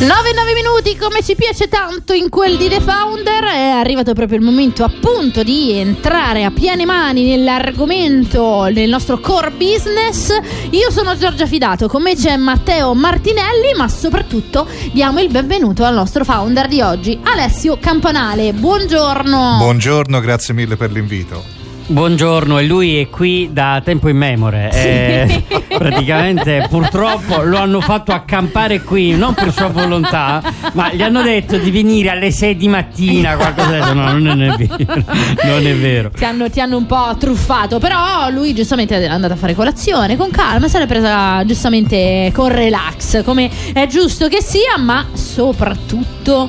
9-9 0.00 0.54
minuti 0.54 0.96
come 0.96 1.22
ci 1.22 1.34
piace 1.34 1.68
tanto 1.68 2.14
in 2.14 2.30
quel 2.30 2.56
di 2.56 2.70
The 2.70 2.80
Founder 2.80 3.44
è 3.44 3.68
arrivato 3.68 4.14
proprio 4.14 4.38
il 4.38 4.44
momento 4.44 4.82
appunto 4.82 5.42
di 5.42 5.72
entrare 5.72 6.44
a 6.44 6.50
piene 6.50 6.86
mani 6.86 7.28
nell'argomento 7.28 8.66
del 8.72 8.88
nostro 8.88 9.18
core 9.18 9.50
business. 9.50 10.32
Io 10.70 10.90
sono 10.90 11.18
Giorgia 11.18 11.44
Fidato 11.44 11.86
con 11.86 12.00
me 12.00 12.14
c'è 12.14 12.34
Matteo 12.38 12.94
Martinelli 12.94 13.74
ma 13.76 13.88
soprattutto 13.88 14.66
diamo 14.90 15.20
il 15.20 15.28
benvenuto 15.28 15.84
al 15.84 15.92
nostro 15.92 16.24
founder 16.24 16.66
di 16.66 16.80
oggi 16.80 17.20
Alessio 17.22 17.76
Campanale. 17.78 18.54
Buongiorno. 18.54 19.56
Buongiorno 19.58 20.18
grazie 20.20 20.54
mille 20.54 20.78
per 20.78 20.92
l'invito 20.92 21.59
Buongiorno, 21.86 22.58
e 22.58 22.64
lui 22.64 22.98
è 22.98 23.08
qui 23.08 23.50
da 23.52 23.80
tempo 23.84 24.08
immemore. 24.08 24.70
Sì. 24.72 24.78
Eh, 24.78 25.44
praticamente, 25.68 26.66
purtroppo 26.68 27.42
lo 27.42 27.58
hanno 27.58 27.80
fatto 27.80 28.12
accampare 28.12 28.82
qui, 28.82 29.16
non 29.16 29.34
per 29.34 29.52
sua 29.52 29.68
volontà, 29.68 30.42
ma 30.72 30.92
gli 30.92 31.02
hanno 31.02 31.22
detto 31.22 31.58
di 31.58 31.70
venire 31.70 32.10
alle 32.10 32.30
6 32.30 32.56
di 32.56 32.68
mattina. 32.68 33.36
Qualcosa. 33.36 33.92
No, 33.92 34.18
non 34.18 34.42
è 34.42 34.56
vero. 34.56 35.04
Non 35.44 35.66
è 35.66 35.74
vero. 35.74 36.10
Ti 36.10 36.24
hanno, 36.24 36.48
ti 36.48 36.60
hanno 36.60 36.76
un 36.76 36.86
po' 36.86 37.16
truffato, 37.18 37.78
però 37.78 38.30
lui 38.30 38.54
giustamente 38.54 38.96
è 38.96 39.06
andato 39.06 39.32
a 39.32 39.36
fare 39.36 39.54
colazione 39.54 40.16
con 40.16 40.30
calma, 40.30 40.68
se 40.68 40.78
l'è 40.78 40.86
presa 40.86 41.44
giustamente 41.44 42.30
con 42.32 42.48
relax, 42.48 43.24
come 43.24 43.50
è 43.72 43.86
giusto 43.86 44.28
che 44.28 44.42
sia, 44.42 44.78
ma 44.78 45.06
soprattutto 45.12 46.48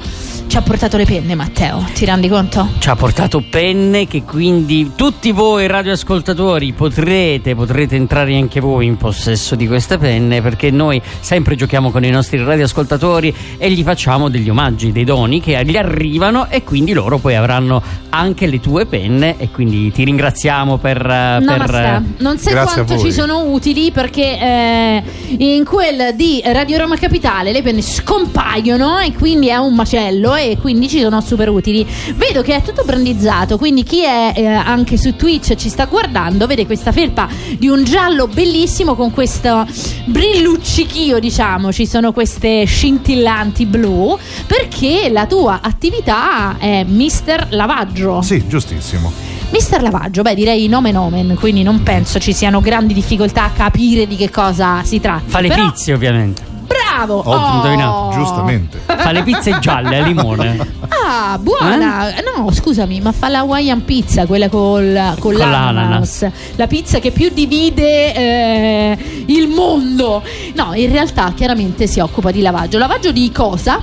ci 0.51 0.57
ha 0.57 0.61
portato 0.61 0.97
le 0.97 1.05
penne, 1.05 1.33
Matteo, 1.33 1.81
ti 1.93 2.03
rendi 2.03 2.27
conto? 2.27 2.71
Ci 2.77 2.89
ha 2.89 2.95
portato 2.97 3.41
penne 3.49 4.05
che 4.05 4.23
quindi 4.23 4.91
tutti 4.97 5.31
voi 5.31 5.65
radioascoltatori 5.65 6.73
potrete, 6.73 7.55
potrete 7.55 7.95
entrare 7.95 8.35
anche 8.35 8.59
voi 8.59 8.85
in 8.85 8.97
possesso 8.97 9.55
di 9.55 9.65
queste 9.65 9.97
penne 9.97 10.41
perché 10.41 10.69
noi 10.69 11.01
sempre 11.21 11.55
giochiamo 11.55 11.89
con 11.89 12.03
i 12.03 12.09
nostri 12.09 12.43
radioascoltatori 12.43 13.33
e 13.57 13.71
gli 13.71 13.81
facciamo 13.81 14.27
degli 14.27 14.49
omaggi, 14.49 14.91
dei 14.91 15.05
doni 15.05 15.39
che 15.39 15.57
gli 15.63 15.77
arrivano 15.77 16.49
e 16.49 16.65
quindi 16.65 16.91
loro 16.91 17.17
poi 17.17 17.37
avranno 17.37 17.81
anche 18.09 18.45
le 18.45 18.59
tue 18.59 18.85
penne 18.85 19.37
e 19.37 19.51
quindi 19.51 19.89
ti 19.93 20.03
ringraziamo 20.03 20.79
per... 20.79 21.01
No, 21.41 21.57
per... 21.59 22.03
non 22.17 22.37
sai 22.37 22.51
Grazie 22.51 22.83
quanto 22.83 23.01
ci 23.01 23.13
sono 23.13 23.43
utili 23.45 23.91
perché 23.91 24.37
eh, 24.37 25.03
in 25.37 25.63
quel 25.63 26.13
di 26.13 26.41
Radio 26.43 26.79
Roma 26.79 26.97
Capitale 26.97 27.53
le 27.53 27.61
penne 27.61 27.81
scompaiono 27.81 28.99
e 28.99 29.13
quindi 29.13 29.47
è 29.47 29.55
un 29.55 29.73
macello 29.75 30.39
e 30.49 30.57
quindi 30.57 30.89
ci 30.89 30.99
sono 30.99 31.21
super 31.21 31.49
utili. 31.49 31.85
Vedo 32.15 32.41
che 32.41 32.55
è 32.55 32.61
tutto 32.61 32.83
brandizzato, 32.83 33.57
quindi 33.57 33.83
chi 33.83 34.03
è 34.03 34.33
eh, 34.35 34.45
anche 34.45 34.97
su 34.97 35.15
Twitch 35.15 35.55
ci 35.55 35.69
sta 35.69 35.85
guardando 35.85 36.47
vede 36.47 36.65
questa 36.65 36.91
felpa 36.91 37.27
di 37.57 37.67
un 37.67 37.83
giallo 37.83 38.27
bellissimo 38.27 38.95
con 38.95 39.11
questo 39.11 39.65
brilluccichio, 40.05 41.19
diciamo, 41.19 41.71
ci 41.71 41.85
sono 41.85 42.11
queste 42.11 42.65
scintillanti 42.65 43.65
blu 43.65 44.17
perché 44.47 45.09
la 45.09 45.25
tua 45.25 45.59
attività 45.61 46.57
è 46.57 46.83
Mister 46.87 47.47
Lavaggio. 47.51 48.21
Sì, 48.21 48.47
giustissimo. 48.47 49.11
Mister 49.51 49.81
Lavaggio, 49.81 50.21
beh 50.21 50.33
direi 50.33 50.67
nome 50.67 50.91
nomen, 50.91 51.35
quindi 51.37 51.61
non 51.61 51.83
penso 51.83 52.19
ci 52.19 52.31
siano 52.31 52.61
grandi 52.61 52.93
difficoltà 52.93 53.43
a 53.43 53.49
capire 53.49 54.07
di 54.07 54.15
che 54.15 54.29
cosa 54.29 54.81
si 54.83 54.99
tratta. 55.01 55.23
Fa 55.25 55.39
le 55.41 55.49
Però... 55.49 55.69
pizze 55.69 55.93
ovviamente. 55.93 56.50
Bravo! 56.91 57.21
Ho 57.25 57.33
oh. 57.33 57.55
indovinato. 57.55 58.09
Giustamente. 58.13 58.79
Fa 58.85 59.11
le 59.11 59.23
pizze 59.23 59.57
gialle 59.59 59.99
a 59.99 60.05
limone. 60.05 60.79
Ah, 60.89 61.37
buona! 61.39 62.15
Eh? 62.15 62.23
No, 62.23 62.51
scusami, 62.51 62.99
ma 62.99 63.11
fa 63.11 63.29
la 63.29 63.39
Hawaiian 63.39 63.85
pizza, 63.85 64.25
quella 64.25 64.49
col, 64.49 64.93
con, 64.93 65.15
con 65.19 65.33
l'ananas. 65.33 66.21
l'ananas. 66.21 66.31
La 66.55 66.67
pizza 66.67 66.99
che 66.99 67.11
più 67.11 67.29
divide 67.33 68.13
eh, 68.13 68.97
il 69.27 69.47
mondo. 69.47 70.21
No, 70.55 70.73
in 70.73 70.91
realtà 70.91 71.31
chiaramente 71.33 71.87
si 71.87 71.99
occupa 71.99 72.31
di 72.31 72.41
lavaggio. 72.41 72.77
Lavaggio 72.77 73.11
di 73.11 73.31
cosa? 73.31 73.81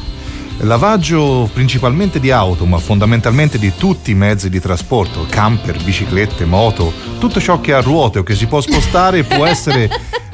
Lavaggio 0.62 1.48
principalmente 1.52 2.18
di 2.18 2.30
auto, 2.30 2.66
ma 2.66 2.78
fondamentalmente 2.78 3.58
di 3.58 3.72
tutti 3.76 4.10
i 4.10 4.14
mezzi 4.14 4.50
di 4.50 4.60
trasporto, 4.60 5.24
camper, 5.28 5.82
biciclette, 5.82 6.44
moto, 6.44 6.92
tutto 7.18 7.40
ciò 7.40 7.60
che 7.60 7.72
ha 7.72 7.80
ruote 7.80 8.18
o 8.18 8.22
che 8.22 8.34
si 8.34 8.46
può 8.46 8.60
spostare 8.60 9.22
può 9.22 9.44
essere 9.46 9.88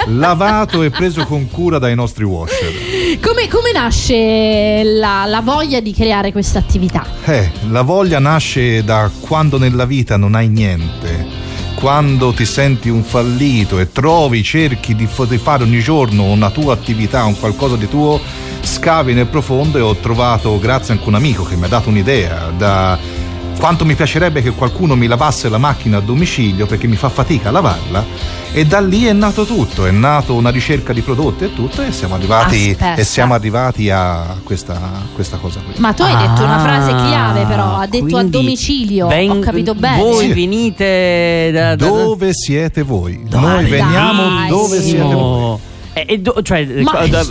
lavato 0.06 0.82
e 0.82 0.90
preso 0.90 1.24
con 1.24 1.50
cura 1.50 1.78
dai 1.78 1.94
nostri 1.94 2.24
washer. 2.24 3.18
Come, 3.20 3.48
come 3.48 3.72
nasce 3.72 4.82
la, 4.84 5.24
la, 5.26 5.40
voglia 5.40 5.80
di 5.80 5.92
creare 5.92 6.32
questa 6.32 6.58
attività? 6.58 7.06
Eh, 7.24 7.50
la 7.70 7.82
voglia 7.82 8.18
nasce 8.18 8.84
da 8.84 9.10
quando 9.20 9.58
nella 9.58 9.84
vita 9.84 10.16
non 10.16 10.34
hai 10.34 10.48
niente 10.48 11.42
quando 11.74 12.32
ti 12.32 12.46
senti 12.46 12.88
un 12.88 13.02
fallito 13.02 13.78
e 13.78 13.92
trovi, 13.92 14.42
cerchi 14.42 14.94
di 14.94 15.06
fare 15.06 15.64
ogni 15.64 15.80
giorno 15.80 16.24
una 16.24 16.48
tua 16.48 16.72
attività, 16.72 17.24
un 17.24 17.38
qualcosa 17.38 17.76
di 17.76 17.88
tuo, 17.88 18.18
scavi 18.62 19.12
nel 19.12 19.26
profondo 19.26 19.76
e 19.76 19.82
ho 19.82 19.94
trovato, 19.96 20.58
grazie 20.58 20.94
anche 20.94 21.04
a 21.04 21.08
un 21.08 21.14
amico 21.14 21.44
che 21.44 21.56
mi 21.56 21.64
ha 21.64 21.68
dato 21.68 21.90
un'idea, 21.90 22.50
da 22.56 22.98
quanto 23.58 23.84
mi 23.84 23.94
piacerebbe 23.94 24.42
che 24.42 24.50
qualcuno 24.50 24.94
mi 24.94 25.06
lavasse 25.06 25.48
la 25.48 25.58
macchina 25.58 25.98
a 25.98 26.00
domicilio 26.00 26.66
perché 26.66 26.86
mi 26.86 26.96
fa 26.96 27.08
fatica 27.08 27.48
a 27.48 27.52
lavarla 27.52 28.04
e 28.52 28.64
da 28.64 28.80
lì 28.80 29.06
è 29.06 29.12
nato 29.12 29.44
tutto, 29.44 29.84
è 29.84 29.90
nato 29.90 30.34
una 30.34 30.50
ricerca 30.50 30.92
di 30.92 31.00
prodotti 31.00 31.42
e 31.42 31.52
tutto 31.52 31.82
e 31.82 31.90
siamo 31.90 32.14
arrivati, 32.14 32.76
e 32.96 33.02
siamo 33.02 33.34
arrivati 33.34 33.90
a 33.90 34.36
questa, 34.44 34.80
questa, 35.12 35.38
cosa 35.38 35.60
qui. 35.60 35.74
Ma 35.78 35.92
tu 35.92 36.02
hai 36.02 36.14
ah, 36.14 36.18
detto 36.18 36.44
una 36.44 36.60
frase 36.60 36.94
chiave 36.94 37.44
però, 37.46 37.78
ha 37.78 37.86
detto 37.88 38.16
a 38.16 38.22
domicilio, 38.22 39.08
ven- 39.08 39.30
ho 39.30 39.38
capito 39.40 39.74
bene. 39.74 40.00
Voi 40.00 40.32
venite 40.32 41.50
da, 41.52 41.74
da, 41.74 41.84
Dove 41.84 42.32
siete 42.32 42.82
voi? 42.82 43.24
Dai, 43.28 43.40
Noi 43.40 43.64
veniamo 43.64 44.22
dai, 44.22 44.48
dove 44.48 44.80
sì. 44.80 44.90
siete 44.90 45.14
voi. 45.14 45.58
E, 45.94 46.06
e 46.08 46.18
do, 46.18 46.42
cioè, 46.42 46.66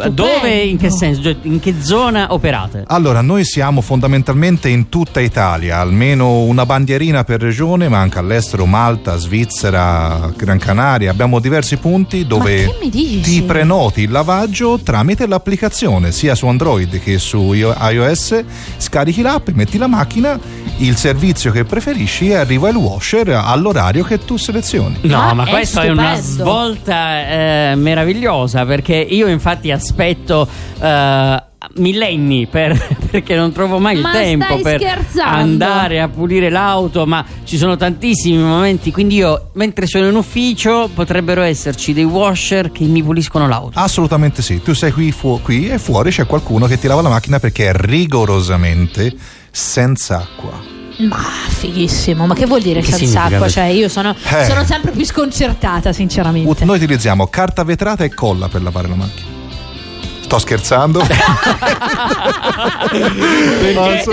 dove, 0.09 0.62
in 0.63 0.78
che 0.78 0.90
senso? 0.90 1.22
Cioè, 1.22 1.35
in 1.41 1.59
che 1.59 1.75
zona 1.81 2.28
operate? 2.34 2.85
Allora, 2.88 3.19
noi 3.19 3.44
siamo 3.44 3.81
fondamentalmente 3.81 4.69
in 4.69 4.88
tutta 4.88 5.19
Italia, 5.19 5.79
almeno 5.79 6.44
una 6.44 6.66
bandierina 6.66 7.25
per 7.25 7.41
regione, 7.41 7.90
ma 7.90 8.00
anche 8.00 8.19
all'estero, 8.19 8.66
Malta, 8.66 9.18
Svizzera, 9.18 10.31
Gran 10.35 10.59
Canaria. 10.59 11.12
Abbiamo 11.12 11.40
diversi 11.40 11.75
punti 11.75 12.25
dove 12.25 12.74
ti 12.90 13.44
prenoti 13.46 14.03
il 14.03 14.12
lavaggio 14.12 14.80
tramite 14.80 15.28
l'applicazione, 15.28 16.13
sia 16.13 16.34
su 16.34 16.47
Android 16.47 17.01
che 17.01 17.18
su 17.18 17.51
iOS. 17.53 18.44
Scarichi 18.78 19.22
l'app, 19.22 19.50
metti 19.50 19.78
la 19.78 19.88
macchina, 19.88 20.40
il 20.78 20.95
servizio 20.97 21.51
che 21.51 21.63
preferisci 21.63 22.29
e 22.29 22.35
arriva 22.35 22.69
il 22.69 22.75
washer 22.75 23.29
all'orario 23.29 24.03
che 24.03 24.19
tu 24.19 24.38
selezioni. 24.38 24.97
No, 25.01 25.22
ah, 25.22 25.34
ma 25.34 25.45
questa 25.45 25.84
è, 25.84 25.88
è 25.88 25.89
una 25.89 26.16
svolta 26.16 27.28
eh, 27.72 27.75
meravigliosa 27.75 28.66
perché 28.66 28.95
io 28.95 29.28
infatti 29.28 29.72
aspetto 29.72 30.47
uh, 30.79 30.85
millenni 31.75 32.47
per, 32.47 32.78
perché 33.09 33.35
non 33.35 33.51
trovo 33.51 33.79
mai 33.79 34.00
ma 34.00 34.09
il 34.09 34.16
tempo 34.16 34.59
per 34.59 34.79
scherzando? 34.79 35.33
andare 35.33 36.01
a 36.01 36.09
pulire 36.09 36.50
l'auto 36.50 37.06
ma 37.06 37.25
ci 37.44 37.57
sono 37.57 37.78
tantissimi 37.78 38.38
momenti 38.38 38.91
quindi 38.91 39.16
io 39.16 39.51
mentre 39.53 39.88
sono 39.88 40.07
in 40.07 40.16
ufficio 40.16 40.89
potrebbero 40.94 41.41
esserci 41.41 41.94
dei 41.94 42.03
washer 42.03 42.72
che 42.72 42.83
mi 42.83 43.01
puliscono 43.01 43.47
l'auto 43.47 43.79
assolutamente 43.79 44.41
sì 44.41 44.62
tu 44.62 44.73
sei 44.73 44.91
qui, 44.91 45.12
fu- 45.12 45.39
qui 45.41 45.69
e 45.69 45.78
fuori 45.79 46.12
c'è 46.12 46.25
qualcuno 46.25 46.67
che 46.67 46.78
ti 46.78 46.88
lava 46.88 47.01
la 47.01 47.09
macchina 47.09 47.39
perché 47.39 47.69
è 47.69 47.73
rigorosamente 47.73 49.16
senza 49.56 50.18
acqua 50.18 50.74
ma 50.98 51.18
fighissimo, 51.18 52.27
ma 52.27 52.36
che 52.36 52.45
vuol 52.45 52.62
dire 52.62 52.81
che 52.81 52.92
senza 52.92 53.24
acqua? 53.24 53.50
Cioè, 53.50 53.66
io 53.66 53.89
sono, 53.89 54.12
eh. 54.12 54.45
sono 54.45 54.63
sempre 54.63 54.92
più 54.92 55.04
sconcertata, 55.04 55.92
sinceramente. 55.92 56.66
Noi 56.66 56.77
utilizziamo 56.77 57.27
carta 57.27 57.63
vetrata 57.63 58.04
e 58.04 58.13
colla 58.13 58.48
per 58.48 58.62
lavare 58.62 58.88
la 58.88 58.95
macchina. 58.95 59.32
Sto 60.33 60.41
scherzando? 60.41 61.06
perché, 62.89 64.03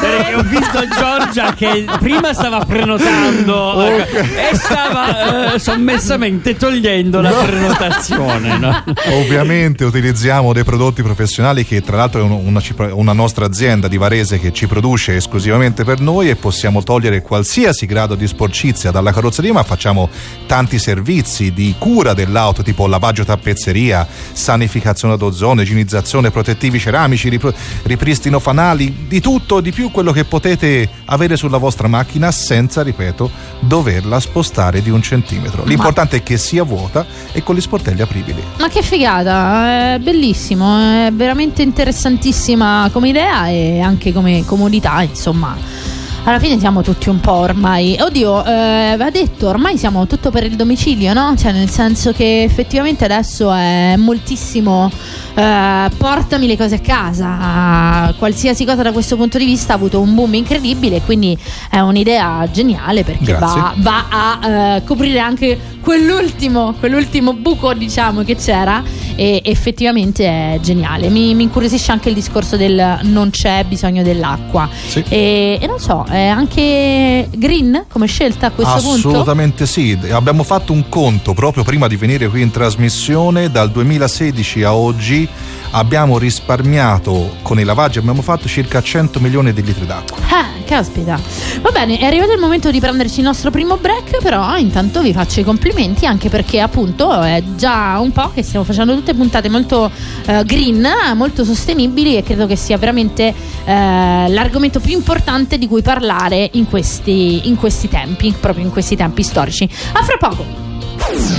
perché, 0.00 0.34
ho 0.34 0.42
visto 0.42 0.80
Giorgia 0.98 1.54
che 1.54 1.84
prima 2.00 2.32
stava 2.32 2.64
prenotando 2.64 3.76
okay. 3.76 4.50
e 4.50 4.56
stava 4.56 5.54
eh, 5.54 5.58
sommessamente 5.60 6.56
togliendo 6.56 7.20
la 7.20 7.30
no. 7.30 7.44
prenotazione. 7.44 8.58
No? 8.58 8.82
Ovviamente 9.12 9.84
utilizziamo 9.84 10.52
dei 10.52 10.64
prodotti 10.64 11.04
professionali 11.04 11.64
che 11.64 11.80
tra 11.80 11.96
l'altro 11.96 12.22
è 12.22 12.24
una, 12.24 12.60
una 12.94 13.12
nostra 13.12 13.46
azienda 13.46 13.86
di 13.86 13.98
Varese 13.98 14.40
che 14.40 14.52
ci 14.52 14.66
produce 14.66 15.14
esclusivamente 15.14 15.84
per 15.84 16.00
noi 16.00 16.28
e 16.28 16.34
possiamo 16.34 16.82
togliere 16.82 17.22
qualsiasi 17.22 17.86
grado 17.86 18.16
di 18.16 18.26
sporcizia 18.26 18.90
dalla 18.90 19.12
carrozzeria 19.12 19.52
ma 19.52 19.62
facciamo 19.62 20.10
tanti 20.46 20.76
servizi 20.80 21.52
di 21.52 21.72
cura 21.78 22.14
dell'auto 22.14 22.64
tipo 22.64 22.88
lavaggio 22.88 23.24
tappezzeria, 23.24 24.04
sanificazione 24.32 25.16
d'ozono, 25.16 25.66
igienizzazione, 25.68 26.30
protettivi 26.30 26.78
ceramici, 26.78 27.28
rip- 27.28 27.54
ripristino 27.84 28.38
fanali, 28.38 29.06
di 29.06 29.20
tutto, 29.20 29.60
di 29.60 29.72
più 29.72 29.90
quello 29.90 30.12
che 30.12 30.24
potete 30.24 30.88
avere 31.06 31.36
sulla 31.36 31.58
vostra 31.58 31.88
macchina 31.88 32.30
senza, 32.30 32.82
ripeto, 32.82 33.30
doverla 33.60 34.18
spostare 34.20 34.82
di 34.82 34.90
un 34.90 35.02
centimetro. 35.02 35.64
L'importante 35.64 36.16
Ma... 36.16 36.22
è 36.22 36.24
che 36.24 36.38
sia 36.38 36.62
vuota 36.62 37.06
e 37.32 37.42
con 37.42 37.54
gli 37.54 37.60
sportelli 37.60 38.02
apribili. 38.02 38.42
Ma 38.58 38.68
che 38.68 38.82
figata, 38.82 39.94
è 39.94 39.98
bellissimo, 39.98 40.78
è 41.06 41.10
veramente 41.12 41.62
interessantissima 41.62 42.88
come 42.92 43.08
idea 43.10 43.48
e 43.48 43.80
anche 43.80 44.12
come 44.12 44.44
comodità, 44.44 45.02
insomma 45.02 45.97
alla 46.28 46.38
fine 46.38 46.58
siamo 46.58 46.82
tutti 46.82 47.08
un 47.08 47.20
po' 47.20 47.32
ormai. 47.32 47.96
Oddio, 47.98 48.44
eh, 48.44 48.94
va 48.98 49.10
detto, 49.10 49.48
ormai 49.48 49.78
siamo 49.78 50.06
tutto 50.06 50.30
per 50.30 50.44
il 50.44 50.56
domicilio, 50.56 51.14
no? 51.14 51.34
Cioè, 51.34 51.52
nel 51.52 51.70
senso 51.70 52.12
che 52.12 52.42
effettivamente 52.42 53.04
adesso 53.04 53.50
è 53.50 53.94
moltissimo. 53.96 54.90
Eh, 55.34 55.90
portami 55.96 56.46
le 56.46 56.56
cose 56.58 56.74
a 56.74 56.80
casa. 56.80 58.14
Qualsiasi 58.18 58.66
cosa 58.66 58.82
da 58.82 58.92
questo 58.92 59.16
punto 59.16 59.38
di 59.38 59.46
vista 59.46 59.72
ha 59.72 59.76
avuto 59.76 60.00
un 60.00 60.14
boom 60.14 60.34
incredibile. 60.34 61.00
Quindi 61.00 61.36
è 61.70 61.78
un'idea 61.78 62.46
geniale 62.52 63.04
perché 63.04 63.32
va, 63.32 63.72
va, 63.76 64.06
a 64.10 64.48
eh, 64.48 64.84
coprire 64.84 65.20
anche 65.20 65.58
quell'ultimo, 65.80 66.74
quell'ultimo 66.78 67.32
buco, 67.32 67.72
diciamo, 67.72 68.22
che 68.22 68.36
c'era. 68.36 68.82
E 69.14 69.40
effettivamente 69.44 70.26
è 70.26 70.58
geniale. 70.60 71.08
Mi, 71.08 71.34
mi 71.34 71.44
incuriosisce 71.44 71.90
anche 71.90 72.10
il 72.10 72.14
discorso 72.14 72.56
del 72.56 72.98
non 73.02 73.30
c'è 73.30 73.64
bisogno 73.66 74.02
dell'acqua. 74.02 74.68
Sì. 74.70 75.02
E, 75.08 75.58
e 75.60 75.66
non 75.66 75.78
so, 75.80 76.04
è 76.08 76.17
anche 76.26 77.28
green 77.36 77.84
come 77.88 78.06
scelta 78.06 78.46
a 78.46 78.50
questo 78.50 78.74
Assolutamente 78.74 79.02
punto? 79.02 79.08
Assolutamente 79.08 79.66
sì, 79.66 79.98
abbiamo 80.10 80.42
fatto 80.42 80.72
un 80.72 80.88
conto 80.88 81.34
proprio 81.34 81.62
prima 81.62 81.86
di 81.86 81.96
venire 81.96 82.28
qui 82.28 82.42
in 82.42 82.50
trasmissione, 82.50 83.50
dal 83.50 83.70
2016 83.70 84.62
a 84.62 84.74
oggi 84.74 85.28
abbiamo 85.70 86.18
risparmiato 86.18 87.36
con 87.42 87.58
i 87.58 87.64
lavaggi 87.64 87.98
abbiamo 87.98 88.22
fatto 88.22 88.48
circa 88.48 88.80
100 88.80 89.20
milioni 89.20 89.52
di 89.52 89.62
litri 89.62 89.86
d'acqua. 89.86 90.16
Ah, 90.30 90.46
caspita. 90.64 91.18
Va 91.60 91.70
bene, 91.70 91.98
è 91.98 92.04
arrivato 92.04 92.32
il 92.32 92.38
momento 92.38 92.70
di 92.70 92.80
prenderci 92.80 93.18
il 93.18 93.24
nostro 93.24 93.50
primo 93.50 93.76
break, 93.76 94.22
però 94.22 94.56
intanto 94.56 95.00
vi 95.02 95.12
faccio 95.12 95.40
i 95.40 95.44
complimenti 95.44 96.06
anche 96.06 96.28
perché 96.28 96.60
appunto 96.60 97.20
è 97.22 97.42
già 97.56 97.98
un 97.98 98.12
po' 98.12 98.30
che 98.32 98.42
stiamo 98.42 98.64
facendo 98.64 98.94
tutte 98.94 99.14
puntate 99.14 99.48
molto 99.48 99.90
uh, 100.26 100.44
green, 100.44 100.86
molto 101.14 101.44
sostenibili 101.44 102.16
e 102.16 102.22
credo 102.22 102.46
che 102.46 102.56
sia 102.56 102.76
veramente 102.78 103.34
uh, 103.34 103.64
l'argomento 103.66 104.80
più 104.80 104.92
importante 104.92 105.58
di 105.58 105.66
cui 105.66 105.82
parlare 105.82 106.50
in 106.52 106.68
questi, 106.68 107.48
in 107.48 107.56
questi 107.56 107.88
tempi, 107.88 108.34
proprio 108.38 108.64
in 108.64 108.70
questi 108.70 108.96
tempi 108.96 109.22
storici. 109.22 109.68
A 109.92 110.02
fra 110.02 110.16
poco. 110.16 110.44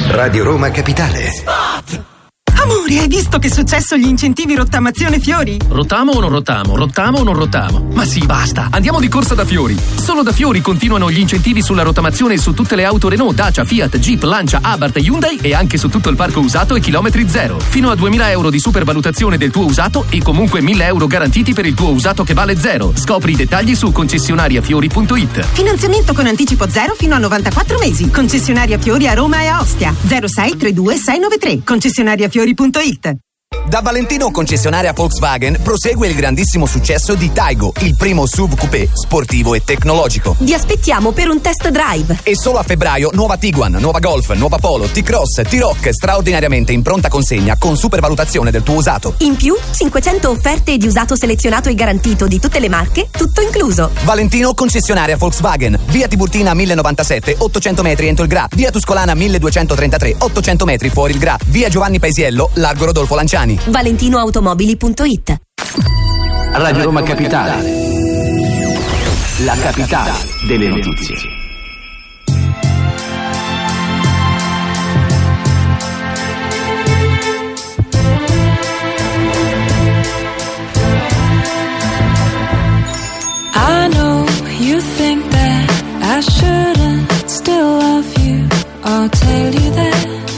Radio 0.08 0.44
Roma 0.44 0.72
Capitale. 0.72 1.30
Spot! 1.30 2.18
Amore, 2.70 3.00
hai 3.00 3.08
visto 3.08 3.40
che 3.40 3.48
è 3.48 3.52
successo 3.52 3.98
gli 3.98 4.06
incentivi 4.06 4.54
rottamazione 4.54 5.20
Fiori? 5.20 5.58
Rottamo 5.70 6.12
o 6.12 6.20
non 6.20 6.30
rottamo? 6.30 6.76
Rottamo 6.76 7.18
o 7.18 7.24
non 7.24 7.34
rottamo? 7.34 7.88
Ma 7.94 8.06
sì, 8.06 8.24
basta. 8.24 8.68
Andiamo 8.70 9.00
di 9.00 9.08
corsa 9.08 9.34
da 9.34 9.44
Fiori. 9.44 9.76
Solo 9.96 10.22
da 10.22 10.32
Fiori 10.32 10.62
continuano 10.62 11.10
gli 11.10 11.18
incentivi 11.18 11.64
sulla 11.64 11.82
rottamazione 11.82 12.38
su 12.38 12.54
tutte 12.54 12.76
le 12.76 12.86
auto 12.86 13.10
Renault, 13.10 13.34
Dacia, 13.34 13.66
Fiat, 13.66 13.98
Jeep, 13.98 14.22
Lancia, 14.22 14.60
Abarth 14.62 14.98
Hyundai 14.98 15.40
e 15.42 15.56
anche 15.56 15.80
su 15.80 15.90
tutto 15.90 16.10
il 16.10 16.16
parco 16.16 16.42
usato 16.42 16.76
e 16.76 16.80
chilometri 16.80 17.28
zero. 17.28 17.58
Fino 17.58 17.90
a 17.90 17.96
2000 17.96 18.30
euro 18.30 18.52
di 18.52 18.60
supervalutazione 18.60 19.38
del 19.38 19.50
tuo 19.50 19.66
usato 19.66 20.06
e 20.10 20.22
comunque 20.22 20.62
1000 20.62 20.86
euro 20.86 21.08
garantiti 21.08 21.54
per 21.54 21.66
il 21.66 21.74
tuo 21.74 21.90
usato 21.90 22.24
che 22.24 22.36
vale 22.36 22.56
zero. 22.56 22.94
Scopri 22.96 23.32
i 23.32 23.36
dettagli 23.36 23.74
su 23.74 23.92
concessionariafiori.it. 23.92 25.44
Finanziamento 25.54 26.14
con 26.14 26.28
anticipo 26.28 26.70
zero 26.70 26.94
fino 26.94 27.16
a 27.16 27.18
94 27.18 27.80
mesi. 27.80 28.12
Concessionaria 28.12 28.78
Fiori 28.78 29.08
a 29.08 29.14
Roma 29.14 29.42
e 29.42 29.48
a 29.48 29.60
Ostia. 29.60 29.92
06 30.06 30.56
32 30.56 30.94
693. 30.94 31.62
Concessionaria 31.64 32.30
Fiori 32.30 32.58
Fiori.it 32.60 33.29
da 33.70 33.82
Valentino 33.82 34.32
concessionaria 34.32 34.94
Volkswagen 34.94 35.60
prosegue 35.62 36.08
il 36.08 36.16
grandissimo 36.16 36.66
successo 36.66 37.14
di 37.14 37.32
Taigo, 37.32 37.72
il 37.82 37.96
primo 37.96 38.26
SUV 38.26 38.58
coupé 38.58 38.90
sportivo 38.92 39.54
e 39.54 39.64
tecnologico. 39.64 40.36
Vi 40.40 40.56
aspettiamo 40.56 41.12
per 41.12 41.30
un 41.30 41.40
test 41.40 41.70
drive. 41.70 42.20
E 42.24 42.36
solo 42.36 42.58
a 42.58 42.64
febbraio 42.64 43.12
nuova 43.14 43.38
Tiguan, 43.38 43.74
nuova 43.74 44.00
Golf, 44.00 44.34
nuova 44.34 44.58
Polo, 44.58 44.88
T-Cross, 44.88 45.44
T-Rock 45.48 45.90
straordinariamente 45.92 46.72
in 46.72 46.82
pronta 46.82 47.10
consegna 47.10 47.58
con 47.60 47.78
supervalutazione 47.78 48.50
del 48.50 48.64
tuo 48.64 48.74
usato. 48.74 49.14
In 49.20 49.36
più 49.36 49.56
500 49.70 50.30
offerte 50.32 50.76
di 50.78 50.88
usato 50.88 51.16
selezionato 51.16 51.70
e 51.70 51.76
garantito 51.76 52.26
di 52.26 52.40
tutte 52.40 52.60
le 52.60 52.70
marche, 52.70 53.10
tutto 53.12 53.42
incluso. 53.42 53.92
Valentino 54.04 54.56
concessionaria 54.56 55.16
Volkswagen, 55.16 55.80
via 55.90 56.08
Tiburtina 56.08 56.56
1097, 56.56 57.36
800 57.38 57.84
metri 57.84 58.08
entro 58.08 58.24
il 58.24 58.32
Gra, 58.32 58.48
via 58.56 58.72
Tuscolana 58.72 59.14
1233, 59.14 60.16
800 60.18 60.66
metri 60.66 60.90
fuori 60.90 61.14
il 61.14 61.20
Gra, 61.20 61.38
via 61.46 61.70
Giovanni 61.70 62.00
Paesiello, 62.00 62.50
largo 62.54 62.86
Rodolfo 62.86 63.14
Lanciani. 63.40 63.60
ValentinoAutomobili.it 63.68 65.38
Radio 66.54 66.84
Roma 66.84 67.02
Capitale. 67.04 67.88
La 69.46 69.56
capitale 69.56 70.12
delle 70.48 70.68
notizie. 70.68 71.16
I 83.56 83.88
know 83.94 84.26
you 84.60 84.82
think 84.82 85.24
that 85.32 85.70
I 86.02 86.20
shouldn't 86.22 87.30
still 87.30 87.78
love 87.80 88.18
you. 88.18 88.48
I'll 88.84 89.10
tell 89.10 89.54
you 89.54 89.72
that. 89.72 90.29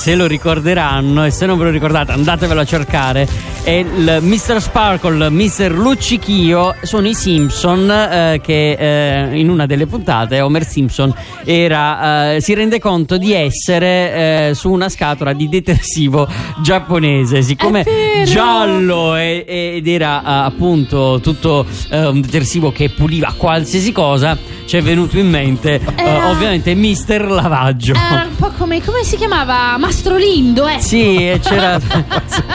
Se 0.00 0.14
lo 0.14 0.26
ricorderanno 0.26 1.26
e 1.26 1.30
se 1.30 1.44
non 1.44 1.58
ve 1.58 1.64
lo 1.64 1.70
ricordate 1.70 2.12
andatevelo 2.12 2.60
a 2.60 2.64
cercare 2.64 3.28
è 3.62 3.70
il 3.70 4.20
Mr. 4.22 4.58
Sparkle, 4.58 5.28
Mr. 5.28 5.72
Luccichio 5.72 6.74
sono 6.80 7.06
i 7.06 7.12
Simpson 7.12 7.90
eh, 7.90 8.40
che 8.42 8.72
eh, 8.78 9.38
in 9.38 9.50
una 9.50 9.66
delle 9.66 9.86
puntate 9.86 10.40
Homer 10.40 10.66
Simpson 10.66 11.14
era, 11.44 12.32
eh, 12.36 12.40
si 12.40 12.54
rende 12.54 12.78
conto 12.78 13.18
di 13.18 13.34
essere 13.34 14.48
eh, 14.48 14.54
su 14.54 14.70
una 14.70 14.88
scatola 14.88 15.34
di 15.34 15.50
detersivo 15.50 16.26
giapponese 16.62 17.42
siccome 17.42 17.84
giallo 18.24 19.16
e- 19.16 19.44
ed 19.46 19.86
era 19.86 20.22
eh, 20.22 20.46
appunto 20.46 21.20
tutto 21.22 21.66
eh, 21.90 22.06
un 22.06 22.22
detersivo 22.22 22.72
che 22.72 22.88
puliva 22.88 23.34
qualsiasi 23.36 23.92
cosa 23.92 24.38
ci 24.70 24.76
è 24.76 24.82
venuto 24.82 25.18
in 25.18 25.28
mente 25.28 25.80
eh, 25.96 26.00
Era- 26.00 26.30
ovviamente 26.30 26.72
Mister 26.76 27.28
Lavaggio 27.28 27.92
Era 27.92 28.22
un 28.28 28.36
po' 28.36 28.52
come, 28.56 28.80
come 28.80 29.02
si 29.02 29.16
chiamava? 29.16 29.76
Mastro 29.78 30.16
Lindo, 30.16 30.68
eh. 30.68 30.78
sì, 30.78 31.16
e 31.28 31.40
c'era. 31.42 31.80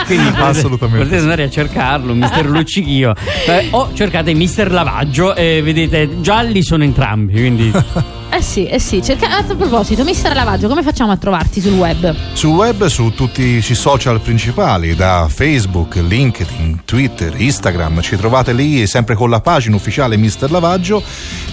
Quindi 0.06 0.30
potete- 0.30 0.42
Assolutamente. 0.42 1.04
Potete 1.04 1.20
andare 1.20 1.42
a 1.42 1.50
cercarlo, 1.50 2.14
Mister 2.14 2.48
Luccichio. 2.48 3.12
Eh, 3.46 3.68
o 3.72 3.90
cercate 3.92 4.32
Mister 4.32 4.72
Lavaggio 4.72 5.34
e 5.34 5.60
vedete, 5.62 6.22
gialli 6.22 6.62
sono 6.62 6.84
entrambi. 6.84 7.32
Quindi. 7.34 7.70
Eh 8.28 8.42
sì, 8.42 8.66
eh 8.66 8.78
sì. 8.78 9.02
Cerca- 9.02 9.36
a 9.36 9.42
proposito, 9.42 10.04
mister 10.04 10.34
Lavaggio, 10.34 10.68
come 10.68 10.82
facciamo 10.82 11.10
a 11.12 11.16
trovarti 11.16 11.60
sul 11.60 11.72
web? 11.72 12.14
Sul 12.34 12.50
web, 12.54 12.86
su 12.86 13.10
tutti 13.14 13.42
i 13.42 13.62
social 13.62 14.20
principali, 14.20 14.94
da 14.94 15.26
Facebook, 15.30 15.94
LinkedIn, 15.96 16.82
Twitter, 16.84 17.32
Instagram, 17.40 18.00
ci 18.02 18.16
trovate 18.16 18.52
lì 18.52 18.86
sempre 18.86 19.14
con 19.14 19.30
la 19.30 19.40
pagina 19.40 19.76
ufficiale 19.76 20.16
Mister 20.16 20.50
Lavaggio, 20.50 21.02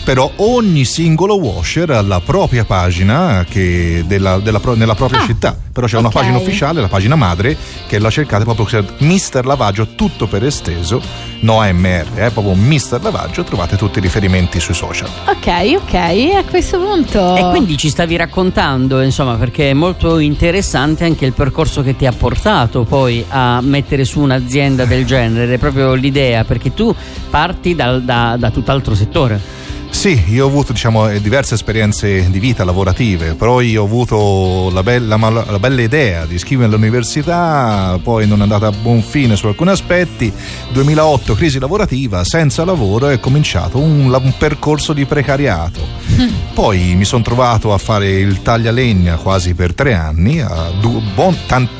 però 0.04 0.30
ogni 0.38 0.84
singolo 0.84 1.38
washer 1.40 1.92
ha 1.92 2.02
la 2.02 2.20
propria 2.20 2.66
pagina 2.66 3.46
che 3.48 4.04
della- 4.06 4.40
della 4.40 4.60
nella 4.76 4.96
propria 4.96 5.22
città, 5.26 5.56
però 5.72 5.88
c'è 5.88 5.98
una 5.98 6.08
ok. 6.08 6.14
pagina 6.14 6.38
ufficiale, 6.38 6.82
la 6.82 6.88
pagina 6.88 7.16
madre, 7.16 7.56
che 7.88 8.00
la 8.00 8.10
cercate 8.10 8.44
proprio 8.44 8.86
Mister 9.00 9.46
Lavaggio, 9.46 9.90
tutto 9.96 10.28
per 10.28 10.44
esteso, 10.44 11.02
no 11.42 11.60
MR, 11.62 12.14
è 12.16 12.30
proprio 12.32 12.56
Mister 12.56 13.02
Lavaggio, 13.02 13.44
trovate 13.44 13.78
tutti 13.78 14.00
i 14.00 14.02
riferimenti 14.02 14.60
sui 14.60 14.74
social. 14.74 15.10
Ok, 15.28 15.78
ok, 15.82 15.94
a 15.94 16.44
questo 16.50 16.63
punto. 16.72 17.36
E 17.36 17.50
quindi 17.50 17.78
ci 17.78 17.90
stavi 17.90 18.16
raccontando, 18.16 19.02
insomma, 19.02 19.36
perché 19.36 19.70
è 19.70 19.74
molto 19.74 20.20
interessante 20.20 21.04
anche 21.04 21.26
il 21.26 21.34
percorso 21.34 21.82
che 21.84 21.96
ti 21.96 22.06
ha 22.06 22.12
portato 22.12 22.84
poi 22.84 23.24
a 23.28 23.60
mettere 23.62 24.06
su 24.06 24.20
un'azienda 24.20 24.86
del 24.86 25.06
genere, 25.06 25.58
proprio 25.58 25.94
l'idea, 25.94 26.44
perché 26.44 26.74
tu 26.74 26.94
parti 27.30 27.76
dal- 27.76 28.04
da, 28.04 28.36
da 28.38 28.50
tutt'altro 28.50 28.96
settore. 28.96 29.63
Sì, 29.94 30.22
io 30.28 30.44
ho 30.44 30.48
avuto 30.50 30.74
diciamo, 30.74 31.08
eh, 31.08 31.22
diverse 31.22 31.54
esperienze 31.54 32.30
di 32.30 32.40
vita 32.40 32.66
lavorative, 32.66 33.36
però 33.36 33.62
io 33.62 33.84
ho 33.84 33.86
avuto 33.86 34.70
la 34.74 34.84
bella, 34.84 35.16
la 35.16 35.60
bella 35.60 35.82
idea 35.82 36.26
di 36.26 36.34
iscrivermi 36.34 36.74
all'università, 36.74 37.98
poi 38.04 38.28
non 38.28 38.40
è 38.40 38.42
andata 38.42 38.68
a 38.68 38.72
buon 38.72 39.02
fine 39.02 39.38
su 39.38 39.48
alcuni 39.48 39.70
aspetti. 39.70 40.34
2008, 40.74 41.36
crisi 41.36 41.58
lavorativa, 41.58 42.26
senza 42.26 42.66
lavoro 42.66 43.08
è 43.08 43.20
cominciato 43.22 43.80
un, 43.80 44.12
un 44.12 44.34
percorso 44.38 44.92
di 44.92 45.06
precariato. 45.06 45.80
Poi 46.54 46.96
mi 46.96 47.06
sono 47.06 47.24
trovato 47.24 47.72
a 47.72 47.78
fare 47.78 48.10
il 48.10 48.42
taglialegna 48.42 49.16
quasi 49.16 49.54
per 49.54 49.74
tre 49.74 49.94
anni, 49.94 50.42
a 50.42 50.70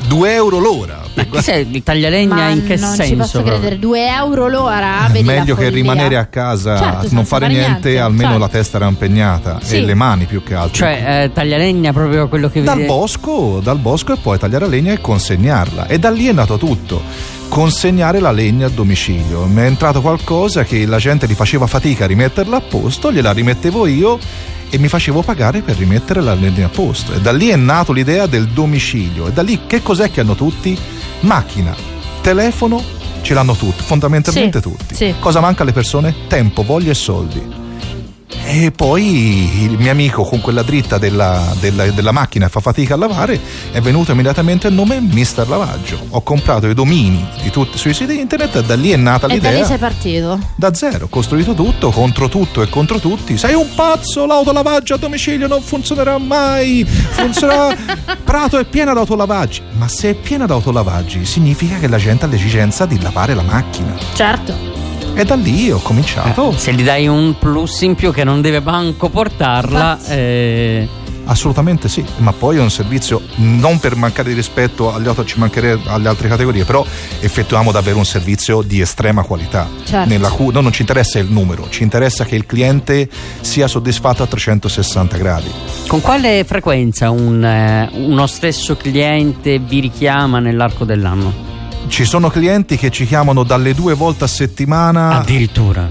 2 0.08 0.32
euro 0.32 0.58
l'ora. 0.58 1.03
Ma 1.14 1.24
chi 1.26 1.42
sei 1.42 1.66
il 1.70 1.82
taglialegna 1.82 2.34
Ma 2.34 2.48
in 2.48 2.64
che 2.66 2.76
non 2.76 2.94
senso? 2.94 3.02
ci 3.10 3.14
posso 3.16 3.30
proprio? 3.42 3.54
credere, 3.58 3.78
2 3.78 4.06
euro 4.08 4.48
l'ora? 4.48 5.08
La 5.12 5.20
Meglio 5.22 5.54
che 5.54 5.68
rimanere 5.68 6.16
a 6.16 6.26
casa 6.26 6.76
Certo, 6.76 7.08
non 7.12 7.24
fare 7.24 7.44
fare 7.44 7.46
niente, 7.48 7.70
niente, 7.70 7.98
almeno 8.00 8.22
certo. 8.30 8.38
la 8.38 8.48
testa 8.48 8.76
era 8.78 8.86
impegnata 8.88 9.58
Sì. 9.62 9.76
e 9.76 9.80
le 9.82 9.94
mani 9.94 10.24
più 10.24 10.42
che 10.42 10.54
altro. 10.54 10.74
Cioè, 10.74 11.22
eh, 11.24 11.32
taglialegna 11.32 11.92
proprio 11.92 12.28
quello 12.28 12.48
che 12.48 12.62
dal 12.62 12.76
vedi. 12.76 12.86
bosco, 12.88 13.60
dal 13.62 13.78
bosco 13.78 14.12
e 14.12 14.16
poi 14.16 14.38
tagliare 14.38 14.64
la 14.64 14.70
legna 14.70 14.92
e 14.92 15.00
consegnarla. 15.00 15.86
E 15.86 15.98
da 15.98 16.10
lì 16.10 16.26
è 16.26 16.32
nato 16.32 16.56
tutto. 16.58 17.02
Consegnare 17.48 18.18
la 18.18 18.32
legna 18.32 18.66
a 18.66 18.70
domicilio. 18.70 19.44
Mi 19.44 19.60
è 19.62 19.64
entrato 19.66 20.00
qualcosa 20.00 20.64
che 20.64 20.86
la 20.86 20.98
gente 20.98 21.26
li 21.26 21.34
faceva 21.34 21.66
fatica 21.66 22.04
a 22.04 22.06
rimetterla 22.08 22.56
a 22.56 22.60
posto, 22.60 23.12
gliela 23.12 23.32
rimettevo 23.32 23.86
io 23.86 24.18
e 24.74 24.78
mi 24.78 24.88
facevo 24.88 25.22
pagare 25.22 25.60
per 25.60 25.76
rimettere 25.76 26.20
la 26.20 26.34
legna 26.34 26.66
a 26.66 26.68
posto. 26.68 27.12
E 27.12 27.20
da 27.20 27.30
lì 27.30 27.46
è 27.48 27.54
nato 27.54 27.92
l'idea 27.92 28.26
del 28.26 28.48
domicilio. 28.48 29.28
E 29.28 29.32
da 29.32 29.42
lì 29.42 29.60
che 29.68 29.82
cos'è 29.82 30.10
che 30.10 30.20
hanno 30.20 30.34
tutti? 30.34 30.76
Macchina, 31.20 31.72
telefono, 32.20 32.82
ce 33.22 33.34
l'hanno 33.34 33.54
tutti, 33.54 33.84
fondamentalmente 33.84 34.60
Sì, 34.60 34.68
tutti. 34.68 34.94
sì. 34.96 35.14
Cosa 35.20 35.38
manca 35.38 35.62
alle 35.62 35.72
persone? 35.72 36.12
Tempo, 36.26 36.64
voglia 36.64 36.90
e 36.90 36.94
soldi. 36.94 37.62
E 38.46 38.70
poi 38.72 39.62
il 39.64 39.78
mio 39.78 39.90
amico 39.90 40.22
con 40.24 40.40
quella 40.40 40.62
dritta 40.62 40.98
della, 40.98 41.54
della- 41.60 41.86
della 41.86 42.12
macchina 42.12 42.48
fa 42.48 42.60
fatica 42.60 42.94
a 42.94 42.96
lavare, 42.96 43.40
è 43.72 43.80
venuto 43.80 44.12
immediatamente 44.12 44.68
il 44.68 44.74
nome 44.74 45.00
Mister 45.00 45.48
Lavaggio. 45.48 45.98
Ho 46.10 46.22
comprato 46.22 46.68
i 46.68 46.74
domini 46.74 47.26
di 47.42 47.50
tutti 47.50 47.78
sui 47.78 47.94
siti 47.94 48.18
internet 48.20 48.56
e 48.56 48.62
da 48.64 48.74
lì 48.76 48.90
è 48.90 48.96
nata 48.96 49.26
E 49.26 49.38
da 49.40 49.48
lì 49.48 49.54
l'idea. 49.54 49.64
sei 49.66 49.78
partito. 49.78 50.38
Da 50.56 50.74
zero, 50.74 51.06
ho 51.06 51.08
costruito 51.08 51.54
tutto, 51.54 51.90
contro 51.90 52.28
tutto 52.28 52.60
e 52.62 52.68
contro 52.68 52.98
tutti. 52.98 53.38
Sei 53.38 53.54
un 53.54 53.68
pazzo, 53.74 54.26
l'autolavaggio 54.26 54.94
a 54.94 54.98
domicilio 54.98 55.46
non 55.46 55.62
funzionerà 55.62 56.18
mai. 56.18 56.84
Funzionerà. 56.84 57.74
Prato 58.22 58.58
è 58.58 58.64
piena 58.64 58.92
d'autolavaggi. 58.92 59.62
Ma 59.78 59.88
se 59.88 60.10
è 60.10 60.14
piena 60.14 60.44
d'autolavaggi, 60.46 61.24
significa 61.24 61.78
che 61.78 61.88
la 61.88 61.98
gente 61.98 62.26
ha 62.26 62.28
l'esigenza 62.28 62.84
di 62.86 63.00
lavare 63.00 63.34
la 63.34 63.42
macchina. 63.42 63.94
Certo. 64.14 64.83
E 65.14 65.24
da 65.24 65.36
lì 65.36 65.70
ho 65.70 65.78
cominciato. 65.78 66.52
Se 66.56 66.72
gli 66.72 66.82
dai 66.82 67.06
un 67.06 67.36
plus 67.38 67.82
in 67.82 67.94
più 67.94 68.12
che 68.12 68.24
non 68.24 68.40
deve 68.40 68.60
manco 68.60 69.08
portarla, 69.08 69.98
eh, 70.08 70.88
Assolutamente 71.26 71.88
sì, 71.88 72.04
ma 72.18 72.32
poi 72.32 72.58
è 72.58 72.60
un 72.60 72.70
servizio 72.70 73.22
non 73.36 73.78
per 73.78 73.96
mancare 73.96 74.28
di 74.28 74.34
rispetto 74.34 74.92
agli 74.92 75.06
auto, 75.06 75.24
ci 75.24 75.38
mancherebbe 75.38 75.88
alle 75.88 76.08
altre 76.08 76.28
categorie, 76.28 76.64
però 76.64 76.84
effettuiamo 77.20 77.72
davvero 77.72 77.96
un 77.96 78.04
servizio 78.04 78.60
di 78.60 78.80
estrema 78.80 79.22
qualità. 79.22 79.66
Certo. 79.84 80.08
Nella 80.08 80.28
cu- 80.28 80.52
no, 80.52 80.60
non 80.60 80.72
ci 80.72 80.82
interessa 80.82 81.18
il 81.18 81.30
numero, 81.30 81.68
ci 81.70 81.82
interessa 81.82 82.24
che 82.24 82.36
il 82.36 82.44
cliente 82.44 83.08
sia 83.40 83.66
soddisfatto 83.66 84.22
a 84.22 84.26
360 84.26 85.16
gradi. 85.16 85.50
con 85.86 86.00
quale 86.00 86.44
frequenza 86.44 87.10
un, 87.10 87.42
eh, 87.42 87.88
uno 87.94 88.26
stesso 88.26 88.76
cliente 88.76 89.58
vi 89.58 89.80
richiama 89.80 90.40
nell'arco 90.40 90.84
dell'anno? 90.84 91.53
Ci 91.86 92.04
sono 92.04 92.28
clienti 92.28 92.76
che 92.76 92.90
ci 92.90 93.06
chiamano 93.06 93.44
dalle 93.44 93.74
due 93.74 93.94
volte 93.94 94.24
a 94.24 94.26
settimana. 94.26 95.18
Addirittura. 95.18 95.88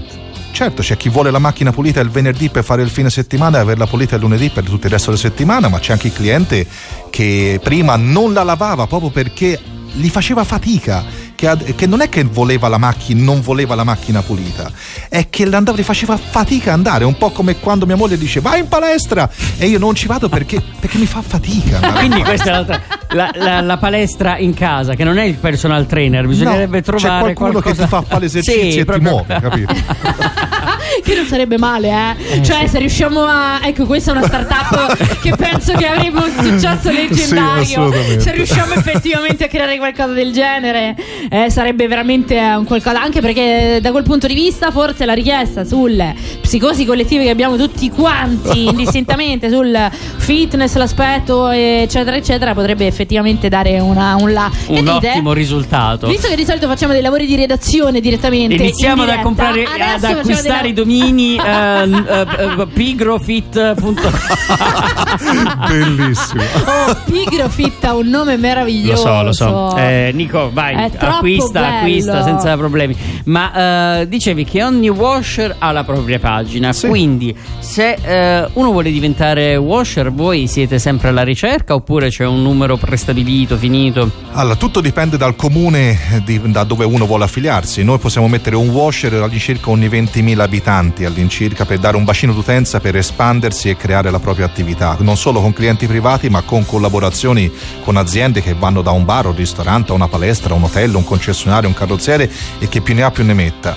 Certo, 0.54 0.82
c'è 0.82 0.96
chi 0.96 1.08
vuole 1.08 1.30
la 1.30 1.40
macchina 1.40 1.72
pulita 1.72 2.00
il 2.00 2.10
venerdì 2.10 2.48
per 2.48 2.62
fare 2.62 2.82
il 2.82 2.88
fine 2.88 3.10
settimana 3.10 3.58
e 3.58 3.60
averla 3.60 3.86
pulita 3.86 4.14
il 4.14 4.20
lunedì 4.20 4.50
per 4.50 4.64
tutto 4.64 4.86
il 4.86 4.92
resto 4.92 5.10
della 5.10 5.20
settimana, 5.20 5.68
ma 5.68 5.80
c'è 5.80 5.92
anche 5.92 6.06
il 6.06 6.12
cliente 6.12 6.66
che 7.10 7.58
prima 7.62 7.96
non 7.96 8.32
la 8.32 8.44
lavava 8.44 8.86
proprio 8.86 9.10
perché 9.10 9.58
gli 9.94 10.08
faceva 10.08 10.44
fatica, 10.44 11.04
che, 11.44 11.48
ad- 11.48 11.74
che 11.74 11.86
non 11.86 12.00
è 12.00 12.08
che 12.08 12.24
voleva 12.24 12.68
la 12.68 12.78
macchina, 12.78 13.22
non 13.22 13.40
voleva 13.42 13.74
la 13.74 13.84
macchina 13.84 14.22
pulita, 14.22 14.70
è 15.10 15.28
che 15.28 15.44
l'andava, 15.44 15.82
faceva 15.82 16.16
fatica 16.16 16.72
andare, 16.72 17.04
un 17.04 17.16
po' 17.18 17.30
come 17.30 17.56
quando 17.58 17.84
mia 17.84 17.96
moglie 17.96 18.16
dice 18.16 18.40
vai 18.40 18.60
in 18.60 18.68
palestra 18.68 19.28
e 19.58 19.66
io 19.66 19.78
non 19.78 19.94
ci 19.94 20.06
vado 20.06 20.28
perché, 20.30 20.62
perché 20.80 20.96
mi 20.98 21.06
fa 21.06 21.20
fatica. 21.20 21.80
Quindi 21.98 22.22
questa 22.22 22.46
è 22.48 22.50
l'altra- 22.50 22.82
la, 23.10 23.30
la- 23.34 23.60
la 23.60 23.76
palestra 23.76 24.38
in 24.38 24.54
casa, 24.54 24.94
che 24.94 25.04
non 25.04 25.18
è 25.18 25.24
il 25.24 25.34
personal 25.34 25.86
trainer, 25.86 26.26
bisognerebbe 26.26 26.78
No, 26.78 26.82
trovare 26.82 27.08
c'è 27.08 27.20
qualcuno 27.34 27.50
qualcosa 27.60 27.74
che 27.74 27.82
ti 27.82 27.88
fa 27.88 28.02
fare 28.02 28.20
l'esercizio 28.22 28.60
Sì, 28.62 28.68
e 28.68 28.78
ti 28.78 28.84
proprio- 28.84 29.10
muove, 29.10 29.38
capito? 29.40 29.74
che 31.04 31.14
non 31.14 31.26
sarebbe 31.26 31.58
male, 31.58 32.16
eh. 32.30 32.42
cioè, 32.42 32.66
se 32.66 32.78
riusciamo 32.78 33.22
a. 33.24 33.60
Ecco, 33.62 33.84
questa 33.86 34.12
è 34.12 34.16
una 34.16 34.26
startup 34.26 34.96
che 35.20 35.34
penso 35.36 35.72
che 35.74 35.86
avrebbe 35.86 36.18
un 36.18 36.32
successo 36.42 36.90
leggendario. 36.90 37.60
assolutamente. 37.60 38.20
se 38.20 38.32
riusciamo 38.32 38.74
effettivamente 38.74 39.44
a 39.44 39.48
creare 39.48 39.76
qualcosa 39.78 40.12
del 40.12 40.32
genere, 40.32 40.94
eh, 41.34 41.50
sarebbe 41.50 41.88
veramente 41.88 42.36
eh, 42.36 42.54
un 42.54 42.64
qualcosa. 42.64 43.02
Anche 43.02 43.20
perché, 43.20 43.80
da 43.82 43.90
quel 43.90 44.04
punto 44.04 44.28
di 44.28 44.34
vista, 44.34 44.70
forse 44.70 45.04
la 45.04 45.14
richiesta 45.14 45.64
sulle 45.64 46.14
psicosi 46.40 46.84
collettive 46.84 47.24
che 47.24 47.30
abbiamo 47.30 47.56
tutti 47.56 47.90
quanti, 47.90 48.66
indistintamente, 48.70 49.50
sul 49.50 49.76
fitness, 50.16 50.76
l'aspetto, 50.76 51.48
eccetera, 51.48 52.14
eccetera, 52.14 52.54
potrebbe 52.54 52.86
effettivamente 52.86 53.48
dare 53.48 53.80
una, 53.80 54.14
un 54.14 54.32
là. 54.32 54.48
Che 54.48 54.70
Un 54.70 54.84
dite? 54.84 55.08
ottimo 55.10 55.32
risultato. 55.32 56.06
Visto 56.06 56.28
che 56.28 56.36
di 56.36 56.44
solito 56.44 56.68
facciamo 56.68 56.92
dei 56.92 57.02
lavori 57.02 57.26
di 57.26 57.34
redazione 57.34 58.00
direttamente, 58.00 58.54
Iniziamo 58.54 58.94
in 58.94 59.00
ad, 59.00 59.06
diretta, 59.06 59.22
comprare, 59.24 59.64
adesso 59.64 59.82
ad 59.82 60.00
facciamo 60.00 60.20
acquistare 60.20 60.62
dei 60.62 60.70
i 60.70 60.72
domini 60.72 61.34
eh, 61.44 61.82
eh, 61.82 62.60
eh, 62.60 62.66
pigrofit.com 62.72 63.94
Bellissimo. 65.68 66.42
Oh, 66.66 66.96
Pigrofit 67.10 67.84
ha 67.84 67.94
un 67.94 68.08
nome 68.08 68.34
Lo 68.34 68.40
meraviglioso. 68.40 69.02
so, 69.02 69.22
lo 69.22 69.32
so. 69.32 69.76
Eh, 69.76 70.10
Nico, 70.14 70.50
vai, 70.52 70.74
È 70.76 70.90
troppo 70.90 71.13
acquista, 71.14 71.60
bello. 71.60 71.76
acquista 71.76 72.22
senza 72.22 72.56
problemi. 72.56 72.96
Ma 73.24 74.00
eh, 74.00 74.08
dicevi 74.08 74.44
che 74.44 74.62
ogni 74.62 74.88
washer 74.88 75.56
ha 75.58 75.72
la 75.72 75.84
propria 75.84 76.18
pagina, 76.18 76.72
quindi 76.74 77.34
se 77.58 77.96
eh, 78.02 78.48
uno 78.54 78.70
vuole 78.70 78.90
diventare 78.90 79.56
washer, 79.56 80.12
voi 80.12 80.46
siete 80.46 80.78
sempre 80.78 81.08
alla 81.08 81.22
ricerca 81.22 81.74
oppure 81.74 82.08
c'è 82.08 82.26
un 82.26 82.42
numero 82.42 82.76
prestabilito, 82.76 83.56
finito? 83.56 84.10
Allora, 84.32 84.56
tutto 84.56 84.80
dipende 84.80 85.16
dal 85.16 85.36
comune 85.36 86.22
di- 86.24 86.40
da 86.44 86.64
dove 86.64 86.84
uno 86.84 87.06
vuole 87.06 87.24
affiliarsi. 87.24 87.82
Noi 87.84 87.98
possiamo 87.98 88.28
mettere 88.28 88.56
un 88.56 88.68
washer 88.68 89.14
all'incirca 89.14 89.70
ogni 89.70 89.88
20.000 89.88 90.40
abitanti 90.40 91.04
all'incirca 91.04 91.64
per 91.64 91.78
dare 91.78 91.96
un 91.96 92.04
bacino 92.04 92.32
d'utenza 92.32 92.80
per 92.80 92.96
espandersi 92.96 93.68
e 93.68 93.76
creare 93.76 94.10
la 94.10 94.18
propria 94.18 94.46
attività, 94.46 94.96
non 95.00 95.16
solo 95.16 95.40
con 95.40 95.52
clienti 95.52 95.86
privati 95.86 96.28
ma 96.28 96.42
con 96.42 96.64
collaborazioni 96.64 97.50
con 97.82 97.96
aziende 97.96 98.42
che 98.42 98.54
vanno 98.54 98.82
da 98.82 98.90
un 98.90 99.04
bar, 99.04 99.26
un 99.26 99.36
ristorante, 99.36 99.92
a 99.92 99.94
una 99.94 100.08
palestra, 100.08 100.54
un 100.54 100.64
hotel, 100.64 100.94
un 100.94 101.03
concessionario, 101.04 101.68
un 101.68 101.74
carrozziere 101.74 102.30
e 102.58 102.68
che 102.68 102.80
più 102.80 102.94
ne 102.94 103.02
ha 103.02 103.10
più 103.10 103.24
ne 103.24 103.34
metta. 103.34 103.76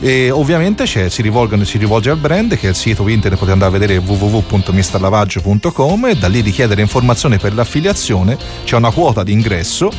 E 0.00 0.30
ovviamente 0.30 0.86
si, 0.86 1.22
rivolgono- 1.22 1.64
si 1.64 1.78
rivolge 1.78 2.10
al 2.10 2.16
brand 2.16 2.56
che 2.56 2.66
è 2.66 2.70
il 2.70 2.76
sito 2.76 3.06
internet 3.06 3.38
potete 3.38 3.52
andare 3.52 3.70
a 3.70 3.78
vedere 3.78 3.98
www.misterlavaggio.com 3.98 6.06
e 6.06 6.16
da 6.16 6.26
lì 6.26 6.40
richiedere 6.40 6.80
informazioni 6.80 7.38
per 7.38 7.54
l'affiliazione, 7.54 8.36
c'è 8.64 8.76
una 8.76 8.90
quota 8.90 9.22
di 9.22 9.32
ingresso 9.32 9.90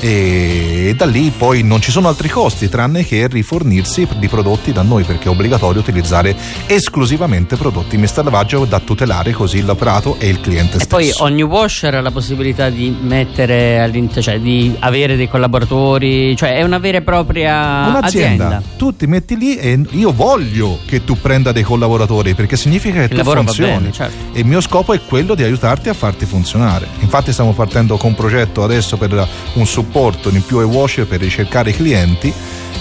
e 0.00 0.94
da 0.96 1.04
lì 1.04 1.30
poi 1.36 1.62
non 1.62 1.80
ci 1.80 1.90
sono 1.90 2.08
altri 2.08 2.28
costi 2.28 2.68
tranne 2.68 3.04
che 3.04 3.26
rifornirsi 3.28 4.08
di 4.18 4.28
prodotti 4.28 4.72
da 4.72 4.82
noi 4.82 5.04
perché 5.04 5.24
è 5.26 5.28
obbligatorio 5.28 5.80
utilizzare 5.80 6.34
esclusivamente 6.66 7.56
prodotti 7.56 7.96
Mister 7.98 8.24
Lavaggio 8.24 8.64
da 8.64 8.80
tutelare 8.80 9.32
così 9.32 9.62
l'operato 9.62 10.16
e 10.18 10.28
il 10.28 10.40
cliente 10.40 10.78
E 10.78 10.80
stesso. 10.80 10.88
poi 10.88 11.12
ogni 11.30 11.42
washer 11.42 11.94
ha 11.96 12.00
la 12.00 12.10
possibilità 12.10 12.70
di 12.70 12.96
mettere 13.00 13.78
all'interno, 13.80 14.22
cioè 14.22 14.40
di 14.40 14.74
avere 14.78 15.16
dei 15.16 15.28
collaboratori, 15.28 16.34
cioè 16.36 16.54
è 16.56 16.62
una 16.62 16.78
vera 16.78 16.98
e 16.98 17.02
propria 17.02 17.86
Un'azienda, 17.88 18.46
azienda. 18.46 18.62
tu 18.78 18.96
ti 18.96 19.06
metti 19.06 19.36
lì 19.36 19.56
e 19.56 19.78
io 19.90 20.12
voglio 20.12 20.78
che 20.86 21.04
tu 21.04 21.16
prenda 21.20 21.52
dei 21.52 21.62
collaboratori 21.62 22.34
perché 22.34 22.56
significa 22.56 23.06
che 23.06 23.14
Il 23.14 23.20
tu 23.22 23.30
funzioni. 23.30 23.72
bene, 23.72 23.92
certo. 23.92 24.14
E 24.36 24.40
il 24.40 24.46
mio 24.46 24.60
scopo 24.62 24.92
è 24.94 25.00
quello 25.06 25.34
di 25.34 25.42
aiutarti 25.42 25.88
a 25.90 25.94
farti 25.94 26.24
funzionare. 26.24 26.86
Infatti 27.00 27.32
stiamo 27.32 27.52
partendo 27.52 27.96
con 27.98 28.10
un 28.10 28.14
progetto 28.16 28.62
adesso 28.64 28.96
per 28.96 29.28
un 29.54 29.66
supporto 29.66 29.88
in 29.92 30.44
più 30.44 30.58
ai 30.58 30.64
washer 30.64 31.06
per 31.06 31.20
ricercare 31.20 31.70
i 31.70 31.74
clienti. 31.74 32.32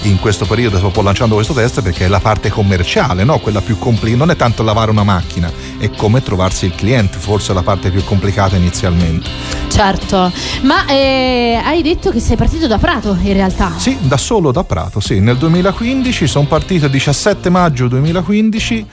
In 0.04 0.18
questo 0.20 0.46
periodo 0.46 0.78
sto 0.78 1.02
lanciando 1.02 1.36
questo 1.36 1.54
test 1.54 1.82
perché 1.82 2.06
è 2.06 2.08
la 2.08 2.20
parte 2.22 2.50
commerciale, 2.50 3.24
no? 3.24 3.40
quella 3.40 3.62
più 3.62 3.78
complicata. 3.78 4.18
Non 4.18 4.32
è 4.32 4.36
tanto 4.36 4.64
lavare 4.64 4.92
una 4.92 5.04
macchina, 5.04 5.52
è 5.78 5.90
come 5.90 6.22
trovarsi 6.22 6.66
il 6.66 6.76
cliente, 6.76 7.18
forse 7.18 7.54
la 7.54 7.64
parte 7.64 7.90
più 7.90 8.04
complicata 8.04 8.56
inizialmente. 8.56 9.30
Certo, 9.68 10.32
ma 10.62 10.86
eh, 10.86 11.60
hai 11.62 11.82
detto 11.82 12.12
che 12.12 12.20
sei 12.20 12.38
partito 12.38 12.68
da 12.68 12.78
Prato 12.78 13.18
in 13.22 13.34
realtà. 13.34 13.74
Sì, 13.78 13.98
da 14.02 14.18
solo 14.18 14.52
da 14.52 14.64
Prato, 14.64 15.00
sì. 15.00 15.20
Nel 15.20 15.38
2015 15.38 16.28
sono 16.28 16.46
partito 16.46 16.86
il 16.86 16.92
17 16.92 17.50
maggio 17.50 17.88
2015 17.88 18.86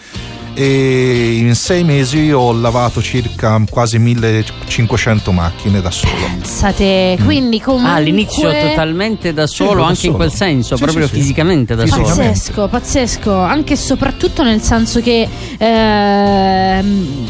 e 0.59 1.37
in 1.37 1.55
sei 1.55 1.85
mesi 1.85 2.33
ho 2.33 2.51
lavato 2.53 3.03
circa 3.03 3.63
quasi 3.69 3.99
1500 3.99 5.31
macchine 5.33 5.83
da 5.83 5.91
solo. 5.91 6.13
Pensate, 6.39 7.19
quindi 7.25 7.61
comunque... 7.61 7.91
Ah, 7.91 7.95
all'inizio 7.97 8.51
totalmente 8.51 9.35
da 9.35 9.47
solo, 9.47 9.83
da 9.83 9.89
anche 9.89 10.07
in 10.07 10.13
solo. 10.13 10.17
quel 10.17 10.33
senso, 10.33 10.77
Sì, 10.77 10.83
proprio 10.83 11.07
sì, 11.07 11.15
sì. 11.15 11.21
fisicamente 11.21 11.75
da 11.75 11.87
solo. 11.87 12.03
Pazzesco, 12.05 12.69
pazzesco, 12.69 13.35
anche 13.35 13.75
e 13.75 13.77
soprattutto 13.77 14.43
nel 14.43 14.63
senso 14.63 15.01
che 15.03 15.29
ehm, 15.59 17.27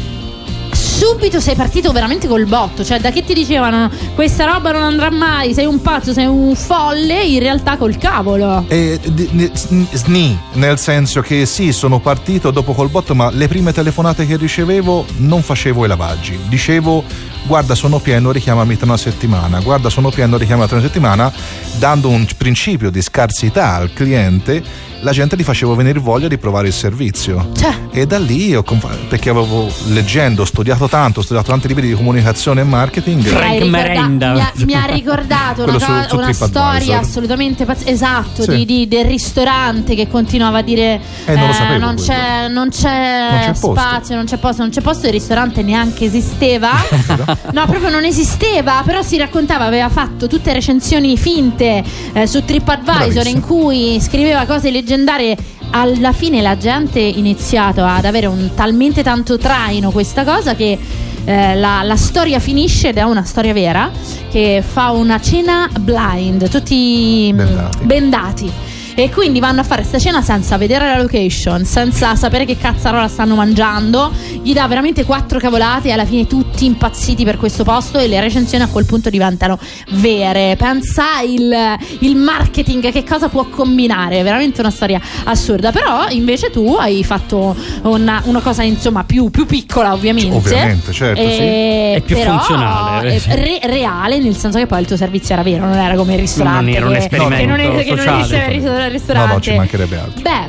subito 0.96 1.40
sei 1.40 1.54
partito 1.54 1.92
veramente 1.92 2.26
col 2.26 2.46
botto, 2.46 2.82
cioè 2.82 2.98
da 2.98 3.11
che 3.11 3.22
ti 3.22 3.35
dicevano 3.35 3.90
questa 4.14 4.46
roba 4.46 4.72
non 4.72 4.82
andrà 4.82 5.11
mai, 5.11 5.52
sei 5.52 5.66
un 5.66 5.82
pazzo, 5.82 6.14
sei 6.14 6.24
un 6.24 6.54
folle, 6.54 7.22
in 7.22 7.38
realtà 7.38 7.76
col 7.76 7.98
cavolo. 7.98 8.64
E 8.68 8.98
sn- 9.02 9.87
sni, 9.92 10.38
nel 10.54 10.78
senso 10.78 11.20
che 11.20 11.44
sì, 11.44 11.70
sono 11.72 12.00
partito 12.00 12.50
dopo 12.50 12.72
col 12.72 12.88
botto, 12.88 13.14
ma 13.14 13.28
le 13.30 13.46
prime 13.46 13.74
telefonate 13.74 14.26
che 14.26 14.38
ricevevo 14.38 15.04
non 15.18 15.42
facevo 15.42 15.85
i 15.85 15.88
lavaggi. 15.88 16.38
Dicevo, 16.48 17.04
guarda, 17.46 17.74
sono 17.74 17.98
pieno, 17.98 18.30
richiamami 18.32 18.76
tra 18.76 18.87
una 18.87 18.96
settimana. 18.96 19.61
Guarda, 19.61 19.88
sono 19.90 20.11
pieno, 20.11 20.37
richiamami 20.37 20.68
tra 20.68 20.76
una 20.78 20.87
settimana, 20.87 21.32
dando 21.78 22.09
un 22.09 22.26
principio 22.37 22.90
di 22.90 23.00
scarsità 23.02 23.74
al 23.74 23.92
cliente. 23.92 24.85
La 25.00 25.12
gente 25.12 25.37
gli 25.37 25.42
facevo 25.42 25.74
venire 25.74 25.98
voglia 26.00 26.26
di 26.26 26.38
provare 26.38 26.68
il 26.68 26.72
servizio. 26.72 27.50
E 27.92 28.06
da 28.06 28.18
lì, 28.18 28.59
conf- 28.64 28.88
perché 29.09 29.28
avevo 29.28 29.70
leggendo, 29.88 30.44
studiato 30.46 30.88
tanto, 30.88 31.20
ho 31.20 31.22
studiato 31.22 31.50
tanti 31.50 31.68
libri 31.68 31.87
di 31.88 31.94
comunicazione 31.94 32.62
e 32.62 32.64
marketing. 32.64 33.22
Mi 33.30 33.37
hai 33.38 33.61
ricorda- 33.61 34.32
Mi 34.32 34.40
ha, 34.40 34.52
mi 34.64 34.74
ha 34.74 34.85
ricordato 34.87 35.64
una, 35.64 35.78
su- 35.78 36.09
su 36.09 36.16
una 36.16 36.32
storia 36.32 36.98
assolutamente 37.00 37.66
pazzesca. 37.66 37.90
Esatto, 37.90 38.42
Sì. 38.42 38.50
di, 38.56 38.64
di- 38.64 38.88
del 38.88 39.04
ristorante 39.04 39.94
che 39.94 40.09
continuava 40.09 40.59
a 40.59 40.62
dire: 40.62 40.98
Eh, 41.26 41.35
non 41.35 41.46
lo 41.48 41.52
sapevo 41.52 41.78
non, 41.85 41.94
c'è, 41.96 42.48
non 42.48 42.68
c'è 42.70 43.28
Non 43.30 43.40
c'è 43.40 43.50
posto." 43.61 43.72
spazio, 43.74 44.14
non 44.16 44.24
c'è 44.24 44.37
posto, 44.38 44.62
non 44.62 44.70
c'è 44.70 44.80
posto. 44.80 45.06
Il 45.06 45.12
ristorante 45.12 45.62
neanche 45.62 46.06
esisteva. 46.06 46.70
no, 47.53 47.66
proprio 47.66 47.90
non 47.90 48.05
esisteva. 48.05 48.83
Però 48.85 49.03
si 49.03 49.16
raccontava, 49.16 49.64
aveva 49.64 49.88
fatto 49.88 50.27
tutte 50.27 50.53
recensioni 50.53 51.16
finte 51.16 51.83
eh, 52.12 52.27
su 52.27 52.44
TripAdvisor 52.44 53.27
in 53.27 53.40
cui 53.40 53.99
scriveva 54.01 54.44
cose 54.46 54.70
leggendarie. 54.70 55.37
Alla 55.70 56.12
fine 56.12 56.40
la 56.42 56.57
gente 56.57 57.01
ha 57.01 57.03
iniziato 57.03 57.85
ad 57.85 58.05
avere 58.05 58.27
un 58.27 58.51
talmente 58.55 59.03
tanto 59.03 59.37
traino 59.37 59.90
questa 59.90 60.25
cosa 60.25 60.55
che 60.55 60.79
eh, 61.25 61.57
la, 61.57 61.83
la 61.83 61.96
storia 61.96 62.38
finisce 62.38 62.88
ed 62.88 62.99
è 62.99 63.03
una 63.03 63.25
storia 63.25 63.53
vera 63.53 63.90
che 64.31 64.62
fa 64.64 64.90
una 64.90 65.20
cena 65.20 65.68
blind, 65.81 66.49
tutti 66.49 67.33
Bendati. 67.35 67.85
bendati. 67.85 68.53
E 68.98 69.11
quindi 69.11 69.40
vanno 69.40 69.61
a 69.61 69.62
fare 69.62 69.82
questa 69.82 69.98
cena 69.98 70.22
senza 70.22 70.56
vedere 70.56 70.87
la 70.87 70.96
location, 70.96 71.66
senza 71.66 72.14
sapere 72.16 72.46
che 72.46 72.56
cazzarola 72.56 73.09
stanno 73.09 73.35
mangiando. 73.35 74.11
Gli 74.42 74.54
dà 74.54 74.66
veramente 74.66 75.04
quattro 75.04 75.38
cavolate 75.38 75.88
e 75.88 75.92
alla 75.92 76.06
fine 76.06 76.26
tutti 76.26 76.64
impazziti 76.64 77.22
per 77.22 77.37
questo 77.37 77.62
posto 77.62 77.98
e 77.98 78.06
le 78.09 78.18
recensioni 78.20 78.64
a 78.64 78.68
quel 78.68 78.87
punto 78.87 79.11
diventano 79.11 79.59
vere. 79.90 80.56
Pensa 80.56 81.20
il, 81.20 81.54
il 82.00 82.16
marketing 82.16 82.90
che 82.90 83.04
cosa 83.04 83.28
può 83.28 83.44
combinare, 83.50 84.20
è 84.20 84.22
veramente 84.22 84.61
una 84.62 84.70
storia 84.70 84.98
assurda. 85.24 85.72
Però 85.72 86.09
invece 86.09 86.48
tu 86.50 86.74
hai 86.78 87.04
fatto 87.04 87.54
una, 87.82 88.22
una 88.24 88.40
cosa 88.40 88.62
insomma 88.62 89.04
più, 89.04 89.28
più 89.28 89.44
piccola 89.44 89.92
ovviamente. 89.92 90.35
Ovviamente, 90.37 90.92
certo, 90.92 91.20
sì. 91.20 91.26
E 91.26 91.92
È 91.96 92.00
più 92.00 92.16
funzionale, 92.16 93.11
è 93.16 93.20
eh. 93.26 93.35
re- 93.37 93.61
reale 93.64 94.18
nel 94.20 94.37
senso 94.37 94.56
che 94.56 94.66
poi 94.66 94.80
il 94.80 94.87
tuo 94.87 94.96
servizio 94.96 95.35
era 95.35 95.42
vero, 95.42 95.66
non 95.66 95.76
era 95.76 95.94
come 95.96 96.14
il 96.14 96.20
ristorante. 96.20 96.61
Non 96.62 96.74
era 96.74 96.87
un 96.87 96.92
che- 96.92 96.98
esperimento 96.98 97.37
che 97.37 97.46
non, 97.46 97.61
è- 97.61 97.85
che 97.85 97.94
non 97.94 98.18
esisteva 98.20 98.44
il 98.46 98.50
ris- 98.50 98.85
il 98.87 98.92
ristorante. 98.92 99.29
No, 99.29 99.35
no, 99.35 99.40
ci 99.40 99.55
mancherebbe 99.55 99.99
altro. 99.99 100.20
Beh, 100.22 100.49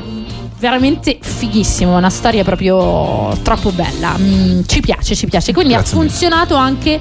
veramente 0.58 1.18
fighissimo, 1.20 1.96
una 1.96 2.10
storia 2.10 2.44
proprio 2.44 3.36
troppo 3.42 3.70
bella. 3.70 4.16
Mm, 4.18 4.62
ci 4.66 4.80
piace, 4.80 5.14
ci 5.14 5.26
piace. 5.26 5.52
Quindi 5.52 5.72
Grazie 5.74 5.96
ha 5.96 6.00
funzionato 6.00 6.54
anche 6.54 7.00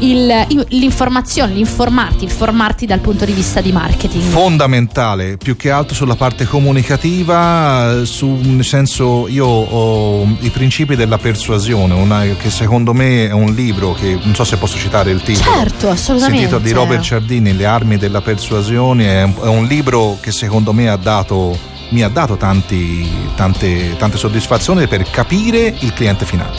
il- 0.00 0.66
l'informazione, 0.68 1.52
l'informarti, 1.54 2.24
il 2.24 2.30
formarti 2.30 2.86
dal 2.86 3.00
punto 3.00 3.24
di 3.24 3.32
vista 3.32 3.60
di 3.60 3.72
marketing. 3.72 4.22
fondamentale 4.22 5.36
più 5.36 5.56
che 5.56 5.70
altro 5.70 5.94
sulla 5.94 6.16
parte 6.16 6.44
comunicativa 6.46 8.02
su, 8.04 8.38
nel 8.42 8.64
senso 8.64 9.28
io 9.28 9.46
ho 9.46 10.22
i 10.40 10.50
principi 10.50 10.96
della 10.96 11.18
persuasione 11.18 11.94
una- 11.94 12.22
che 12.38 12.50
secondo 12.50 12.92
me 12.92 13.28
è 13.28 13.32
un 13.32 13.52
libro 13.54 13.92
che 13.92 14.18
non 14.22 14.34
so 14.34 14.44
se 14.44 14.56
posso 14.56 14.76
citare 14.78 15.10
il 15.10 15.22
titolo 15.22 15.54
certo, 15.56 15.88
assolutamente. 15.88 16.40
intitola 16.42 16.62
di 16.62 16.72
Robert 16.72 17.02
Ciardini 17.02 17.56
Le 17.56 17.66
armi 17.66 17.96
della 17.96 18.20
persuasione 18.20 19.06
è 19.06 19.22
un, 19.22 19.34
è 19.42 19.46
un 19.46 19.64
libro 19.66 20.18
che 20.20 20.30
secondo 20.32 20.72
me 20.72 20.88
ha 20.88 20.96
dato 20.96 21.56
mi 21.92 22.02
ha 22.04 22.08
dato 22.08 22.36
tanti, 22.36 23.04
tante, 23.34 23.96
tante 23.96 24.16
soddisfazioni 24.16 24.86
per 24.86 25.02
capire 25.10 25.74
il 25.80 25.92
cliente 25.92 26.24
finale 26.24 26.56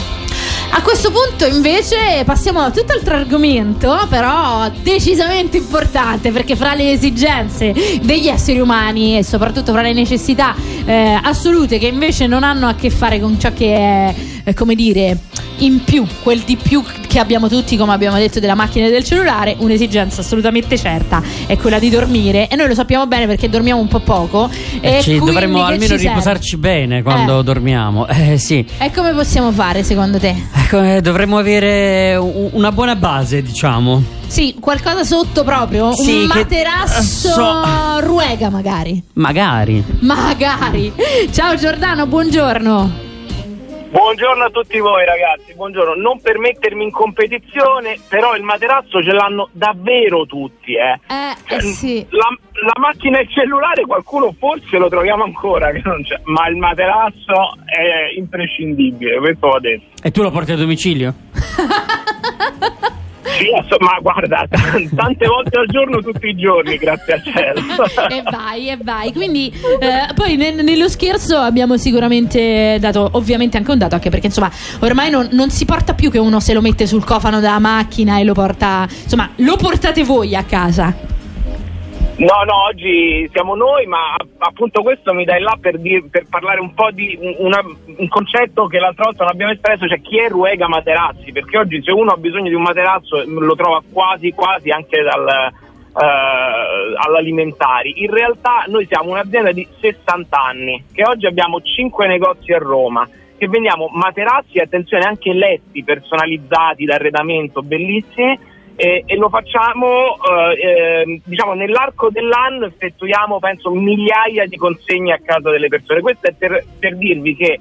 A 0.73 0.81
questo 0.83 1.11
punto 1.11 1.45
invece 1.45 2.23
passiamo 2.23 2.61
a 2.61 2.71
tutt'altro 2.71 3.15
argomento, 3.15 4.07
però 4.09 4.71
decisamente 4.81 5.57
importante 5.57 6.31
perché 6.31 6.55
fra 6.55 6.73
le 6.73 6.91
esigenze 6.93 7.73
degli 8.01 8.29
esseri 8.29 8.59
umani 8.59 9.17
e 9.17 9.23
soprattutto 9.23 9.73
fra 9.73 9.81
le 9.81 9.91
necessità 9.91 10.55
eh, 10.85 11.19
assolute 11.21 11.77
che 11.77 11.87
invece 11.87 12.25
non 12.25 12.43
hanno 12.43 12.67
a 12.67 12.73
che 12.75 12.89
fare 12.89 13.19
con 13.19 13.37
ciò 13.37 13.51
che 13.53 13.75
è, 13.75 14.15
eh, 14.43 14.53
come 14.53 14.75
dire, 14.75 15.17
in 15.57 15.83
più, 15.83 16.05
quel 16.23 16.39
di 16.39 16.55
più 16.57 16.83
che 17.07 17.19
abbiamo 17.19 17.47
tutti, 17.47 17.77
come 17.77 17.93
abbiamo 17.93 18.17
detto, 18.17 18.39
della 18.39 18.55
macchina 18.55 18.87
e 18.87 18.89
del 18.89 19.03
cellulare, 19.03 19.55
un'esigenza 19.59 20.21
assolutamente 20.21 20.77
certa 20.77 21.21
è 21.45 21.57
quella 21.57 21.77
di 21.79 21.89
dormire 21.89 22.47
e 22.47 22.55
noi 22.55 22.67
lo 22.67 22.73
sappiamo 22.73 23.05
bene 23.07 23.27
perché 23.27 23.49
dormiamo 23.49 23.79
un 23.81 23.87
po' 23.87 23.99
poco. 23.99 24.49
E 24.79 24.99
Ci 25.01 25.19
dovremmo 25.19 25.63
almeno 25.63 25.97
ci 25.97 26.07
riposarci 26.07 26.57
bene 26.57 27.01
quando 27.03 27.39
Eh. 27.39 27.43
dormiamo. 27.43 28.07
Eh 28.07 28.37
sì. 28.37 28.65
E 28.77 28.91
come 28.91 29.13
possiamo 29.13 29.51
fare 29.51 29.83
secondo 29.83 30.17
te? 30.19 30.35
Ecco, 30.53 30.81
eh, 30.81 31.01
dovremmo 31.01 31.37
avere 31.37 32.15
una 32.15 32.71
buona 32.71 32.95
base, 32.95 33.41
diciamo. 33.41 34.01
Sì, 34.27 34.55
qualcosa 34.59 35.03
sotto 35.03 35.43
proprio, 35.43 35.93
Sì, 35.93 36.21
un 36.21 36.25
materasso 36.27 37.29
so- 37.33 37.99
ruega 37.99 38.49
magari. 38.49 39.01
Magari. 39.13 39.83
Magari. 39.99 40.91
Ciao 41.31 41.55
Giordano, 41.55 42.07
buongiorno. 42.07 43.09
Buongiorno 43.91 44.45
a 44.45 44.49
tutti 44.49 44.79
voi 44.79 45.03
ragazzi, 45.03 45.53
buongiorno. 45.53 45.95
Non 45.95 46.21
per 46.21 46.39
mettermi 46.39 46.85
in 46.85 46.91
competizione, 46.91 47.99
però 48.07 48.35
il 48.37 48.43
materasso 48.43 49.03
ce 49.03 49.11
l'hanno 49.11 49.49
davvero 49.51 50.23
tutti, 50.25 50.71
eh. 50.75 50.97
Eh, 51.11 51.57
eh 51.57 51.59
sì. 51.59 52.07
La, 52.09 52.29
la 52.63 52.79
macchina 52.79 53.19
e 53.19 53.23
il 53.23 53.29
cellulare 53.29 53.83
qualcuno 53.85 54.33
forse 54.39 54.77
lo 54.77 54.87
troviamo 54.87 55.25
ancora, 55.25 55.71
che 55.71 55.81
non 55.83 56.01
c'è, 56.03 56.15
ma 56.23 56.47
il 56.47 56.55
materasso 56.55 57.59
è 57.65 58.17
imprescindibile, 58.17 59.19
questo 59.19 59.49
va 59.49 59.59
detto. 59.59 60.01
E 60.01 60.11
tu 60.11 60.21
lo 60.21 60.31
porti 60.31 60.53
a 60.53 60.55
domicilio? 60.55 61.13
Sì, 63.41 63.47
asso- 63.57 63.77
ma 63.79 63.97
guarda, 64.01 64.45
t- 64.49 64.89
tante 64.95 65.25
volte 65.27 65.57
al 65.57 65.67
giorno, 65.67 65.99
tutti 65.99 66.27
i 66.27 66.35
giorni, 66.35 66.77
grazie 66.77 67.13
al 67.13 67.23
cielo. 67.23 67.59
e 68.09 68.21
vai, 68.29 68.69
e 68.69 68.77
vai. 68.81 69.11
Quindi, 69.13 69.51
eh, 69.79 70.13
poi 70.13 70.35
nel- 70.35 70.63
nello 70.63 70.87
scherzo 70.87 71.37
abbiamo 71.37 71.77
sicuramente 71.77 72.77
dato, 72.79 73.09
ovviamente 73.13 73.57
anche 73.57 73.71
un 73.71 73.77
dato, 73.77 73.95
anche 73.95 74.09
perché 74.09 74.27
insomma, 74.27 74.51
ormai 74.79 75.09
non, 75.09 75.27
non 75.31 75.49
si 75.49 75.65
porta 75.65 75.93
più 75.93 76.11
che 76.11 76.19
uno 76.19 76.39
se 76.39 76.53
lo 76.53 76.61
mette 76.61 76.85
sul 76.87 77.03
cofano 77.03 77.39
della 77.39 77.59
macchina 77.59 78.19
e 78.19 78.23
lo 78.23 78.33
porta, 78.33 78.87
insomma, 78.89 79.29
lo 79.37 79.55
portate 79.55 80.03
voi 80.03 80.35
a 80.35 80.43
casa. 80.43 80.93
No, 82.17 82.43
no, 82.45 82.63
oggi 82.65 83.27
siamo 83.31 83.55
noi, 83.55 83.87
ma 83.87 84.15
appunto 84.37 84.83
questo 84.83 85.13
mi 85.13 85.23
dai 85.23 85.41
là 85.41 85.57
per, 85.59 85.79
dir- 85.79 86.07
per 86.09 86.27
parlare 86.29 86.59
un 86.59 86.73
po' 86.73 86.91
di 86.91 87.17
un, 87.19 87.35
una- 87.39 87.63
un 87.97 88.07
concetto 88.09 88.67
che 88.67 88.77
l'altra 88.77 89.05
volta 89.05 89.23
non 89.23 89.33
abbiamo 89.33 89.53
espresso, 89.53 89.87
cioè 89.87 90.01
chi 90.01 90.19
è 90.19 90.27
Ruega 90.27 90.67
Materazzi, 90.67 91.31
perché 91.31 91.57
oggi 91.57 91.81
se 91.81 91.91
uno 91.91 92.11
ha 92.11 92.17
bisogno 92.17 92.49
di 92.49 92.53
un 92.53 92.61
materasso 92.61 93.23
lo 93.25 93.55
trova 93.55 93.81
quasi 93.91 94.31
quasi 94.33 94.69
anche 94.69 95.01
dal, 95.01 95.27
eh, 95.27 96.93
all'alimentari. 96.95 98.03
In 98.03 98.11
realtà 98.11 98.65
noi 98.67 98.85
siamo 98.87 99.11
un'azienda 99.11 99.51
di 99.51 99.67
60 99.79 100.37
anni, 100.39 100.83
che 100.93 101.03
oggi 101.03 101.25
abbiamo 101.25 101.59
5 101.59 102.05
negozi 102.05 102.51
a 102.53 102.59
Roma, 102.59 103.07
che 103.35 103.47
vendiamo 103.47 103.89
materassi 103.91 104.59
e 104.59 104.61
attenzione 104.61 105.05
anche 105.05 105.33
letti 105.33 105.83
personalizzati 105.83 106.85
d'arredamento 106.85 107.63
bellissimi 107.63 108.37
e, 108.75 109.03
e 109.05 109.15
lo 109.15 109.29
facciamo 109.29 110.15
eh, 110.15 111.03
eh, 111.03 111.21
diciamo 111.23 111.53
nell'arco 111.53 112.09
dell'anno 112.09 112.65
effettuiamo 112.65 113.39
penso 113.39 113.71
migliaia 113.71 114.45
di 114.45 114.57
consegne 114.57 115.13
a 115.13 115.19
casa 115.23 115.49
delle 115.49 115.67
persone. 115.67 116.01
Questo 116.01 116.27
è 116.27 116.33
per, 116.33 116.65
per 116.79 116.97
dirvi 116.97 117.35
che 117.35 117.59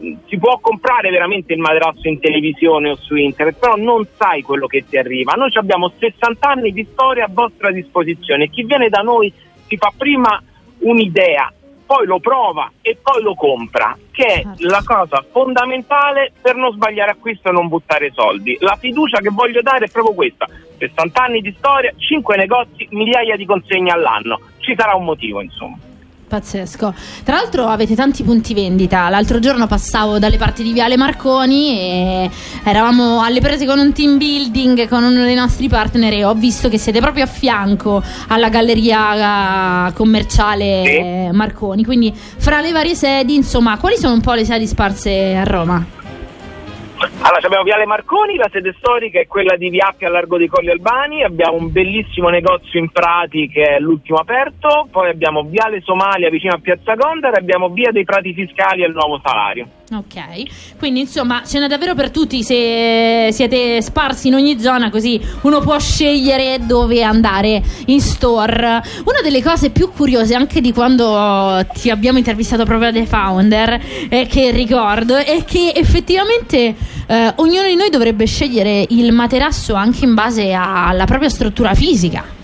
mh, 0.00 0.12
si 0.26 0.38
può 0.38 0.58
comprare 0.60 1.10
veramente 1.10 1.52
il 1.52 1.60
materasso 1.60 2.08
in 2.08 2.20
televisione 2.20 2.90
o 2.90 2.96
su 2.96 3.14
internet 3.16 3.58
però 3.58 3.76
non 3.76 4.06
sai 4.16 4.42
quello 4.42 4.66
che 4.66 4.84
ti 4.88 4.96
arriva. 4.96 5.32
Noi 5.32 5.50
abbiamo 5.54 5.92
60 5.98 6.48
anni 6.48 6.72
di 6.72 6.86
storia 6.90 7.24
a 7.24 7.30
vostra 7.30 7.70
disposizione. 7.70 8.48
Chi 8.48 8.64
viene 8.64 8.88
da 8.88 9.00
noi 9.00 9.32
si 9.66 9.76
fa 9.76 9.92
prima 9.96 10.42
un'idea 10.78 11.52
poi 11.86 12.04
lo 12.04 12.18
prova 12.18 12.70
e 12.82 12.98
poi 13.00 13.22
lo 13.22 13.34
compra, 13.34 13.96
che 14.10 14.26
è 14.26 14.42
la 14.58 14.82
cosa 14.84 15.24
fondamentale 15.30 16.32
per 16.42 16.56
non 16.56 16.72
sbagliare 16.72 17.12
acquisto 17.12 17.48
e 17.48 17.52
non 17.52 17.68
buttare 17.68 18.10
soldi. 18.12 18.56
La 18.60 18.76
fiducia 18.76 19.20
che 19.20 19.30
voglio 19.30 19.62
dare 19.62 19.86
è 19.86 19.90
proprio 19.90 20.14
questa: 20.14 20.46
60 20.78 21.22
anni 21.22 21.40
di 21.40 21.54
storia, 21.56 21.92
5 21.96 22.36
negozi, 22.36 22.88
migliaia 22.90 23.36
di 23.36 23.46
consegne 23.46 23.92
all'anno. 23.92 24.40
Ci 24.58 24.74
sarà 24.76 24.94
un 24.94 25.04
motivo, 25.04 25.40
insomma. 25.40 25.78
Pazzesco. 26.26 26.94
Tra 27.24 27.36
l'altro 27.36 27.66
avete 27.66 27.94
tanti 27.94 28.22
punti 28.22 28.52
vendita. 28.54 29.08
L'altro 29.08 29.38
giorno 29.38 29.66
passavo 29.66 30.18
dalle 30.18 30.36
parti 30.36 30.62
di 30.62 30.72
Viale 30.72 30.96
Marconi 30.96 31.78
e 31.78 32.30
eravamo 32.64 33.22
alle 33.22 33.40
prese 33.40 33.66
con 33.66 33.78
un 33.78 33.92
team 33.92 34.18
building 34.18 34.88
con 34.88 35.04
uno 35.04 35.22
dei 35.22 35.34
nostri 35.34 35.68
partner 35.68 36.12
e 36.12 36.24
ho 36.24 36.34
visto 36.34 36.68
che 36.68 36.78
siete 36.78 37.00
proprio 37.00 37.24
a 37.24 37.28
fianco 37.28 38.02
alla 38.28 38.48
galleria 38.48 39.88
eh, 39.88 39.92
commerciale 39.92 40.82
eh, 40.82 41.28
Marconi. 41.32 41.84
Quindi 41.84 42.12
fra 42.14 42.60
le 42.60 42.72
varie 42.72 42.94
sedi, 42.94 43.34
insomma, 43.34 43.78
quali 43.78 43.96
sono 43.96 44.14
un 44.14 44.20
po' 44.20 44.32
le 44.32 44.44
sedi 44.44 44.66
sparse 44.66 45.36
a 45.36 45.44
Roma? 45.44 45.95
Allora, 47.26 47.44
abbiamo 47.44 47.64
Viale 47.64 47.86
Marconi, 47.86 48.36
la 48.36 48.48
sede 48.52 48.72
storica 48.78 49.18
è 49.18 49.26
quella 49.26 49.56
di 49.56 49.68
Viappia 49.68 50.06
a 50.06 50.12
Largo 50.12 50.38
dei 50.38 50.46
Colli 50.46 50.70
Albani, 50.70 51.24
abbiamo 51.24 51.56
un 51.56 51.72
bellissimo 51.72 52.28
negozio 52.28 52.78
in 52.78 52.88
Prati 52.90 53.48
che 53.48 53.64
è 53.64 53.78
l'ultimo 53.80 54.18
aperto, 54.18 54.86
poi 54.92 55.10
abbiamo 55.10 55.42
Viale 55.42 55.80
Somalia 55.80 56.30
vicino 56.30 56.54
a 56.54 56.60
Piazza 56.62 56.94
Gondar. 56.94 57.36
Abbiamo 57.36 57.70
Via 57.70 57.90
dei 57.90 58.04
Prati 58.04 58.32
Fiscali 58.32 58.84
al 58.84 58.92
Nuovo 58.92 59.20
Salario. 59.24 59.66
Ok, 59.88 60.78
quindi 60.78 60.98
insomma 60.98 61.44
ce 61.46 61.60
n'è 61.60 61.68
davvero 61.68 61.94
per 61.94 62.10
tutti 62.10 62.42
se 62.42 63.28
siete 63.30 63.80
sparsi 63.80 64.26
in 64.26 64.34
ogni 64.34 64.58
zona 64.58 64.90
così 64.90 65.20
uno 65.42 65.60
può 65.60 65.78
scegliere 65.78 66.58
dove 66.66 67.04
andare 67.04 67.62
in 67.86 68.00
store. 68.00 68.82
Una 69.04 69.20
delle 69.22 69.40
cose 69.40 69.70
più 69.70 69.92
curiose 69.92 70.34
anche 70.34 70.60
di 70.60 70.72
quando 70.72 71.64
ti 71.74 71.90
abbiamo 71.90 72.18
intervistato 72.18 72.64
proprio 72.64 72.90
The 72.90 73.06
Founder 73.06 73.80
e 74.08 74.26
che 74.26 74.50
ricordo 74.50 75.14
è 75.14 75.44
che 75.44 75.72
effettivamente 75.72 76.74
eh, 77.06 77.32
ognuno 77.36 77.68
di 77.68 77.76
noi 77.76 77.88
dovrebbe 77.88 78.26
scegliere 78.26 78.86
il 78.88 79.12
materasso 79.12 79.74
anche 79.74 80.04
in 80.04 80.14
base 80.14 80.52
alla 80.52 81.04
propria 81.04 81.28
struttura 81.28 81.74
fisica. 81.74 82.35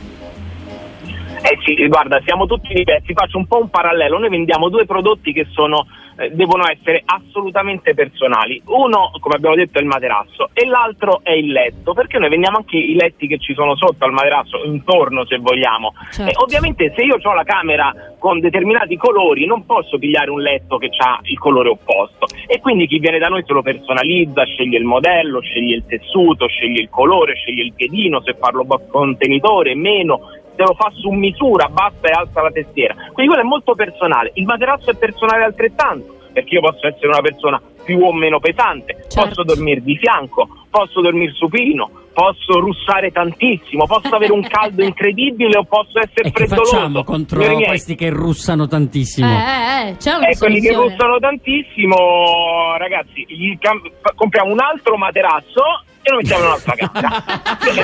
Eh 1.43 1.59
sì, 1.65 1.75
guarda, 1.89 2.21
siamo 2.25 2.47
tutti 2.47 2.73
diversi, 2.73 3.13
faccio 3.13 3.37
un 3.37 3.47
po' 3.47 3.59
un 3.59 3.69
parallelo, 3.69 4.19
noi 4.19 4.31
vendiamo 4.31 4.69
due 4.69 4.87
prodotti 4.87 5.33
che 5.33 5.47
sono, 5.51 5.87
eh, 6.17 6.31
devono 6.31 6.63
essere 6.71 7.03
assolutamente 7.05 7.95
personali. 7.95 8.63
Uno, 8.67 9.11
come 9.19 9.35
abbiamo 9.35 9.57
detto, 9.57 9.79
è 9.79 9.83
il 9.83 9.89
materasso 9.89 10.51
e 10.53 10.67
l'altro 10.67 11.21
è 11.25 11.33
il 11.33 11.51
letto, 11.51 11.95
perché 11.95 12.19
noi 12.19 12.29
vendiamo 12.29 12.59
anche 12.59 12.77
i 12.77 12.95
letti 12.95 13.27
che 13.27 13.39
ci 13.39 13.55
sono 13.55 13.75
sotto 13.75 14.05
al 14.05 14.13
materasso, 14.13 14.63
intorno 14.65 15.27
se 15.27 15.39
vogliamo. 15.39 15.93
Certo. 16.13 16.31
E 16.31 16.35
ovviamente 16.37 16.93
se 16.95 17.03
io 17.03 17.17
ho 17.21 17.35
la 17.35 17.45
camera 17.45 17.93
con 18.21 18.39
determinati 18.39 18.97
colori 18.97 19.45
non 19.45 19.67
posso 19.67 19.99
pigliare 19.99 20.31
un 20.31 20.41
letto 20.41 20.79
che 20.79 20.91
ha 20.97 21.19
il 21.25 21.39
colore 21.41 21.71
opposto 21.71 22.27
e 22.47 22.61
quindi 22.61 22.87
chi 22.87 23.01
viene 23.01 23.19
da 23.19 23.27
noi 23.27 23.43
se 23.45 23.53
lo 23.53 23.63
personalizza, 23.63 24.45
sceglie 24.45 24.79
il 24.79 24.85
modello, 24.85 25.41
sceglie 25.41 25.75
il 25.75 25.87
tessuto, 25.87 26.47
sceglie 26.47 26.83
il 26.83 26.89
colore, 26.89 27.35
sceglie 27.35 27.65
il 27.65 27.73
piedino, 27.75 28.23
se 28.23 28.37
farlo 28.39 28.65
contenitore, 28.89 29.75
meno, 29.75 30.21
se 30.55 30.63
lo 30.63 30.75
fa 30.75 30.91
su 30.95 31.11
misura, 31.11 31.69
basta 31.69 32.09
e 32.09 32.13
alza 32.13 32.43
la 32.43 32.51
testiera. 32.51 32.95
Quindi 33.13 33.33
quello 33.33 33.41
è 33.43 33.49
molto 33.49 33.75
personale. 33.75 34.31
Il 34.35 34.45
materasso 34.45 34.91
è 34.91 34.95
personale 34.97 35.45
altrettanto, 35.45 36.17
perché 36.33 36.55
io 36.55 36.61
posso 36.61 36.87
essere 36.87 37.09
una 37.09 37.21
persona 37.21 37.61
più 37.85 38.01
o 38.01 38.13
meno 38.13 38.39
pesante, 38.39 39.05
Certo. 39.09 39.29
posso 39.29 39.43
dormire 39.43 39.81
di 39.83 39.97
fianco, 39.97 40.49
posso 40.71 41.01
dormire 41.01 41.33
supino, 41.33 41.91
posso 42.15 42.61
russare 42.61 43.11
tantissimo, 43.11 43.87
posso 43.87 44.15
avere 44.15 44.33
un 44.33 44.43
caldo 44.43 44.85
incredibile 44.87 45.59
o 45.59 45.65
posso 45.65 45.99
essere 45.99 46.29
E 46.29 46.31
che 46.33 46.47
freddoloso. 46.47 46.77
facciamo 46.77 47.03
contro 47.05 47.39
miei, 47.41 47.65
questi 47.65 47.97
che 47.97 48.11
russano 48.11 48.69
tantissimo? 48.69 49.27
Eh, 49.29 49.33
eh, 49.33 49.89
eh, 49.89 49.97
c'è 49.97 50.15
una 50.15 50.29
eh, 50.29 50.37
quelli 50.39 50.61
che 50.61 50.73
russano 50.73 51.19
tantissimo, 51.19 52.77
ragazzi, 52.79 53.25
gli 53.27 53.59
cam- 53.59 53.91
compriamo 54.15 54.53
un 54.53 54.61
altro 54.61 54.97
materasso 54.97 55.63
e 56.03 56.11
lo 56.11 56.17
mettiamo 56.17 56.43
in 56.43 56.49
un'altra 56.51 56.75
camera. 56.77 57.25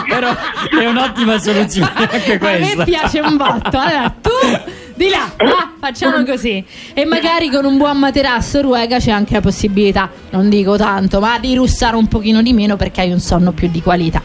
Però 0.09 0.35
è 0.81 0.87
un'ottima 0.87 1.39
soluzione 1.39 1.93
anche 2.11 2.33
A 2.35 2.39
questa. 2.39 2.77
me 2.77 2.85
piace 2.85 3.21
un 3.21 3.37
botto. 3.37 3.79
Allora, 3.79 4.15
tu 4.21 4.31
di 4.95 5.09
là, 5.09 5.31
va, 5.37 5.73
facciamo 5.79 6.25
così. 6.25 6.65
E 6.95 7.05
magari 7.05 7.49
con 7.51 7.65
un 7.65 7.77
buon 7.79 7.99
materasso 7.99 8.61
ruega 8.61 8.99
c'è 8.99 9.13
anche 9.13 9.35
la 9.35 9.41
possibilità, 9.41 10.11
non 10.31 10.49
dico 10.49 10.77
tanto, 10.77 11.21
ma 11.21 11.39
di 11.39 11.55
russare 11.55 11.95
un 11.95 12.09
pochino 12.09 12.43
di 12.43 12.53
meno 12.53 12.75
perché 12.77 13.03
hai 13.03 13.13
un 13.13 13.21
sonno 13.21 13.53
più 13.53 13.69
di 13.69 13.81
qualità. 13.81 14.21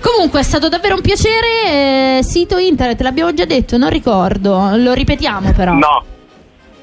Comunque 0.00 0.40
è 0.40 0.42
stato 0.42 0.68
davvero 0.68 0.96
un 0.96 1.00
piacere. 1.00 1.46
eh, 2.18 2.20
sito 2.22 2.58
internet, 2.58 3.00
l'abbiamo 3.00 3.32
già 3.32 3.46
detto, 3.46 3.78
non 3.78 3.88
ricordo. 3.88 4.72
Lo 4.76 4.92
ripetiamo 4.92 5.52
però. 5.52 5.72
No. 5.72 6.04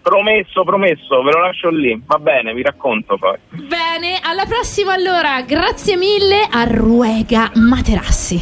Promesso, 0.00 0.62
promesso, 0.64 1.22
ve 1.22 1.30
lo 1.32 1.40
lascio 1.40 1.68
lì. 1.70 2.00
Va 2.06 2.18
bene, 2.18 2.54
vi 2.54 2.62
racconto 2.62 3.18
poi. 3.18 3.36
Bene, 3.50 4.18
alla 4.22 4.46
prossima 4.46 4.94
allora. 4.94 5.42
Grazie 5.42 5.96
mille 5.96 6.46
a 6.48 6.64
Ruega 6.64 7.50
Materassi. 7.54 8.40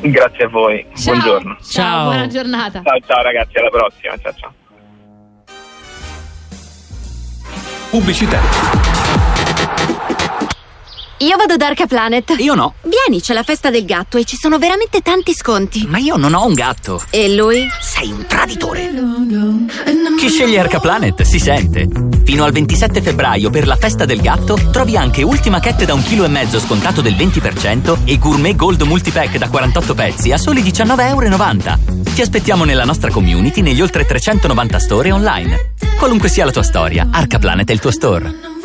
Grazie 0.00 0.44
a 0.44 0.48
voi. 0.48 0.86
Ciao. 0.94 1.12
Buongiorno. 1.12 1.56
Ciao, 1.60 2.04
buona 2.04 2.26
giornata. 2.28 2.82
Ciao 2.82 3.00
ciao 3.06 3.22
ragazzi, 3.22 3.58
alla 3.58 3.68
prossima. 3.68 4.16
Ciao 4.16 4.32
ciao. 4.32 4.52
Pubblicità. 7.90 8.38
Io 11.22 11.36
vado 11.36 11.56
da 11.56 11.66
Arca 11.66 11.86
Planet. 11.86 12.34
Io 12.38 12.54
no. 12.54 12.76
Vieni, 12.80 13.20
c'è 13.20 13.34
la 13.34 13.42
festa 13.42 13.68
del 13.68 13.84
gatto 13.84 14.16
e 14.16 14.24
ci 14.24 14.36
sono 14.36 14.56
veramente 14.56 15.02
tanti 15.02 15.34
sconti. 15.34 15.86
Ma 15.86 15.98
io 15.98 16.16
non 16.16 16.32
ho 16.32 16.46
un 16.46 16.54
gatto. 16.54 17.02
E 17.10 17.34
lui? 17.34 17.68
Sei 17.78 18.10
un 18.10 18.24
traditore. 18.26 18.90
Chi 20.16 20.30
sceglie 20.30 20.58
Arca 20.58 20.80
Planet 20.80 21.20
si 21.20 21.38
sente. 21.38 21.86
Fino 22.24 22.44
al 22.44 22.52
27 22.52 23.02
febbraio 23.02 23.50
per 23.50 23.66
la 23.66 23.76
festa 23.76 24.06
del 24.06 24.22
gatto 24.22 24.58
trovi 24.70 24.96
anche 24.96 25.22
Ultima 25.22 25.60
Cat 25.60 25.84
da 25.84 25.92
un 25.92 26.02
chilo 26.02 26.24
e 26.24 26.28
mezzo 26.28 26.58
scontato 26.58 27.02
del 27.02 27.14
20% 27.14 27.98
e 28.06 28.16
Gourmet 28.16 28.56
Gold 28.56 28.80
Multipack 28.80 29.36
da 29.36 29.50
48 29.50 29.94
pezzi 29.94 30.32
a 30.32 30.38
soli 30.38 30.62
19,90 30.62 31.06
euro. 31.06 31.78
Ti 32.14 32.22
aspettiamo 32.22 32.64
nella 32.64 32.84
nostra 32.86 33.10
community 33.10 33.60
negli 33.60 33.82
oltre 33.82 34.06
390 34.06 34.78
store 34.78 35.12
online. 35.12 35.74
Qualunque 35.98 36.30
sia 36.30 36.46
la 36.46 36.50
tua 36.50 36.62
storia, 36.62 37.08
Arca 37.10 37.38
Planet 37.38 37.68
è 37.68 37.72
il 37.74 37.78
tuo 37.78 37.90
store. 37.90 38.58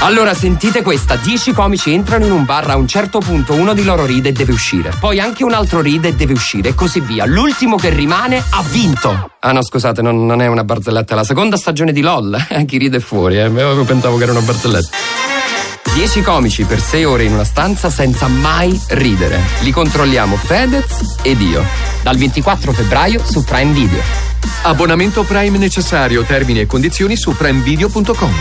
Allora 0.00 0.34
sentite 0.34 0.82
questa, 0.82 1.16
10 1.16 1.52
comici 1.52 1.92
entrano 1.92 2.26
in 2.26 2.30
un 2.30 2.44
bar, 2.44 2.70
a 2.70 2.76
un 2.76 2.86
certo 2.86 3.18
punto 3.18 3.54
uno 3.54 3.72
di 3.72 3.82
loro 3.82 4.04
ride 4.04 4.28
e 4.28 4.32
deve 4.32 4.52
uscire, 4.52 4.92
poi 5.00 5.18
anche 5.18 5.42
un 5.42 5.52
altro 5.52 5.80
ride 5.80 6.08
e 6.08 6.14
deve 6.14 6.34
uscire 6.34 6.68
e 6.68 6.74
così 6.74 7.00
via. 7.00 7.24
L'ultimo 7.24 7.76
che 7.76 7.88
rimane 7.88 8.42
ha 8.50 8.62
vinto. 8.62 9.30
Ah 9.40 9.52
no, 9.52 9.64
scusate, 9.64 10.02
non, 10.02 10.24
non 10.24 10.42
è 10.42 10.46
una 10.46 10.64
barzelletta, 10.64 11.14
è 11.14 11.16
la 11.16 11.24
seconda 11.24 11.56
stagione 11.56 11.92
di 11.92 12.02
LOL. 12.02 12.36
Chi 12.66 12.76
ride 12.78 12.98
è 12.98 13.00
fuori, 13.00 13.38
eh. 13.38 13.48
Io 13.48 13.84
pensavo 13.84 14.16
che 14.16 14.22
era 14.24 14.32
una 14.32 14.42
barzelletta. 14.42 14.96
10 15.94 16.20
comici 16.20 16.64
per 16.64 16.78
6 16.78 17.04
ore 17.04 17.24
in 17.24 17.32
una 17.32 17.44
stanza 17.44 17.88
senza 17.88 18.28
mai 18.28 18.78
ridere. 18.88 19.40
Li 19.60 19.70
controlliamo 19.70 20.36
Fedez 20.36 21.16
ed 21.22 21.40
io. 21.40 21.64
Dal 22.02 22.16
24 22.16 22.72
febbraio 22.72 23.24
su 23.24 23.42
Prime 23.42 23.72
Video. 23.72 24.02
Abbonamento 24.62 25.22
Prime 25.22 25.56
necessario, 25.56 26.22
termini 26.22 26.60
e 26.60 26.66
condizioni 26.66 27.16
su 27.16 27.34
primevideo.com. 27.34 28.34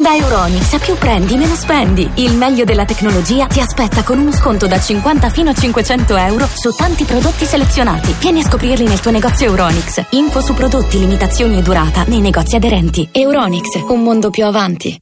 Da 0.00 0.14
Euronix 0.14 0.78
più 0.78 0.94
prendi 0.94 1.36
meno 1.36 1.54
spendi. 1.54 2.10
Il 2.14 2.34
meglio 2.34 2.64
della 2.64 2.86
tecnologia 2.86 3.46
ti 3.48 3.60
aspetta 3.60 4.02
con 4.02 4.18
uno 4.18 4.32
sconto 4.32 4.66
da 4.66 4.80
50 4.80 5.28
fino 5.28 5.50
a 5.50 5.52
500 5.52 6.16
euro 6.16 6.46
su 6.46 6.74
tanti 6.74 7.04
prodotti 7.04 7.44
selezionati. 7.44 8.14
Vieni 8.18 8.40
a 8.40 8.44
scoprirli 8.44 8.86
nel 8.86 8.98
tuo 8.98 9.10
negozio 9.10 9.48
Euronix. 9.48 10.02
Info 10.12 10.40
su 10.40 10.54
prodotti, 10.54 10.98
limitazioni 10.98 11.58
e 11.58 11.62
durata 11.62 12.04
nei 12.04 12.20
negozi 12.20 12.56
aderenti. 12.56 13.10
Euronix, 13.12 13.74
un 13.88 14.02
mondo 14.02 14.30
più 14.30 14.46
avanti. 14.46 14.98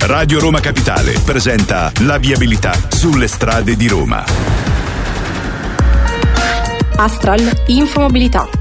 Radio 0.00 0.40
Roma 0.40 0.58
Capitale 0.58 1.20
presenta 1.24 1.92
la 2.00 2.18
viabilità 2.18 2.72
sulle 2.88 3.28
strade 3.28 3.76
di 3.76 3.86
Roma. 3.86 4.24
Astral 6.96 7.62
Infomobilità. 7.66 8.59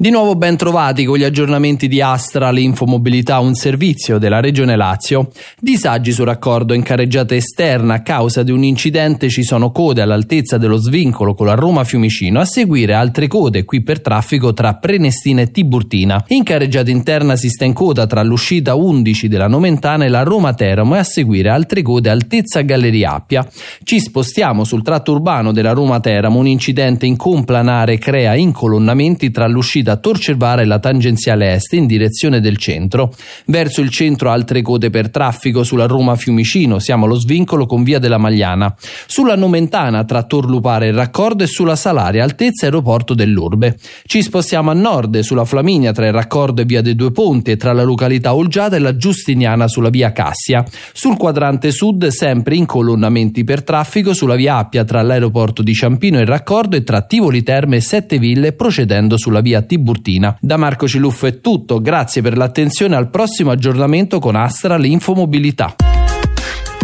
Di 0.00 0.10
nuovo 0.10 0.36
ben 0.36 0.56
trovati 0.56 1.04
con 1.04 1.18
gli 1.18 1.24
aggiornamenti 1.24 1.88
di 1.88 2.00
Astral 2.00 2.56
Infomobilità, 2.58 3.40
un 3.40 3.54
servizio 3.54 4.18
della 4.18 4.38
Regione 4.38 4.76
Lazio. 4.76 5.30
Disagi 5.58 6.12
su 6.12 6.22
raccordo 6.22 6.72
in 6.72 6.84
carreggiata 6.84 7.34
esterna 7.34 7.94
a 7.94 8.02
causa 8.02 8.44
di 8.44 8.52
un 8.52 8.62
incidente 8.62 9.28
ci 9.28 9.42
sono 9.42 9.72
code 9.72 10.00
all'altezza 10.00 10.56
dello 10.56 10.76
svincolo 10.76 11.34
con 11.34 11.46
la 11.46 11.54
Roma 11.54 11.82
Fiumicino, 11.82 12.38
a 12.38 12.44
seguire 12.44 12.94
altre 12.94 13.26
code 13.26 13.64
qui 13.64 13.82
per 13.82 14.00
traffico 14.00 14.52
tra 14.52 14.74
Prenestina 14.74 15.40
e 15.40 15.50
Tiburtina. 15.50 16.24
In 16.28 16.44
carreggiata 16.44 16.90
interna 16.90 17.34
si 17.34 17.48
sta 17.48 17.64
in 17.64 17.72
coda 17.72 18.06
tra 18.06 18.22
l'uscita 18.22 18.76
11 18.76 19.26
della 19.26 19.48
Nomentana 19.48 20.04
e 20.04 20.08
la 20.08 20.22
Roma 20.22 20.54
Teramo 20.54 20.94
e 20.94 20.98
a 20.98 21.02
seguire 21.02 21.48
altre 21.48 21.82
code 21.82 22.08
altezza 22.08 22.60
Galleria 22.60 23.14
Appia. 23.14 23.44
Ci 23.82 23.98
spostiamo 23.98 24.62
sul 24.62 24.84
tratto 24.84 25.10
urbano 25.10 25.50
della 25.50 25.72
Roma 25.72 25.98
Teramo, 25.98 26.38
un 26.38 26.46
incidente 26.46 27.04
in 27.04 27.16
complanare 27.16 27.98
crea 27.98 28.36
incolonnamenti 28.36 29.32
tra 29.32 29.48
l'uscita 29.48 29.86
da 29.88 29.96
Torcervara 29.96 30.60
e 30.60 30.66
la 30.66 30.80
tangenziale 30.80 31.54
est 31.54 31.72
in 31.72 31.86
direzione 31.86 32.40
del 32.40 32.58
centro. 32.58 33.14
Verso 33.46 33.80
il 33.80 33.88
centro 33.88 34.30
altre 34.30 34.60
code 34.60 34.90
per 34.90 35.08
traffico 35.08 35.64
sulla 35.64 35.86
Roma 35.86 36.14
Fiumicino, 36.14 36.78
siamo 36.78 37.06
allo 37.06 37.18
svincolo 37.18 37.64
con 37.64 37.82
via 37.82 37.98
della 37.98 38.18
Magliana. 38.18 38.74
Sulla 39.06 39.34
Nomentana 39.34 40.04
tra 40.04 40.24
Torlupare 40.24 40.88
e 40.88 40.92
Raccordo 40.92 41.44
e 41.44 41.46
sulla 41.46 41.74
Salaria 41.74 42.22
altezza 42.22 42.66
aeroporto 42.66 43.14
dell'Urbe. 43.14 43.78
Ci 44.04 44.20
spostiamo 44.20 44.70
a 44.70 44.74
nord 44.74 45.20
sulla 45.20 45.46
Flaminia 45.46 45.92
tra 45.92 46.06
il 46.06 46.12
Raccordo 46.12 46.60
e 46.60 46.66
via 46.66 46.82
dei 46.82 46.94
Due 46.94 47.10
Ponti 47.10 47.52
e 47.52 47.56
tra 47.56 47.72
la 47.72 47.82
località 47.82 48.34
Olgiata 48.34 48.76
e 48.76 48.80
la 48.80 48.94
Giustiniana 48.94 49.68
sulla 49.68 49.88
via 49.88 50.12
Cassia. 50.12 50.66
Sul 50.92 51.16
quadrante 51.16 51.70
sud 51.70 52.08
sempre 52.08 52.56
incolonnamenti 52.56 53.42
per 53.42 53.62
traffico 53.62 54.12
sulla 54.12 54.34
via 54.34 54.58
Appia 54.58 54.84
tra 54.84 55.00
l'aeroporto 55.00 55.62
di 55.62 55.72
Ciampino 55.72 56.18
e 56.18 56.22
il 56.22 56.26
Raccordo 56.26 56.76
e 56.76 56.82
tra 56.82 57.00
Tivoli 57.00 57.42
Terme 57.42 57.76
e 57.76 57.80
Sette 57.80 58.18
Ville 58.18 58.52
procedendo 58.52 59.16
sulla 59.16 59.40
via 59.40 59.62
Tiburtina. 59.78 60.36
Da 60.40 60.56
Marco 60.56 60.88
Ciluffo 60.88 61.26
è 61.26 61.40
tutto, 61.40 61.80
grazie 61.80 62.20
per 62.20 62.36
l'attenzione 62.36 62.96
al 62.96 63.10
prossimo 63.10 63.52
aggiornamento 63.52 64.18
con 64.18 64.34
Astra 64.34 64.76
l'Infomobilità. 64.76 65.76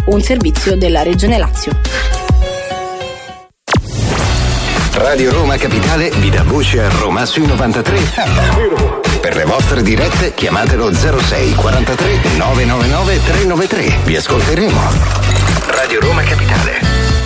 Un 0.05 0.21
servizio 0.21 0.77
della 0.77 1.03
Regione 1.03 1.37
Lazio. 1.37 1.73
Radio 4.93 5.31
Roma 5.31 5.57
Capitale 5.57 6.09
vi 6.21 6.29
dà 6.29 6.43
voce 6.43 6.81
a 6.81 6.89
Roma 6.89 7.25
sui 7.25 7.45
93. 7.45 7.99
Per 9.19 9.35
le 9.35 9.43
vostre 9.43 9.81
dirette 9.81 10.33
chiamatelo 10.33 10.93
06 10.93 11.53
43 11.53 12.19
999 12.37 13.23
393. 13.25 13.97
Vi 14.05 14.15
ascolteremo. 14.15 14.79
Radio 15.67 15.99
Roma 15.99 16.23
Capitale. 16.23 16.79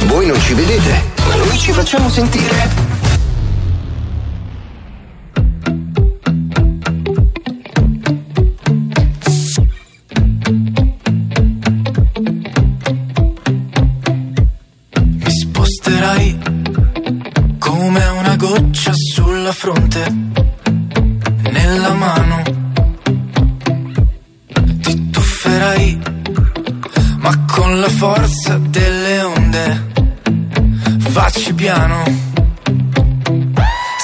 Voi 0.06 0.26
non 0.26 0.40
ci 0.40 0.56
vedete, 0.56 1.04
ma 1.28 1.36
noi 1.36 1.58
ci 1.58 1.72
facciamo 1.72 2.10
sentire. 2.10 2.89
Come 17.80 18.06
una 18.08 18.36
goccia 18.36 18.92
sulla 18.94 19.54
fronte, 19.54 20.04
nella 21.50 21.94
mano. 21.94 22.42
Ti 24.82 25.10
tufferai, 25.10 25.98
ma 27.20 27.46
con 27.46 27.80
la 27.80 27.88
forza 27.88 28.58
delle 28.58 29.22
onde. 29.22 29.92
Facci 31.08 31.54
piano. 31.54 32.04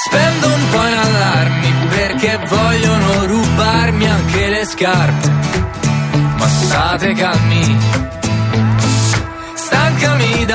Spendo 0.04 0.46
un 0.46 0.68
po' 0.70 0.86
in 0.86 0.98
allarmi 1.06 1.74
perché 1.90 2.40
vogliono 2.48 3.26
rubarmi 3.26 4.06
anche 4.08 4.48
le 4.48 4.64
scarpe. 4.64 5.30
Ma 6.38 6.48
state 6.48 7.12
calmi. 7.12 7.76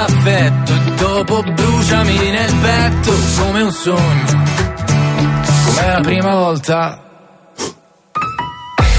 D'affetto 0.02 0.74
e 0.74 0.96
dopo 0.96 1.44
bruciami 1.44 2.30
nel 2.32 2.56
petto 2.56 3.14
come 3.38 3.62
un 3.62 3.72
sogno. 3.72 4.44
Come 5.66 5.88
la 5.88 6.00
prima 6.00 6.34
volta. 6.34 7.00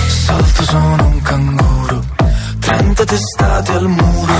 Salto 0.06 0.62
sono 0.62 1.06
un 1.06 1.22
canguro, 1.22 2.04
30 2.60 3.04
testate 3.04 3.72
al 3.72 3.88
muro, 3.88 4.34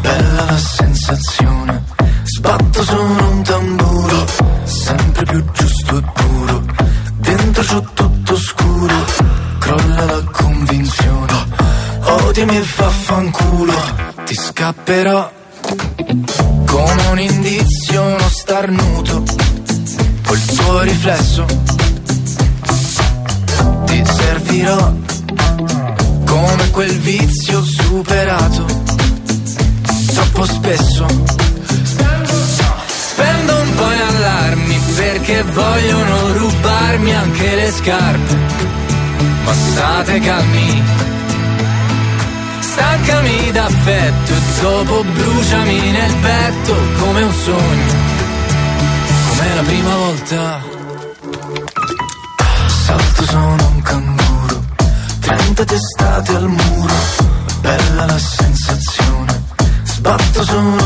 bella 0.00 0.44
la 0.44 0.58
sensazione. 0.58 1.84
Sbatto 2.24 2.82
sono 2.82 3.30
un 3.30 3.42
tamburo, 3.44 4.26
sempre 4.64 5.22
più 5.22 5.44
giusto 5.52 5.98
e 5.98 6.02
puro. 6.14 6.64
Dentro 7.14 7.62
c'ho 7.62 7.88
tutto 7.94 8.36
scuro, 8.36 9.04
crolla 9.60 10.04
la 10.04 10.22
convinzione. 10.32 11.46
Odiami 12.02 12.56
e 12.56 12.64
vaffanculo, 12.76 13.74
ti 14.24 14.34
scapperò 14.34 15.40
come 16.66 17.06
un 17.10 17.18
indizio, 17.18 18.02
uno 18.02 18.28
starnuto. 18.28 19.22
Col 20.26 20.44
tuo 20.44 20.80
riflesso 20.80 21.44
ti 23.86 24.02
servirò 24.04 24.92
come 26.24 26.70
quel 26.70 26.98
vizio 26.98 27.62
superato 27.62 28.82
troppo 30.32 30.44
spesso. 30.46 31.06
Spendo 32.86 33.54
un 33.60 33.74
po' 33.74 33.92
in 33.92 34.00
allarmi 34.00 34.80
perché 34.94 35.42
vogliono 35.42 36.32
rubarmi 36.38 37.14
anche 37.14 37.54
le 37.54 37.70
scarpe. 37.70 38.36
Ma 39.44 39.52
state 39.52 40.18
calmi. 40.20 40.82
Stancami 42.72 43.50
d'affetto 43.52 44.32
e 44.32 44.60
dopo 44.62 45.04
bruciami 45.04 45.90
nel 45.90 46.14
petto 46.22 46.74
come 47.00 47.22
un 47.22 47.32
sogno. 47.34 47.92
Come 49.28 49.54
la 49.54 49.62
prima 49.62 49.96
volta. 49.96 50.62
Salto 52.84 53.24
sono 53.24 53.66
un 53.74 53.82
canguro, 53.82 54.64
30 55.20 55.64
testate 55.64 56.34
al 56.34 56.48
muro, 56.48 56.94
bella 57.60 58.06
la 58.06 58.18
sensazione. 58.18 59.42
Sbatto 59.82 60.42
sono 60.42 60.81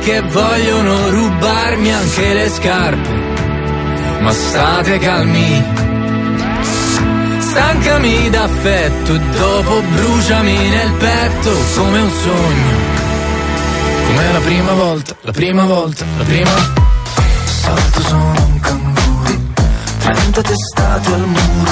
perché 0.00 0.20
vogliono 0.22 1.10
rubarmi 1.10 1.92
anche 1.92 2.32
le 2.32 2.48
scarpe. 2.48 3.28
Ma 4.20 4.32
state 4.32 4.98
calmi, 4.98 5.64
Stancami 7.38 8.30
d'affetto 8.30 9.14
e 9.14 9.18
dopo 9.18 9.82
bruciami 9.82 10.68
nel 10.68 10.92
petto 10.92 11.50
come 11.76 12.00
un 12.00 12.10
sogno. 12.10 12.98
Come 14.06 14.32
la 14.32 14.38
prima 14.40 14.72
volta, 14.72 15.16
la 15.20 15.32
prima 15.32 15.64
volta, 15.64 16.04
la 16.16 16.24
prima. 16.24 16.50
Salto 17.44 18.00
sono 18.00 18.34
un 18.46 18.60
canguro 18.60 19.38
Trenta 19.98 20.40
testate 20.40 21.12
al 21.12 21.26
muro 21.26 21.70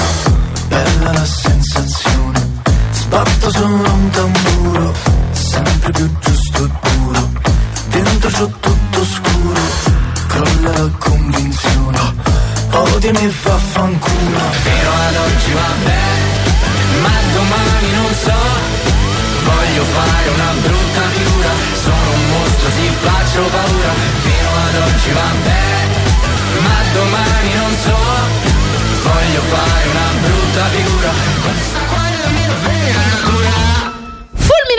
Bella 0.67 1.11
la 1.13 1.25
sensazione 1.25 2.47
Sbatto 2.91 3.49
sono 3.49 3.93
un 3.93 4.09
tamburo 4.11 4.93
Sempre 5.31 5.91
più 5.91 6.09
giusto 6.19 6.48
Dentro 8.29 8.45
c'ho 8.45 8.53
tutto 8.59 9.05
scuro 9.05 9.61
Crolla 10.27 10.77
la 10.77 10.89
convinzione 10.99 11.99
Odiami 12.71 13.17
e 13.17 13.33
vaffanculo 13.41 14.39
Fino 14.61 14.91
ad 15.07 15.15
oggi 15.15 15.51
va 15.53 15.69
bene, 15.83 17.01
ma 17.01 17.15
domani 17.33 17.91
non 17.91 18.13
so. 18.13 18.39
Voglio 19.45 19.83
fare 19.83 20.29
una 20.29 20.51
brutta 20.61 21.01
figura, 21.09 21.49
sono 21.81 22.11
un 22.13 22.29
mostro, 22.29 22.69
si 22.69 22.89
faccio 23.01 23.41
paura. 23.49 23.93
Fino 24.21 24.49
ad 24.67 24.75
oggi 24.85 25.11
va 25.11 25.29
bene, 25.43 25.95
ma 26.61 26.77
domani 26.93 27.53
non 27.55 27.73
so. 27.83 27.97
Voglio 29.09 29.41
fare 29.41 29.87
una 29.89 30.07
brutta 30.21 30.65
figura, 30.75 31.11
questa 31.41 31.79
qua 31.89 32.07
è 32.07 32.17
la 32.21 32.29
mia 32.29 32.53
vera 32.61 33.01
natura. 33.09 33.98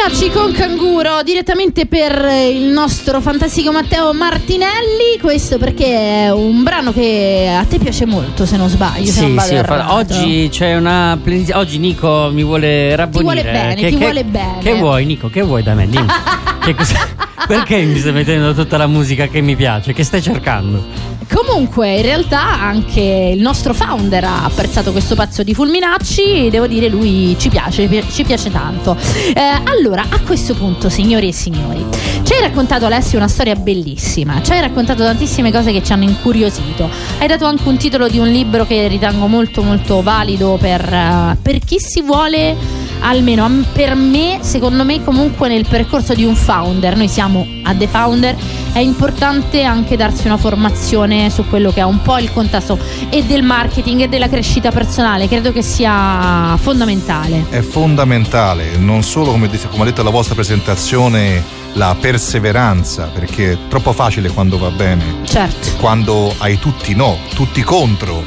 Fulminacci 0.02 0.30
con 0.30 0.50
canguro 0.52 1.22
direttamente 1.22 1.84
per 1.84 2.26
il 2.50 2.62
nostro 2.62 3.20
fantastico 3.20 3.70
Matteo 3.70 4.14
Martinelli. 4.14 5.18
Questo 5.20 5.58
perché 5.58 6.24
è 6.24 6.32
un 6.32 6.62
brano 6.62 6.90
che 6.90 7.54
a 7.54 7.62
te 7.64 7.78
piace 7.78 8.06
molto, 8.06 8.46
se 8.46 8.56
non 8.56 8.70
sbaglio. 8.70 9.04
se 9.10 9.26
non 9.26 9.38
Sì, 9.40 9.48
sì, 9.48 9.54
errato. 9.56 9.92
oggi 9.94 10.48
c'è 10.50 10.74
una 10.76 11.18
Oggi 11.52 11.78
Nico 11.78 12.30
mi 12.32 12.42
vuole 12.42 12.96
rabbonire. 12.96 13.42
vuole 13.42 13.42
bene, 13.42 13.74
Che- 13.74 13.88
ti 13.88 13.92
che- 13.92 13.98
vuole 13.98 14.24
bene. 14.24 14.58
Che 14.62 14.74
vuoi, 14.78 15.04
Nico? 15.04 15.28
Che 15.28 15.42
vuoi 15.42 15.62
da 15.62 15.74
me? 15.74 15.86
Dimmi. 15.86 16.06
Che 16.64 16.74
cosa- 16.74 17.08
Perché 17.46 17.82
mi 17.82 17.98
stai 17.98 18.12
mettendo 18.12 18.54
tutta 18.54 18.78
la 18.78 18.86
musica 18.86 19.26
che 19.26 19.42
mi 19.42 19.54
piace? 19.54 19.92
Che 19.92 20.02
stai 20.04 20.22
cercando? 20.22 21.09
Comunque, 21.32 21.96
in 21.96 22.02
realtà 22.02 22.60
anche 22.60 23.32
il 23.34 23.40
nostro 23.40 23.72
founder 23.72 24.24
ha 24.24 24.44
apprezzato 24.44 24.90
questo 24.90 25.14
pezzo 25.14 25.42
di 25.42 25.54
Fulminacci. 25.54 26.50
Devo 26.50 26.66
dire, 26.66 26.88
lui 26.88 27.36
ci 27.38 27.48
piace, 27.48 27.86
pi- 27.86 28.04
ci 28.10 28.24
piace 28.24 28.50
tanto. 28.50 28.96
Eh, 29.34 29.40
allora, 29.64 30.04
a 30.08 30.20
questo 30.20 30.54
punto, 30.54 30.88
signori 30.88 31.28
e 31.28 31.32
signori, 31.32 31.84
ci 32.22 32.32
hai 32.32 32.40
raccontato 32.40 32.86
Alessio 32.86 33.18
una 33.18 33.28
storia 33.28 33.54
bellissima. 33.54 34.42
Ci 34.42 34.52
hai 34.52 34.60
raccontato 34.60 35.04
tantissime 35.04 35.52
cose 35.52 35.70
che 35.72 35.82
ci 35.84 35.92
hanno 35.92 36.04
incuriosito. 36.04 36.90
Hai 37.18 37.28
dato 37.28 37.46
anche 37.46 37.68
un 37.68 37.76
titolo 37.76 38.08
di 38.08 38.18
un 38.18 38.28
libro 38.28 38.66
che 38.66 38.88
ritengo 38.88 39.26
molto, 39.26 39.62
molto 39.62 40.02
valido 40.02 40.58
per, 40.60 40.82
eh, 40.82 41.36
per 41.40 41.58
chi 41.60 41.78
si 41.78 42.02
vuole, 42.02 42.56
almeno 43.00 43.48
per 43.72 43.94
me, 43.94 44.38
secondo 44.42 44.84
me, 44.84 45.02
comunque 45.04 45.48
nel 45.48 45.66
percorso 45.68 46.14
di 46.14 46.24
un 46.24 46.34
founder. 46.36 46.96
Noi 46.96 47.08
siamo 47.08 47.46
a 47.62 47.74
The 47.74 47.86
Founder. 47.86 48.36
È 48.72 48.78
importante 48.78 49.64
anche 49.64 49.96
darsi 49.96 50.26
una 50.26 50.36
formazione 50.36 51.28
su 51.30 51.44
quello 51.48 51.72
che 51.72 51.80
è 51.80 51.84
un 51.84 52.02
po' 52.02 52.18
il 52.18 52.32
contesto 52.32 52.78
e 53.08 53.24
del 53.24 53.42
marketing 53.42 54.02
e 54.02 54.08
della 54.08 54.28
crescita 54.28 54.70
personale. 54.70 55.26
Credo 55.28 55.52
che 55.52 55.62
sia 55.62 56.56
fondamentale. 56.60 57.46
È 57.50 57.60
fondamentale, 57.60 58.76
non 58.76 59.02
solo 59.02 59.32
come, 59.32 59.48
dice- 59.48 59.68
come 59.68 59.82
ha 59.82 59.86
detto 59.86 60.02
la 60.02 60.10
vostra 60.10 60.34
presentazione, 60.34 61.42
la 61.74 61.96
perseveranza, 61.98 63.10
perché 63.12 63.52
è 63.52 63.58
troppo 63.68 63.92
facile 63.92 64.28
quando 64.30 64.58
va 64.58 64.70
bene, 64.70 65.02
Certo. 65.24 65.70
quando 65.78 66.32
hai 66.38 66.58
tutti 66.58 66.94
no, 66.94 67.16
tutti 67.34 67.62
contro, 67.62 68.24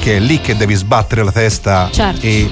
che 0.00 0.16
è 0.16 0.20
lì 0.20 0.40
che 0.40 0.56
devi 0.56 0.74
sbattere 0.74 1.22
la 1.24 1.32
testa 1.32 1.88
Certo. 1.90 2.24
e 2.24 2.48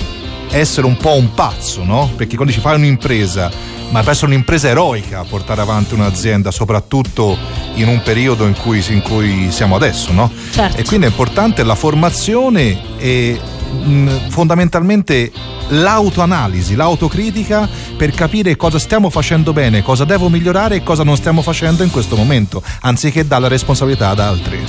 essere 0.50 0.86
un 0.86 0.96
po' 0.96 1.14
un 1.14 1.32
pazzo, 1.34 1.84
no? 1.84 2.10
Perché 2.16 2.36
quando 2.36 2.52
ci 2.52 2.60
fai 2.60 2.76
un'impresa, 2.76 3.50
ma 3.90 4.00
deve 4.00 4.12
essere 4.12 4.26
un'impresa 4.26 4.68
eroica 4.68 5.24
portare 5.28 5.60
avanti 5.60 5.94
un'azienda, 5.94 6.50
soprattutto 6.50 7.36
in 7.74 7.88
un 7.88 8.00
periodo 8.02 8.46
in 8.46 8.54
cui, 8.54 8.82
in 8.88 9.02
cui 9.02 9.50
siamo 9.50 9.76
adesso, 9.76 10.12
no? 10.12 10.30
Certo. 10.50 10.76
E 10.76 10.84
quindi 10.84 11.06
è 11.06 11.08
importante 11.08 11.62
la 11.62 11.74
formazione 11.74 12.98
e 12.98 13.38
mh, 13.84 14.28
fondamentalmente 14.28 15.30
l'autoanalisi, 15.68 16.74
l'autocritica 16.74 17.68
per 17.96 18.12
capire 18.12 18.56
cosa 18.56 18.78
stiamo 18.78 19.10
facendo 19.10 19.52
bene, 19.52 19.82
cosa 19.82 20.04
devo 20.04 20.28
migliorare 20.28 20.76
e 20.76 20.82
cosa 20.82 21.02
non 21.02 21.16
stiamo 21.16 21.42
facendo 21.42 21.82
in 21.82 21.90
questo 21.90 22.16
momento, 22.16 22.62
anziché 22.80 23.26
dare 23.26 23.42
la 23.42 23.48
responsabilità 23.48 24.10
ad 24.10 24.20
altri. 24.20 24.64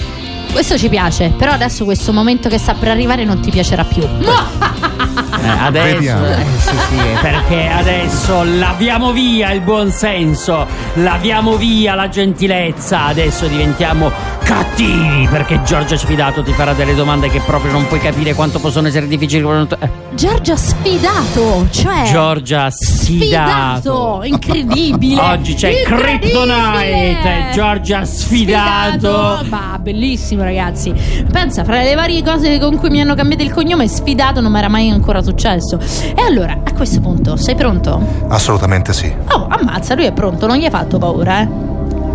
Questo 0.52 0.78
ci 0.78 0.90
piace, 0.90 1.34
però 1.38 1.52
adesso 1.52 1.86
questo 1.86 2.12
momento 2.14 2.50
che 2.50 2.58
sta 2.58 2.74
per 2.74 2.88
arrivare 2.88 3.26
non 3.26 3.40
ti 3.42 3.52
piacerà 3.52 3.84
più. 3.84 4.08
Eh, 5.30 5.48
adesso, 5.60 6.26
eh, 6.26 6.46
sì, 6.60 6.76
sì, 6.90 6.98
perché 7.22 7.68
adesso 7.68 8.44
laviamo 8.44 9.12
via 9.12 9.52
il 9.52 9.62
buonsenso, 9.62 10.66
laviamo 10.96 11.58
via 11.58 11.96
la 11.96 12.08
gentilezza, 12.10 13.06
adesso 13.06 13.48
diventiamo 13.48 14.12
cattivi 14.44 15.28
perché 15.30 15.62
Giorgia 15.64 15.98
Sfidato 15.98 16.42
ti 16.42 16.54
farà 16.54 16.72
delle 16.74 16.96
domande 16.96 17.30
che 17.30 17.42
proprio 17.46 17.72
non 17.72 17.86
puoi 17.88 18.00
capire 18.00 18.34
quanto 18.34 18.60
possono 18.60 18.88
essere 18.88 19.08
difficili. 19.08 19.46
Eh, 19.80 19.90
Giorgia 20.14 20.56
sfidato, 20.56 21.68
cioè 21.70 22.04
Giorgia 22.10 22.70
Sfidato. 22.70 23.82
sfidato, 23.82 24.22
incredibile. 24.24 25.22
Oggi 25.22 25.54
c'è 25.54 25.70
Incredibile. 25.70 26.32
Kryptonite, 26.32 27.50
Giorgia 27.54 28.06
Sfidato. 28.06 29.42
Ma 29.50 29.78
bellissimo 29.80 30.44
ragazzi. 30.44 30.94
Pensa, 31.32 31.64
fra 31.64 31.82
le 31.84 31.94
varie 31.96 32.24
cose 32.24 32.58
con 32.60 32.78
cui 32.78 32.90
mi 32.90 33.02
hanno 33.02 33.16
cambiato 33.16 33.44
il 33.44 33.52
cognome, 33.52 33.88
sfidato 33.88 34.40
non 34.42 34.52
mi 34.52 34.58
era 34.58 34.70
mai 34.70 34.90
ancora 34.90 35.17
successo. 35.22 35.78
E 36.16 36.22
allora, 36.22 36.60
a 36.64 36.74
questo 36.74 37.00
punto, 37.00 37.36
sei 37.38 37.56
pronto? 37.56 38.00
Assolutamente 38.28 38.94
sì. 38.94 39.12
Oh, 39.32 39.48
ammazza, 39.50 39.96
lui 39.96 40.06
è 40.06 40.12
pronto, 40.12 40.48
non 40.48 40.58
gli 40.58 40.64
hai 40.66 40.70
fatto 40.70 40.98
paura, 40.98 41.42
eh? 41.42 41.48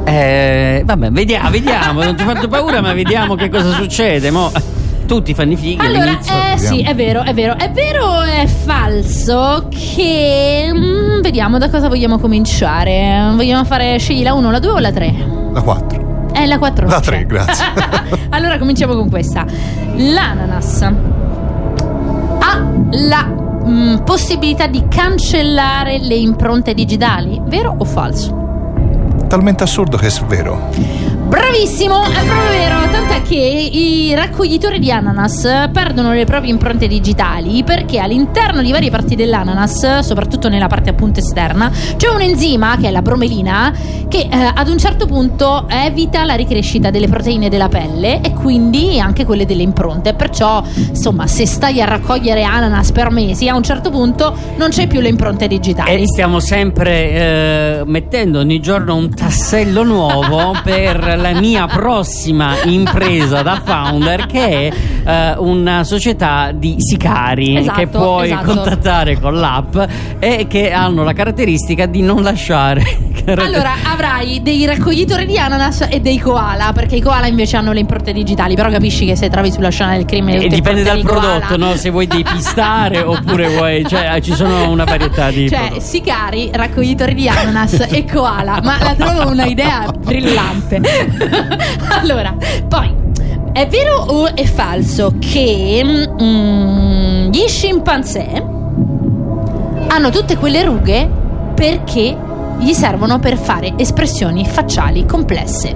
Eh, 0.05 0.83
vabbè, 0.85 1.11
vediamo, 1.11 1.51
vediamo, 1.51 2.03
non 2.03 2.17
ti 2.17 2.23
ho 2.23 2.27
fatto 2.27 2.49
paura, 2.49 2.81
ma 2.81 2.93
vediamo 2.93 3.35
che 3.35 3.49
cosa 3.49 3.73
succede. 3.73 4.31
Mo, 4.31 4.51
tutti 5.07 5.33
fanno 5.35 5.53
i 5.53 5.57
fighi 5.57 5.81
Allora, 5.85 6.03
all'inizio. 6.03 6.35
eh 6.55 6.59
sì, 6.59 6.83
è 6.83 6.95
vero, 6.95 7.23
è 7.23 7.33
vero. 7.35 7.57
È 7.57 7.71
vero 7.71 8.05
o 8.07 8.23
è 8.23 8.47
falso 8.47 9.69
che... 9.69 10.71
mm, 10.73 11.21
vediamo 11.21 11.59
da 11.59 11.71
cosa 11.71 11.89
vogliamo 11.89 12.19
cominciare. 12.19 13.31
Vogliamo 13.35 13.65
fare, 13.65 13.99
scegli 13.99 14.23
la 14.23 14.33
1, 14.35 14.51
la 14.51 14.59
2 14.59 14.71
o 14.71 14.79
la 14.79 14.93
3? 14.93 15.15
La 15.53 15.61
4. 15.63 16.31
Eh, 16.35 16.47
la 16.47 16.59
4. 16.59 16.89
La 16.89 17.01
3, 17.01 17.27
grazie. 17.27 17.65
allora 18.31 18.59
cominciamo 18.59 18.95
con 18.95 19.09
questa. 19.11 19.45
L'ananas 19.97 20.91
la 22.91 23.27
mm, 23.27 23.99
possibilità 24.05 24.67
di 24.67 24.87
cancellare 24.89 25.99
le 25.99 26.15
impronte 26.15 26.75
digitali, 26.75 27.41
vero 27.45 27.75
o 27.77 27.85
falso? 27.85 28.41
Talmente 29.29 29.63
assurdo 29.63 29.97
che 29.97 30.07
è 30.07 30.25
vero. 30.27 31.22
Bravissimo, 31.33 32.03
è 32.05 32.25
proprio 32.27 32.51
vero, 32.51 32.77
tant'è 32.91 33.23
che 33.23 33.37
i 33.37 34.15
raccoglitori 34.15 34.79
di 34.79 34.93
ananas 34.93 35.71
perdono 35.73 36.13
le 36.13 36.27
proprie 36.27 36.51
impronte 36.51 36.87
digitali 36.87 37.65
perché 37.65 38.01
all'interno 38.01 38.61
di 38.61 38.71
varie 38.71 38.91
parti 38.91 39.15
dell'ananas, 39.15 40.01
soprattutto 40.01 40.51
nella 40.51 40.67
parte 40.67 40.91
appunto 40.91 41.21
esterna, 41.21 41.73
c'è 41.97 42.09
un 42.09 42.21
enzima 42.21 42.77
che 42.79 42.89
è 42.89 42.91
la 42.91 43.01
bromelina 43.01 43.73
che 44.09 44.29
eh, 44.31 44.53
ad 44.55 44.69
un 44.69 44.77
certo 44.77 45.07
punto 45.07 45.65
evita 45.71 46.25
la 46.25 46.35
ricrescita 46.35 46.91
delle 46.91 47.09
proteine 47.09 47.49
della 47.49 47.71
pelle 47.71 48.21
e 48.21 48.35
quindi 48.35 49.01
anche 49.01 49.25
quelle 49.25 49.47
delle 49.47 49.63
impronte. 49.63 50.13
Perciò, 50.13 50.63
insomma, 50.91 51.27
se 51.27 51.47
stai 51.47 51.81
a 51.81 51.87
raccogliere 51.87 52.43
ananas 52.43 52.93
per 52.93 53.11
mesi, 53.11 53.49
a 53.49 53.57
un 53.57 53.63
certo 53.63 53.89
punto 53.89 54.37
non 54.59 54.69
c'è 54.69 54.87
più 54.87 55.01
le 55.01 55.09
impronte 55.09 55.49
digitali. 55.49 56.03
E 56.03 56.07
stiamo 56.07 56.41
sempre 56.41 57.11
eh, 57.11 57.83
mettendo 57.87 58.41
ogni 58.41 58.61
giorno 58.61 58.97
un 58.97 59.15
tassello 59.15 59.83
nuovo 59.83 60.55
per 60.63 61.21
la 61.23 61.39
mia 61.39 61.67
prossima 61.67 62.63
impresa 62.65 63.43
da 63.43 63.61
founder 63.65 64.27
che 64.27 64.69
è 64.69 64.73
eh, 65.09 65.35
una 65.39 65.85
società 65.85 66.51
di 66.53 66.75
sicari 66.79 67.57
Esatto, 67.57 67.79
che 67.79 67.87
puoi 67.87 68.27
esatto. 68.27 68.53
contattare 68.53 69.21
con 69.21 69.39
l'app 69.39 69.77
e 70.19 70.47
che 70.49 70.73
hanno 70.73 71.05
la 71.05 71.13
caratteristica 71.13 71.87
di 71.87 72.03
non 72.03 72.23
lasciare 72.23 73.11
Allora 73.37 73.75
avrai 73.85 74.43
dei 74.43 74.67
raccoglitori 74.67 75.27
di 75.27 75.39
ananas 75.39 75.87
e 75.89 76.01
dei 76.01 76.19
koala, 76.19 76.73
perché 76.73 76.97
i 76.97 77.01
koala 77.01 77.27
invece 77.27 77.57
hanno 77.57 77.73
le 77.73 77.81
impronte 77.81 78.13
digitali. 78.13 78.57
Però 78.57 78.69
capisci 78.69 79.07
che 79.07 79.15
se 79.15 79.29
trovi 79.29 79.53
sulla 79.53 79.69
scena 79.69 79.93
del 79.93 80.05
crimine. 80.05 80.39
E 80.39 80.43
tutte 80.43 80.55
dipende 80.57 80.83
dal 80.83 81.01
prodotto, 81.03 81.57
no? 81.57 81.77
Se 81.77 81.91
vuoi 81.91 82.07
depistare 82.07 82.99
oppure 83.03 83.49
vuoi. 83.49 83.87
Cioè, 83.87 84.21
ci 84.21 84.35
sono 84.35 84.69
una 84.71 84.85
varietà 84.85 85.31
di. 85.31 85.49
Cioè, 85.49 85.59
prodotti. 85.59 85.81
sicari, 85.81 86.51
raccoglitori 86.53 87.15
di 87.15 87.29
ananas 87.29 87.87
e 87.89 88.05
koala. 88.05 88.61
Ma 88.63 88.79
la 88.83 88.95
trovo 88.95 89.31
un'idea 89.31 89.93
brillante. 89.93 90.81
allora, 92.01 92.35
poi. 92.69 93.01
È 93.53 93.67
vero 93.67 93.97
o 93.97 94.35
è 94.35 94.45
falso 94.45 95.17
che 95.19 95.83
mm, 95.85 97.31
gli 97.31 97.47
scimpanzé 97.47 98.43
hanno 99.89 100.09
tutte 100.09 100.39
quelle 100.39 100.65
rughe 100.65 101.07
perché 101.55 102.17
gli 102.59 102.73
servono 102.73 103.19
per 103.19 103.37
fare 103.37 103.75
espressioni 103.77 104.47
facciali 104.47 105.05
complesse? 105.05 105.75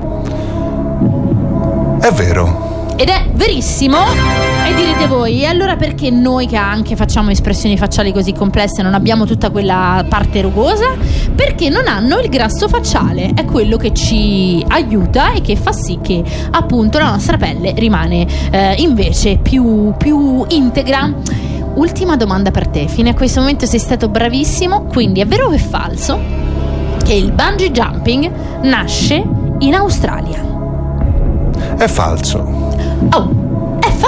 È 2.01 2.11
vero. 2.13 2.95
Ed 2.97 3.09
è 3.09 3.27
verissimo. 3.35 4.56
E 4.67 4.75
direte 4.75 5.07
voi, 5.07 5.43
e 5.43 5.47
allora 5.47 5.77
perché 5.77 6.11
noi 6.11 6.49
che 6.49 6.57
anche 6.57 6.97
facciamo 6.97 7.31
espressioni 7.31 7.79
facciali 7.79 8.13
così 8.13 8.33
complesse 8.33 8.83
non 8.83 8.95
abbiamo 8.95 9.25
tutta 9.25 9.51
quella 9.51 10.05
parte 10.09 10.41
rugosa? 10.41 10.97
Perché 11.33 11.69
non 11.69 11.87
hanno 11.87 12.19
il 12.19 12.29
grasso 12.29 12.67
facciale, 12.67 13.31
è 13.37 13.45
quello 13.45 13.77
che 13.77 13.95
ci 13.95 14.65
aiuta 14.67 15.31
e 15.31 15.41
che 15.41 15.55
fa 15.55 15.71
sì 15.71 16.01
che 16.03 16.21
appunto 16.51 16.99
la 16.99 17.11
nostra 17.11 17.37
pelle 17.37 17.75
rimane 17.77 18.27
eh, 18.51 18.75
invece 18.79 19.39
più, 19.39 19.95
più 19.97 20.45
integra. 20.49 21.15
Ultima 21.75 22.17
domanda 22.17 22.51
per 22.51 22.67
te, 22.67 22.89
fino 22.89 23.09
a 23.09 23.15
questo 23.15 23.39
momento 23.39 23.67
sei 23.67 23.79
stato 23.79 24.09
bravissimo, 24.09 24.87
quindi 24.87 25.21
è 25.21 25.27
vero 25.27 25.47
o 25.47 25.51
è 25.51 25.59
falso 25.59 26.19
che 27.05 27.15
il 27.15 27.31
bungee 27.31 27.71
jumping 27.71 28.33
nasce 28.63 29.25
in 29.61 29.75
Australia? 29.75 30.43
È 31.77 31.87
falso. 31.87 32.75
Oh, 33.13 33.46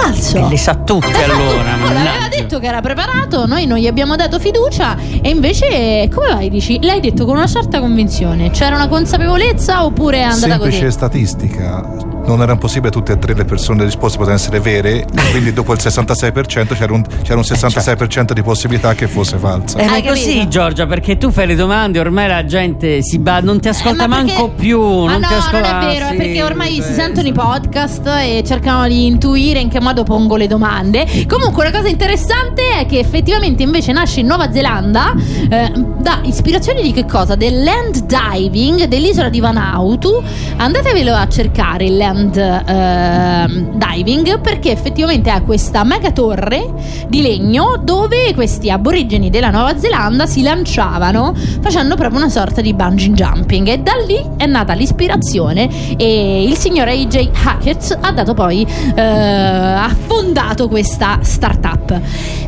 falso. 0.09 0.47
Le 0.47 0.57
sa 0.57 0.75
tutte 0.75 1.23
allora. 1.23 1.37
Allora, 1.49 1.75
mannaggia. 1.75 2.09
aveva 2.11 2.27
detto 2.29 2.59
che 2.59 2.67
era 2.67 2.81
preparato, 2.81 3.45
noi 3.45 3.65
non 3.65 3.77
gli 3.77 3.87
abbiamo 3.87 4.15
dato 4.15 4.39
fiducia 4.39 4.97
e 5.21 5.29
invece 5.29 6.09
come 6.13 6.33
vai 6.33 6.49
dici? 6.49 6.79
L'hai 6.81 6.99
detto 6.99 7.25
con 7.25 7.35
una 7.37 7.47
certa 7.47 7.79
convinzione. 7.79 8.49
C'era 8.51 8.75
una 8.75 8.87
consapevolezza 8.87 9.85
oppure 9.85 10.17
è 10.17 10.21
andata 10.21 10.53
Semplice 10.53 10.79
così? 10.79 10.91
statistica. 10.91 12.08
Non 12.29 12.43
era 12.43 12.55
possibile 12.57 12.91
tutte 12.91 13.13
e 13.13 13.17
tre 13.17 13.33
le 13.33 13.43
persone 13.43 13.83
risposte 13.83 14.17
potevano 14.19 14.39
essere 14.39 14.59
vere, 14.59 15.03
quindi 15.31 15.51
dopo 15.51 15.73
il 15.73 15.79
66% 15.81 16.75
c'era 16.75 16.93
un, 16.93 17.03
c'era 17.23 17.37
un 17.37 17.41
66% 17.43 18.33
di 18.33 18.43
possibilità 18.43 18.93
che 18.93 19.07
fosse 19.07 19.37
falsa. 19.37 19.79
Eh, 19.79 19.87
è 20.03 20.07
così? 20.07 20.47
Giorgia, 20.47 20.85
perché 20.85 21.17
tu 21.17 21.31
fai 21.31 21.47
le 21.47 21.55
domande, 21.55 21.99
ormai 21.99 22.27
la 22.27 22.45
gente 22.45 23.01
si 23.01 23.17
ba- 23.17 23.39
non 23.41 23.59
ti 23.59 23.67
ascolta 23.69 24.03
Eh, 24.03 24.07
ma 24.07 24.17
perché- 24.17 24.31
manco 24.33 24.49
più. 24.51 24.79
Ma 24.79 25.11
non 25.13 25.21
no, 25.21 25.27
ti 25.27 25.33
ascolta. 25.33 25.71
non 25.79 25.81
è 25.89 25.93
vero, 25.93 26.05
Ah, 26.05 26.09
è 26.09 26.11
sì, 26.11 26.17
perché 26.17 26.43
ormai 26.43 26.73
si 26.75 26.81
sì. 26.83 26.93
sentono 26.93 27.27
i 27.27 27.31
podcast 27.33 28.05
e 28.05 28.43
cercano 28.45 28.87
di 28.87 29.07
intuire 29.07 29.59
in 29.59 29.69
che 29.69 29.81
modo 29.81 30.03
pongo 30.03 30.35
le 30.35 30.45
domande. 30.45 31.07
Comunque, 31.27 31.67
una 31.67 31.75
cosa 31.75 31.87
interessante 31.89 32.61
è 32.79 32.85
che 32.85 32.99
effettivamente 32.99 33.63
invece 33.63 33.91
nasce 33.91 34.19
in 34.19 34.27
Nuova 34.27 34.51
Zelanda 34.51 35.13
eh, 35.49 35.71
da 35.97 36.19
ispirazione 36.23 36.83
di 36.83 36.91
che 36.93 37.05
cosa? 37.07 37.33
Del 37.33 37.63
land 37.63 38.05
diving 38.05 38.83
dell'isola 38.85 39.29
di 39.29 39.39
Vanuatu. 39.39 40.21
Andatevelo 40.57 41.15
a 41.15 41.27
cercare 41.27 41.85
il 41.85 41.97
land 41.97 42.17
ehm, 42.27 43.77
diving 43.77 44.39
perché 44.39 44.71
effettivamente 44.71 45.29
ha 45.29 45.41
questa 45.41 45.83
mega 45.83 46.11
torre 46.11 46.73
di 47.07 47.21
legno 47.21 47.79
dove 47.81 48.33
questi 48.33 48.69
aborigeni 48.69 49.29
della 49.29 49.49
Nuova 49.49 49.77
Zelanda 49.77 50.25
si 50.25 50.41
lanciavano 50.41 51.33
facendo 51.61 51.95
proprio 51.95 52.19
una 52.19 52.29
sorta 52.29 52.61
di 52.61 52.73
bungee 52.73 53.11
jumping. 53.11 53.67
E 53.67 53.79
da 53.79 53.93
lì 54.05 54.19
è 54.37 54.45
nata 54.45 54.73
l'ispirazione 54.73 55.95
e 55.97 56.43
il 56.43 56.55
signor 56.57 56.87
AJ 56.87 57.29
Hackett 57.43 57.97
ha 57.99 58.11
dato 58.11 58.33
poi 58.33 58.65
eh, 58.95 59.01
ha 59.01 59.95
fondato 60.05 60.67
questa 60.67 61.19
startup. 61.21 61.99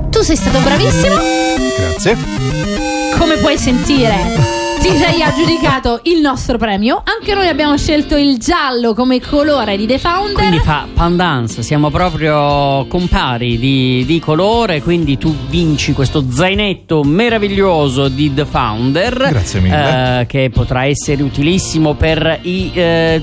Tu 0.09 0.21
sei 0.21 0.35
stato 0.35 0.59
bravissimo. 0.59 1.15
Grazie. 1.77 2.17
come 3.17 3.37
puoi 3.37 3.57
sentire 3.57 4.60
ti 4.81 4.97
sei 4.97 5.21
aggiudicato 5.21 5.99
il 6.05 6.19
nostro 6.21 6.57
premio 6.57 7.01
anche 7.05 7.33
noi 7.35 7.47
abbiamo 7.47 7.77
scelto 7.77 8.17
il 8.17 8.37
giallo 8.37 8.93
come 8.93 9.21
colore 9.21 9.77
di 9.77 9.85
The 9.85 9.99
Founder 9.99 10.33
Quindi 10.33 10.59
fa 10.59 10.87
pandance, 10.93 11.61
siamo 11.61 11.89
proprio 11.89 12.85
compari 12.87 13.59
di, 13.59 14.03
di 14.05 14.19
colore, 14.19 14.81
quindi 14.81 15.17
tu 15.17 15.35
vinci 15.49 15.93
questo 15.93 16.25
zainetto 16.29 17.03
meraviglioso 17.03 18.07
di 18.07 18.33
The 18.33 18.45
Founder. 18.45 19.27
Grazie 19.29 19.59
mille. 19.59 20.19
eh, 20.21 20.25
che 20.25 20.49
potrà 20.51 20.85
essere 20.85 21.21
utilissimo 21.21 21.93
per 21.93 22.39
i. 22.43 22.71
eh, 22.73 23.21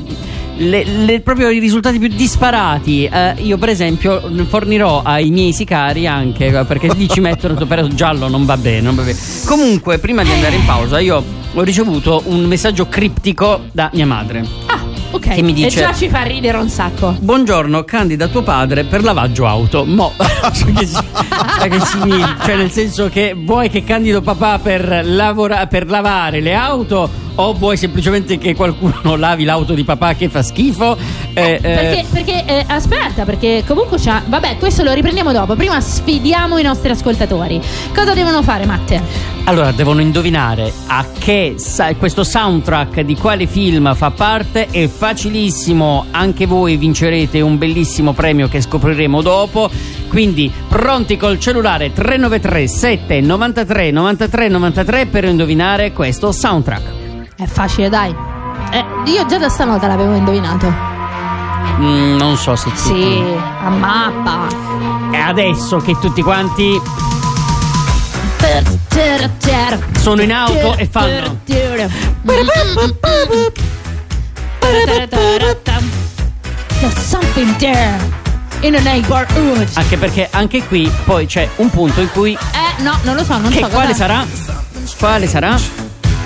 le- 0.56 0.84
le- 0.84 1.20
proprio 1.20 1.50
i 1.50 1.58
risultati 1.60 1.98
più 2.00 2.08
disparati. 2.08 3.04
Eh, 3.04 3.34
io, 3.42 3.58
per 3.58 3.68
esempio, 3.68 4.20
fornirò 4.48 5.02
ai 5.04 5.30
miei 5.30 5.52
sicari 5.52 6.06
anche 6.08 6.50
perché 6.66 6.92
lì 6.96 7.08
ci 7.08 7.20
mettono 7.20 7.54
però 7.66 7.86
giallo, 7.86 8.28
non 8.28 8.44
va 8.44 8.56
bene. 8.56 8.80
Non 8.80 8.94
va 8.96 9.02
bene. 9.02 9.16
Comunque, 9.46 9.98
prima 9.98 10.22
di 10.24 10.32
andare 10.32 10.56
in 10.56 10.64
pausa, 10.64 10.98
io 10.98 11.22
ho 11.58 11.62
ricevuto 11.62 12.22
un 12.26 12.44
messaggio 12.44 12.86
criptico 12.86 13.62
da 13.72 13.90
mia 13.92 14.06
madre. 14.06 14.44
ah 14.66 14.78
ok 15.10 15.34
Che 15.34 15.42
mi 15.42 15.52
dice- 15.52 15.78
e 15.80 15.82
già 15.82 15.92
ci 15.92 16.08
fa 16.08 16.22
ridere 16.22 16.56
un 16.58 16.68
sacco 16.68 17.16
Buongiorno, 17.18 17.82
candida 17.84 18.28
tuo 18.28 18.42
padre 18.42 18.84
per 18.84 19.02
lavaggio 19.02 19.44
auto. 19.46 19.84
Mo. 19.84 20.12
che, 20.76 20.86
si- 20.86 20.96
che 21.68 21.80
significa? 21.80 22.36
Cioè, 22.44 22.56
nel 22.56 22.70
senso 22.70 23.08
che 23.08 23.34
vuoi 23.36 23.68
che 23.70 23.82
candido 23.82 24.20
papà 24.20 24.58
per, 24.60 25.00
lavora- 25.04 25.66
per 25.66 25.88
lavare 25.88 26.40
le 26.40 26.54
auto 26.54 27.10
o 27.34 27.52
vuoi 27.54 27.76
semplicemente 27.76 28.36
che 28.38 28.54
qualcuno 28.54 29.14
lavi 29.16 29.44
l'auto 29.44 29.74
di 29.74 29.82
papà 29.84 30.14
che 30.14 30.28
fa 30.28 30.42
schifo? 30.42 30.96
Eh, 31.38 31.52
eh, 31.54 31.60
Perché, 31.60 32.06
perché, 32.10 32.44
eh, 32.44 32.64
aspetta, 32.66 33.24
perché 33.24 33.62
comunque 33.66 33.98
c'ha. 33.98 34.22
Vabbè, 34.26 34.56
questo 34.58 34.82
lo 34.82 34.92
riprendiamo 34.92 35.32
dopo. 35.32 35.54
Prima 35.54 35.80
sfidiamo 35.80 36.58
i 36.58 36.62
nostri 36.62 36.90
ascoltatori. 36.90 37.60
Cosa 37.94 38.14
devono 38.14 38.42
fare, 38.42 38.66
Matte? 38.66 39.00
Allora, 39.44 39.70
devono 39.72 40.00
indovinare 40.00 40.72
a 40.88 41.04
che 41.18 41.54
sa- 41.56 41.94
questo 41.94 42.24
soundtrack 42.24 43.00
di 43.00 43.16
quale 43.16 43.46
film 43.46 43.94
fa 43.94 44.10
parte. 44.10 44.66
È 44.70 44.86
facilissimo, 44.88 46.06
anche 46.10 46.46
voi 46.46 46.76
vincerete 46.76 47.40
un 47.40 47.56
bellissimo 47.56 48.12
premio 48.12 48.48
che 48.48 48.60
scopriremo 48.60 49.22
dopo. 49.22 49.70
Quindi, 50.08 50.52
pronti 50.68 51.16
col 51.16 51.38
cellulare 51.38 51.92
393 51.92 52.66
7 52.66 53.20
93 53.20 53.90
93 53.90 54.48
93 54.48 55.06
per 55.06 55.24
indovinare 55.24 55.92
questo 55.92 56.32
soundtrack. 56.32 56.82
È 57.36 57.44
facile, 57.46 57.88
dai. 57.88 58.14
Eh, 58.70 58.84
io 59.10 59.24
già 59.26 59.38
da 59.38 59.48
stanotte 59.48 59.86
l'avevo 59.86 60.14
indovinato. 60.14 60.97
Mm, 61.78 62.16
non 62.16 62.36
so 62.36 62.56
se 62.56 62.70
tutti- 62.70 62.88
Sì, 62.88 63.22
a 63.64 63.68
mappa. 63.70 64.46
E 65.12 65.16
adesso 65.16 65.76
che 65.78 65.96
tutti 65.98 66.22
quanti 66.22 66.80
sono 70.00 70.22
in 70.22 70.32
auto 70.32 70.76
e 70.76 70.86
fanno. 70.90 71.38
There's 76.80 76.94
something 77.08 77.56
there 77.56 77.96
in 78.60 78.74
a 78.76 78.80
neighborhood. 78.80 79.68
Anche 79.74 79.96
perché 79.96 80.28
anche 80.30 80.64
qui 80.66 80.90
poi 81.04 81.26
c'è 81.26 81.48
un 81.56 81.70
punto 81.70 82.00
in 82.00 82.10
cui. 82.12 82.32
Eh, 82.34 82.82
no, 82.82 82.96
non 83.02 83.16
lo 83.16 83.24
so, 83.24 83.36
non 83.38 83.50
che 83.50 83.60
so 83.60 83.68
quale 83.68 83.94
sarà? 83.94 84.24
Quale 84.98 85.26
sarà? 85.26 85.56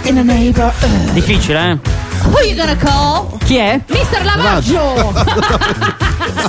In 0.04 0.18
a 0.18 0.22
neighborhood. 0.22 1.10
Difficile, 1.12 1.70
eh? 1.70 2.01
Who 2.24 2.40
you 2.40 2.54
gonna 2.56 2.76
call? 2.76 3.38
Chi 3.44 3.56
è? 3.56 3.80
Mister 3.88 4.24
Lavaggio! 4.24 5.12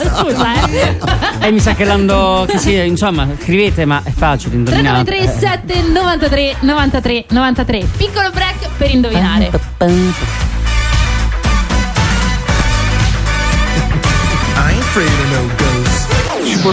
Scusa, 0.03 0.67
eh. 0.69 0.97
Eh, 1.39 1.51
mi 1.51 1.59
sa 1.59 1.73
che 1.73 1.83
l'hanno. 1.83 2.45
Che 2.47 2.57
sì, 2.57 2.75
insomma, 2.75 3.27
scrivete, 3.41 3.85
ma 3.85 4.01
è 4.03 4.11
facile 4.11 4.55
indovinare. 4.55 5.03
393 5.03 5.81
7 5.83 5.91
93 5.91 6.55
93 6.61 7.25
93 7.29 7.87
Piccolo 7.97 8.29
break 8.31 8.67
per 8.77 8.89
indovinare 8.89 9.51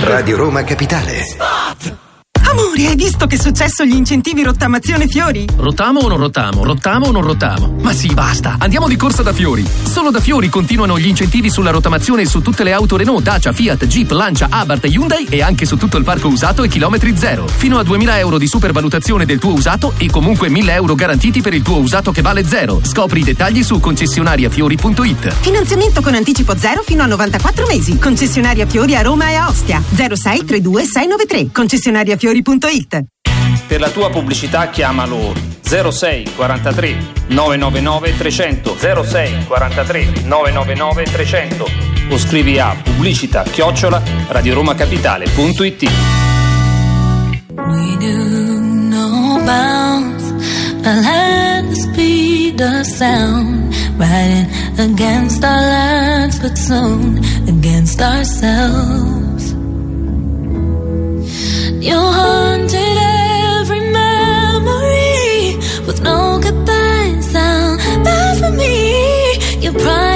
Radio 0.03 0.37
Roma 0.37 0.63
Capitale. 0.63 1.23
Amore, 1.39 2.10
Amore, 2.51 2.89
hai 2.89 2.97
visto 2.97 3.29
che 3.29 3.39
successo 3.39 3.85
gli 3.85 3.95
incentivi 3.95 4.43
rottamazione 4.43 5.07
fiori? 5.07 5.47
Rottamo 5.57 6.01
o 6.01 6.09
non 6.09 6.19
rottamo? 6.19 6.65
Rottamo 6.65 7.07
o 7.07 7.11
non 7.13 7.23
rottamo? 7.23 7.77
Ma 7.81 7.93
sì, 7.93 8.13
basta! 8.13 8.57
Andiamo 8.59 8.89
di 8.89 8.97
corsa 8.97 9.23
da 9.23 9.33
Fiori! 9.33 9.65
Solo 9.85 10.11
da 10.11 10.19
Fiori 10.19 10.49
continuano 10.49 10.99
gli 10.99 11.07
incentivi 11.07 11.49
sulla 11.49 11.71
rottamazione 11.71 12.25
su 12.25 12.43
tutte 12.43 12.65
le 12.65 12.73
auto 12.73 12.97
Renault, 12.97 13.23
Dacia, 13.23 13.53
Fiat, 13.53 13.87
Jeep, 13.87 14.11
Lancia, 14.11 14.49
Abarth 14.51 14.85
Hyundai 14.87 15.27
e 15.31 15.43
anche 15.43 15.65
su 15.65 15.77
tutto 15.77 15.97
il 15.97 16.03
parco 16.03 16.27
usato 16.27 16.65
e 16.65 16.69
chilometri 16.69 17.17
zero. 17.17 17.47
Fino 17.47 17.79
a 17.79 17.85
2000 17.85 18.19
euro 18.19 18.37
di 18.37 18.49
supervalutazione 18.49 19.25
del 19.25 19.39
tuo 19.39 19.53
usato 19.53 19.95
e 19.97 20.11
comunque 20.11 20.49
1000 20.49 20.73
euro 20.73 20.97
garantiti 20.97 21.43
per 21.43 21.55
il 21.55 21.63
tuo 21.63 21.79
usato 21.79 22.11
che 22.11 22.21
vale 22.21 22.45
zero. 22.45 22.81
Scopri 22.83 23.21
i 23.21 23.25
dettagli 23.25 23.63
su 23.63 23.79
concessionariafiori.it. 23.79 25.35
Finanziamento 25.41 26.01
con 26.03 26.15
anticipo 26.15 26.57
zero 26.57 26.83
fino 26.83 27.05
a 27.05 27.07
94 27.07 27.67
mesi. 27.69 27.97
Concessionaria 27.97 28.67
Fiori 28.67 28.97
a 28.97 29.03
Roma 29.03 29.31
e 29.31 29.35
a 29.37 29.49
Ostia. 29.49 29.81
06 29.81 30.45
32 30.45 30.83
693. 30.83 31.51
Concessionariafiori.it. 32.43 33.05
Per 33.67 33.81
la 33.81 33.91
tua 33.91 34.11
pubblicità 34.11 34.69
chiamalo 34.69 35.33
06 35.63 36.33
43 36.35 36.97
999 37.29 38.17
300 38.17 39.05
06 39.05 39.45
43 39.47 40.23
999 40.25 41.05
300 41.05 41.65
o 42.11 42.19
scrivi 42.19 42.59
a 42.59 42.75
pubblicità 42.83 43.43
chiocciola 43.43 44.03
radioromacapitale.it 44.29 45.91
We 47.57 47.97
knew 47.97 48.59
no 48.89 49.41
bounds, 49.45 50.33
at 50.85 51.69
the 51.69 51.75
speed 51.75 52.61
of 52.61 52.83
sound, 52.85 53.73
riding 53.97 54.49
against 54.79 55.45
our 55.45 55.61
lands, 55.61 56.41
but 56.41 56.57
soon 56.57 57.21
against 57.47 58.01
ourselves. 58.01 59.30
You 61.81 61.97
haunted 61.97 62.97
every 63.59 63.81
memory 63.81 65.57
with 65.87 66.03
no. 66.03 66.39
Bad 68.05 68.39
for 68.39 68.51
me, 68.51 69.39
pride 69.73 70.10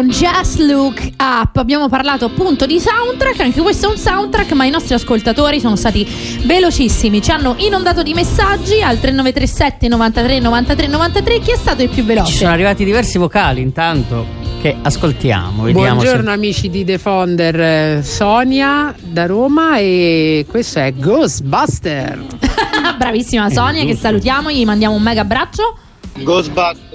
con 0.00 0.08
Just 0.08 0.60
Look 0.60 1.10
Up. 1.18 1.58
Abbiamo 1.58 1.90
parlato 1.90 2.24
appunto 2.24 2.64
di 2.64 2.80
soundtrack, 2.80 3.40
anche 3.40 3.60
questo 3.60 3.86
è 3.86 3.90
un 3.90 3.98
soundtrack, 3.98 4.52
ma 4.52 4.64
i 4.64 4.70
nostri 4.70 4.94
ascoltatori 4.94 5.60
sono 5.60 5.76
stati 5.76 6.06
velocissimi, 6.44 7.20
ci 7.20 7.30
hanno 7.30 7.54
inondato 7.58 8.02
di 8.02 8.14
messaggi 8.14 8.80
al 8.80 8.98
3937 8.98 9.88
93 9.88 10.38
93 10.38 10.86
93. 10.86 11.38
Chi 11.40 11.50
è 11.50 11.56
stato 11.56 11.82
il 11.82 11.90
più 11.90 12.02
veloce? 12.04 12.30
Ci 12.30 12.38
sono 12.38 12.50
arrivati 12.50 12.82
diversi 12.82 13.18
vocali 13.18 13.60
intanto 13.60 14.24
che 14.62 14.74
ascoltiamo. 14.80 15.64
Vediamo 15.64 15.96
Buongiorno 15.96 16.30
amici 16.30 16.70
di 16.70 16.82
The 16.82 16.96
Fonder, 16.96 17.60
eh, 17.60 18.02
Sonia 18.02 18.94
da 18.98 19.26
Roma 19.26 19.76
e 19.76 20.46
questo 20.48 20.78
è 20.78 20.94
Ghostbuster. 20.94 22.24
Bravissima 22.96 23.50
Sonia, 23.50 23.84
che 23.84 23.96
salutiamo, 23.96 24.50
gli 24.50 24.64
mandiamo 24.64 24.94
un 24.94 25.02
mega 25.02 25.20
abbraccio. 25.20 25.76
Ghostbuster. 26.22 26.89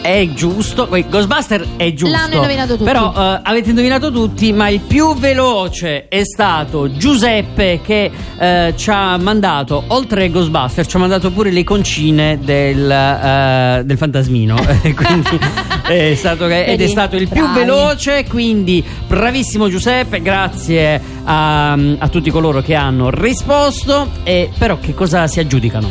È 0.00 0.28
giusto, 0.32 0.88
Ghostbuster 0.88 1.66
è 1.76 1.92
giusto. 1.92 2.16
L'hanno 2.16 2.34
indovinato 2.34 2.72
tutti. 2.72 2.84
Però 2.84 3.12
eh, 3.14 3.40
avete 3.42 3.70
indovinato 3.70 4.10
tutti, 4.10 4.52
ma 4.52 4.68
il 4.68 4.80
più 4.80 5.14
veloce 5.16 6.08
è 6.08 6.22
stato 6.24 6.90
Giuseppe 6.92 7.80
che 7.82 8.10
eh, 8.38 8.74
ci 8.76 8.90
ha 8.90 9.16
mandato, 9.18 9.84
oltre 9.88 10.22
ai 10.22 10.30
Ghostbuster, 10.30 10.86
ci 10.86 10.96
ha 10.96 10.98
mandato 10.98 11.30
pure 11.30 11.50
le 11.50 11.64
concine 11.64 12.38
del, 12.40 12.90
eh, 12.90 13.82
del 13.84 13.96
fantasmino. 13.98 14.56
quindi 14.94 15.38
è 15.86 16.14
stato, 16.14 16.46
ed 16.46 16.80
è 16.80 16.86
stato 16.86 17.16
il 17.16 17.28
più 17.28 17.50
veloce, 17.52 18.24
quindi 18.24 18.82
bravissimo 19.06 19.68
Giuseppe, 19.68 20.22
grazie 20.22 21.00
a, 21.24 21.72
a 21.72 22.08
tutti 22.08 22.30
coloro 22.30 22.62
che 22.62 22.74
hanno 22.74 23.10
risposto. 23.10 24.08
E, 24.22 24.50
però 24.56 24.78
che 24.78 24.94
cosa 24.94 25.26
si 25.26 25.40
aggiudicano? 25.40 25.90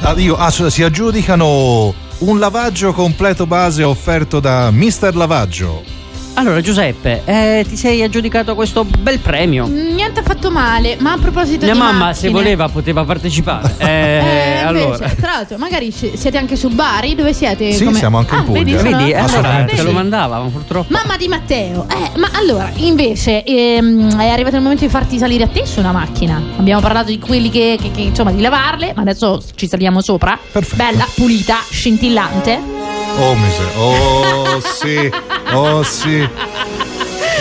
Ah, 0.00 0.12
io- 0.18 0.36
ah, 0.36 0.50
si 0.50 0.82
aggiudicano 0.82 2.03
un 2.18 2.38
lavaggio 2.38 2.92
completo 2.92 3.46
base 3.46 3.82
offerto 3.82 4.40
da 4.40 4.70
Mister 4.70 5.14
Lavaggio. 5.16 6.03
Allora, 6.36 6.60
Giuseppe, 6.60 7.22
eh, 7.24 7.64
ti 7.68 7.76
sei 7.76 8.02
aggiudicato 8.02 8.56
questo 8.56 8.84
bel 8.84 9.20
premio. 9.20 9.66
Niente 9.66 10.18
affatto 10.20 10.50
male, 10.50 10.96
ma 10.98 11.12
a 11.12 11.16
proposito 11.18 11.64
Mia 11.64 11.74
di 11.74 11.78
mamma, 11.78 11.92
macchine, 12.06 12.14
se 12.14 12.28
voleva, 12.30 12.68
poteva 12.68 13.04
partecipare. 13.04 13.72
Eh, 13.84 13.86
Eh, 13.86 14.58
allora. 14.64 14.94
invece, 14.96 15.14
tra 15.16 15.32
l'altro, 15.32 15.58
magari 15.58 15.90
siete 15.92 16.36
anche 16.36 16.56
su 16.56 16.68
Bari? 16.70 17.14
Dove 17.14 17.32
siete? 17.32 17.72
Sì, 17.72 17.84
Come- 17.84 17.98
siamo 17.98 18.18
anche 18.18 18.34
in 18.34 18.40
Ah, 18.40 18.44
Puglia. 18.44 18.58
Vedi, 18.64 18.76
sono- 18.78 18.96
Vedi, 18.96 19.12
ah, 19.14 19.24
allora 19.24 19.64
te 19.64 19.82
lo 19.82 19.92
mandava, 19.92 20.38
ma 20.40 20.48
purtroppo. 20.48 20.86
Mamma 20.92 21.16
di 21.16 21.28
Matteo, 21.28 21.86
eh, 21.88 22.18
ma 22.18 22.30
allora 22.32 22.70
invece 22.76 23.44
ehm, 23.44 24.18
è 24.18 24.28
arrivato 24.28 24.56
il 24.56 24.62
momento 24.62 24.84
di 24.84 24.90
farti 24.90 25.18
salire 25.18 25.44
a 25.44 25.48
te 25.48 25.64
su 25.66 25.78
una 25.80 25.92
macchina. 25.92 26.42
Abbiamo 26.56 26.80
parlato 26.80 27.10
di 27.10 27.18
quelli 27.18 27.50
che, 27.50 27.78
che- 27.80 27.90
che, 27.92 28.00
insomma 28.00 28.32
di 28.32 28.40
lavarle, 28.40 28.92
ma 28.96 29.02
adesso 29.02 29.40
ci 29.54 29.68
saliamo 29.68 30.00
sopra. 30.00 30.36
Bella, 30.74 31.06
pulita, 31.14 31.58
scintillante. 31.70 32.73
Oh, 33.16 33.34
miseria. 33.36 33.78
Oh, 33.78 34.60
sì. 34.60 35.10
Oh, 35.52 35.82
sì. 35.82 36.28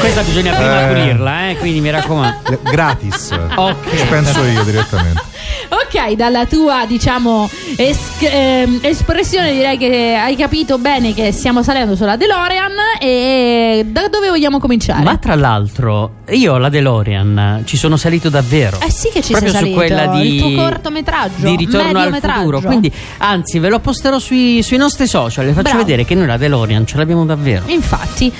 Questa 0.03 0.21
bisogna 0.23 0.53
prima 0.53 0.83
Eh. 0.83 0.87
pulirla, 0.93 1.49
eh, 1.49 1.57
quindi 1.57 1.79
mi 1.79 1.89
raccomando. 1.89 2.59
Gratis. 2.63 3.31
Ok. 3.55 3.95
Ci 3.97 4.05
penso 4.07 4.43
io 4.43 4.63
direttamente. 4.63 5.21
Ok, 5.69 6.11
dalla 6.15 6.45
tua, 6.45 6.85
diciamo, 6.85 7.49
es- 7.77 7.97
ehm, 8.19 8.79
espressione 8.81 9.53
direi 9.53 9.77
che 9.77 10.13
hai 10.15 10.35
capito 10.35 10.77
bene 10.77 11.13
che 11.13 11.31
stiamo 11.31 11.63
salendo 11.63 11.95
sulla 11.95 12.17
DeLorean 12.17 12.71
e 12.99 13.85
da 13.87 14.07
dove 14.09 14.27
vogliamo 14.29 14.59
cominciare? 14.59 15.03
Ma 15.03 15.17
tra 15.17 15.35
l'altro, 15.35 16.15
io 16.31 16.57
la 16.57 16.67
DeLorean 16.69 17.61
ci 17.65 17.77
sono 17.77 17.95
salito 17.95 18.29
davvero. 18.29 18.79
Eh 18.81 18.91
sì 18.91 19.09
che 19.09 19.21
ci 19.21 19.31
Proprio 19.31 19.51
sei 19.53 19.59
su 19.61 19.73
salito, 19.73 19.77
quella 19.95 20.07
di, 20.17 20.35
il 20.35 20.41
tuo 20.41 20.55
cortometraggio, 20.63 21.47
di 21.47 21.55
ritorno 21.55 21.87
al 21.87 21.93
mediometraggio. 21.93 22.39
futuro. 22.39 22.61
Quindi, 22.61 22.91
anzi, 23.19 23.57
ve 23.59 23.69
lo 23.69 23.79
posterò 23.79 24.19
sui, 24.19 24.61
sui 24.63 24.77
nostri 24.77 25.07
social. 25.07 25.45
Le 25.45 25.51
faccio 25.53 25.69
Bravo. 25.69 25.77
vedere 25.85 26.03
che 26.05 26.13
noi 26.13 26.27
la 26.27 26.37
DeLorean 26.37 26.85
ce 26.85 26.97
l'abbiamo 26.97 27.23
davvero. 27.25 27.63
Infatti, 27.67 28.31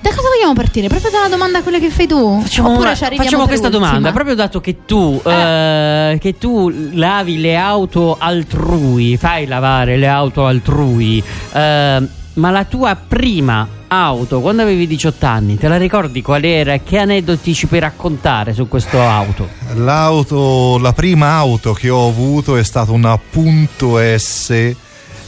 da 0.00 0.10
cosa 0.14 0.28
vogliamo 0.34 0.54
partire? 0.54 0.88
Proprio 0.88 1.10
dalla 1.10 1.28
domanda 1.28 1.62
quella 1.62 1.78
che 1.78 1.90
fai 1.90 2.06
tu? 2.06 2.40
Facciamo, 2.42 2.70
Oppure 2.72 2.88
una- 2.88 2.96
facciamo 2.96 3.18
per 3.44 3.46
questa 3.46 3.66
ultima? 3.66 3.86
domanda, 3.86 4.12
proprio 4.12 4.34
dato 4.34 4.60
che 4.60 4.84
tu, 4.86 5.20
eh, 5.24 6.16
che 6.20 6.38
tu 6.38 6.72
lavi 6.92 7.40
le 7.40 7.56
auto 7.56 8.16
altrui, 8.18 9.16
fai 9.16 9.46
lavare 9.46 9.96
le 9.96 10.06
auto 10.08 10.46
altrui, 10.46 11.22
eh, 11.52 12.02
ma 12.34 12.50
la 12.50 12.64
tua 12.64 12.94
prima 12.96 13.66
auto, 13.88 14.40
quando 14.40 14.62
avevi 14.62 14.86
18 14.86 15.26
anni, 15.26 15.56
te 15.58 15.66
la 15.68 15.76
ricordi 15.76 16.22
qual 16.22 16.44
era? 16.44 16.78
Che 16.78 16.96
aneddoti 16.96 17.52
ci 17.54 17.66
puoi 17.66 17.80
raccontare 17.80 18.54
su 18.54 18.68
questo 18.68 19.00
auto? 19.02 19.48
L'auto, 19.74 20.78
la 20.78 20.92
prima 20.92 21.32
auto 21.34 21.72
che 21.72 21.90
ho 21.90 22.08
avuto 22.08 22.56
è 22.56 22.62
stata 22.62 22.92
una 22.92 23.18
Punto 23.18 23.98
S. 24.16 24.74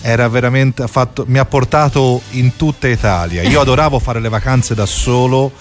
Era 0.03 0.28
veramente 0.28 0.82
ha 0.82 0.88
fatto, 0.88 1.24
mi 1.28 1.38
ha 1.38 1.44
portato 1.44 2.20
in 2.30 2.57
tutta 2.57 2.88
Italia. 2.88 3.42
Io 3.42 3.61
adoravo 3.62 3.98
fare 3.98 4.20
le 4.20 4.28
vacanze 4.28 4.74
da 4.74 4.86
solo 4.86 5.53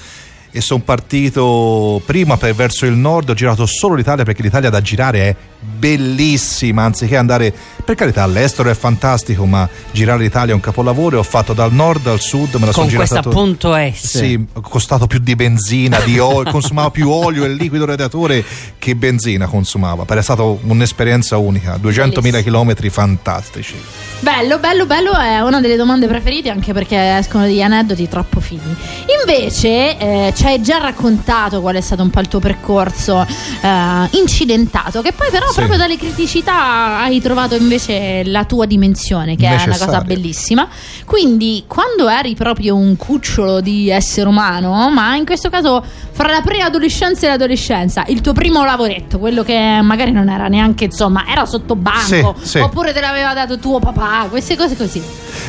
e 0.54 0.60
sono 0.60 0.82
partito 0.82 2.02
prima 2.06 2.36
per 2.38 2.54
verso 2.54 2.86
il 2.86 2.94
nord. 2.94 3.30
Ho 3.30 3.34
girato 3.34 3.66
solo 3.66 3.96
l'Italia 3.96 4.26
perché 4.26 4.42
l'Italia 4.42 4.70
da 4.70 4.82
girare 4.82 5.30
è 5.30 5.36
bellissima. 5.60 6.84
Anziché 6.84 7.16
andare, 7.16 7.54
per 7.86 7.96
carità, 7.96 8.24
all'estero 8.24 8.70
è 8.70 8.74
fantastico, 8.74 9.46
ma 9.46 9.68
girare 9.92 10.22
l'Italia 10.24 10.52
è 10.52 10.56
un 10.56 10.62
capolavoro. 10.62 11.20
Ho 11.20 11.24
fatto 11.24 11.54
dal 11.54 11.72
nord 11.72 12.06
al 12.08 12.20
sud, 12.20 12.56
me 12.56 12.66
la 12.66 12.72
sono 12.72 12.86
Con 12.86 12.88
girata 12.88 13.08
questa 13.08 13.22
to- 13.22 13.30
punto 13.30 13.74
S. 13.76 14.18
Sì, 14.18 14.46
costato 14.62 15.08
più 15.08 15.20
di 15.20 15.36
benzina, 15.36 16.00
di 16.02 16.20
olio, 16.20 16.52
consumava 16.52 16.92
più 16.92 17.10
olio 17.10 17.46
e 17.46 17.50
liquido 17.50 17.86
radiatore 17.86 18.44
che 18.78 18.96
benzina 18.96 19.48
consumava. 19.48 20.04
Per 20.04 20.18
è 20.18 20.22
stata 20.22 20.44
un'esperienza 20.44 21.38
unica, 21.38 21.78
200.000 21.78 22.44
km 22.44 22.90
fantastici. 22.90 23.76
Bello, 24.22 24.60
bello, 24.60 24.86
bello 24.86 25.14
è 25.18 25.40
una 25.42 25.60
delle 25.62 25.76
domande 25.76 26.06
preferite 26.08 26.52
anche 26.52 26.74
perché 26.74 27.18
escono 27.18 27.46
degli 27.46 27.62
aneddoti 27.62 28.08
troppo 28.08 28.40
fighi. 28.40 28.76
Invece 29.20 29.98
eh, 29.98 30.34
ci 30.36 30.46
hai 30.46 30.62
già 30.62 30.78
raccontato 30.78 31.60
qual 31.60 31.74
è 31.76 31.82
stato 31.82 32.04
un 32.04 32.12
po' 32.12 32.20
il 32.20 32.28
tuo 32.28 32.40
percorso 32.40 33.26
eh, 33.62 34.08
incidentato, 34.12 35.02
che 35.02 35.12
poi 35.12 35.30
però 35.32 35.48
Sì. 35.48 35.56
proprio 35.56 35.78
dalle 35.78 35.98
criticità 35.98 37.00
hai 37.00 37.20
trovato 37.20 37.56
invece 37.56 38.22
la 38.26 38.46
tua 38.46 38.68
dimensione, 38.68 39.36
che 39.36 39.46
è 39.48 39.54
una 39.54 39.58
cosa 39.58 39.72
Necessaria. 39.72 40.02
bellissima. 40.02 40.68
Quindi 41.04 41.64
quando 41.66 42.08
eri 42.08 42.36
proprio 42.36 42.76
un 42.76 42.96
cucciolo 42.98 43.60
di 43.60 43.90
essere 43.90 44.28
umano, 44.30 44.92
ma 44.92 45.16
in 45.16 45.26
questo 45.26 45.50
caso 45.50 45.84
fra 46.12 46.30
la 46.30 46.42
preadolescenza 46.42 47.26
e 47.26 47.30
l'adolescenza, 47.30 48.04
il 48.08 48.22
tuo 48.22 48.34
primo 48.34 48.64
lavoretto, 48.64 49.18
quello 49.18 49.42
che 49.44 49.80
magari 49.82 50.12
non 50.12 50.30
era 50.30 50.48
neanche, 50.48 50.84
insomma, 50.86 51.26
era 51.28 51.44
sotto 51.48 51.76
banco, 51.76 52.36
Sì, 52.40 52.48
sì. 52.50 52.58
oppure 52.60 52.94
te 52.94 53.02
l'aveva 53.02 53.34
dato 53.34 53.58
tuo 53.58 53.80
papà, 53.80 54.10
queste 54.30 54.56
cose 54.56 54.76
così. 54.76 55.02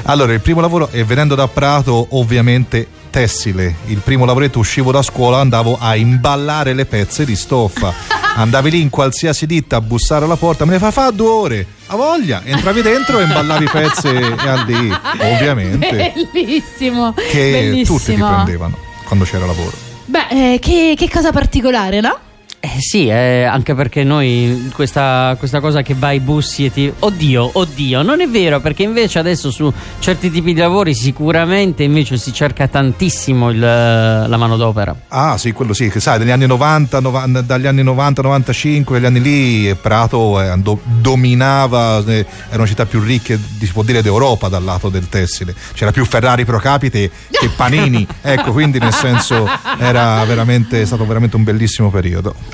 Allora, 0.04 0.32
il 0.32 0.40
primo 0.40 0.60
lavoro, 0.60 0.88
e 0.90 1.04
venendo 1.04 1.34
da 1.34 1.48
Prato, 1.48 2.06
ovviamente 2.10 2.86
tessile. 3.10 3.76
Il 3.86 3.98
primo 3.98 4.24
lavoretto 4.24 4.58
uscivo 4.58 4.90
da 4.90 5.02
scuola, 5.02 5.38
andavo 5.38 5.76
a 5.78 5.94
imballare 5.94 6.72
le 6.72 6.86
pezze 6.86 7.24
di 7.24 7.36
stoffa. 7.36 7.92
Andavi 8.34 8.70
lì 8.70 8.80
in 8.80 8.88
qualsiasi 8.88 9.44
ditta 9.44 9.76
a 9.76 9.80
bussare 9.82 10.24
alla 10.24 10.36
porta, 10.36 10.64
me 10.64 10.72
ne 10.72 10.78
fa 10.78 10.90
fa 10.90 11.10
due 11.10 11.28
ore. 11.28 11.66
A 11.88 11.96
voglia, 11.96 12.42
entravi 12.42 12.80
dentro 12.80 13.20
e 13.20 13.24
imballavi 13.24 13.68
pezze 13.70 14.08
e 14.08 14.64
lì, 14.66 14.90
ovviamente. 15.18 16.12
Bellissimo. 16.32 17.12
Che 17.12 17.50
bellissimo. 17.50 17.98
tutti 17.98 18.14
ti 18.14 18.20
prendevano 18.20 18.78
quando 19.04 19.24
c'era 19.26 19.44
lavoro. 19.44 19.76
Beh, 20.06 20.54
eh, 20.54 20.58
che, 20.58 20.94
che 20.96 21.10
cosa 21.10 21.30
particolare, 21.30 22.00
no? 22.00 22.18
Eh 22.64 22.76
sì, 22.78 23.08
eh, 23.08 23.42
anche 23.42 23.74
perché 23.74 24.04
noi 24.04 24.70
questa, 24.72 25.34
questa 25.36 25.58
cosa 25.58 25.82
che 25.82 25.94
vai 25.98 26.20
bussi 26.20 26.64
e 26.64 26.70
ti... 26.72 26.92
Oddio, 26.96 27.50
oddio, 27.54 28.02
non 28.02 28.20
è 28.20 28.28
vero 28.28 28.60
perché 28.60 28.84
invece 28.84 29.18
adesso 29.18 29.50
su 29.50 29.70
certi 29.98 30.30
tipi 30.30 30.54
di 30.54 30.60
lavori 30.60 30.94
sicuramente 30.94 31.82
invece 31.82 32.16
si 32.18 32.32
cerca 32.32 32.68
tantissimo 32.68 33.50
il- 33.50 33.58
la 33.58 34.36
manodopera. 34.36 34.94
Ah, 35.08 35.36
sì, 35.38 35.50
quello 35.50 35.72
sì, 35.72 35.88
che 35.88 35.98
sai, 35.98 36.20
dagli 36.20 36.30
anni 36.30 36.46
90, 36.46 37.00
nova- 37.00 37.26
dagli 37.26 37.66
anni 37.66 37.82
90, 37.82 38.22
95, 38.22 38.84
quegli 39.00 39.06
anni 39.06 39.20
lì, 39.20 39.74
Prato 39.74 40.40
eh, 40.40 40.56
do- 40.58 40.80
dominava, 40.84 41.98
eh, 42.06 42.24
era 42.48 42.58
una 42.58 42.66
città 42.66 42.86
più 42.86 43.00
ricca, 43.02 43.34
di- 43.36 43.66
si 43.66 43.72
può 43.72 43.82
dire, 43.82 44.02
d'Europa 44.02 44.46
dal 44.46 44.62
lato 44.62 44.88
del 44.88 45.08
tessile. 45.08 45.52
C'era 45.74 45.90
più 45.90 46.04
Ferrari 46.04 46.44
pro 46.44 46.60
capite 46.60 47.10
che 47.28 47.48
Panini, 47.56 48.06
ecco, 48.22 48.52
quindi 48.52 48.78
nel 48.78 48.92
senso 48.94 49.48
era 49.80 50.22
veramente, 50.24 50.80
è 50.80 50.84
stato 50.84 51.04
veramente 51.04 51.34
un 51.34 51.42
bellissimo 51.42 51.90
periodo. 51.90 52.51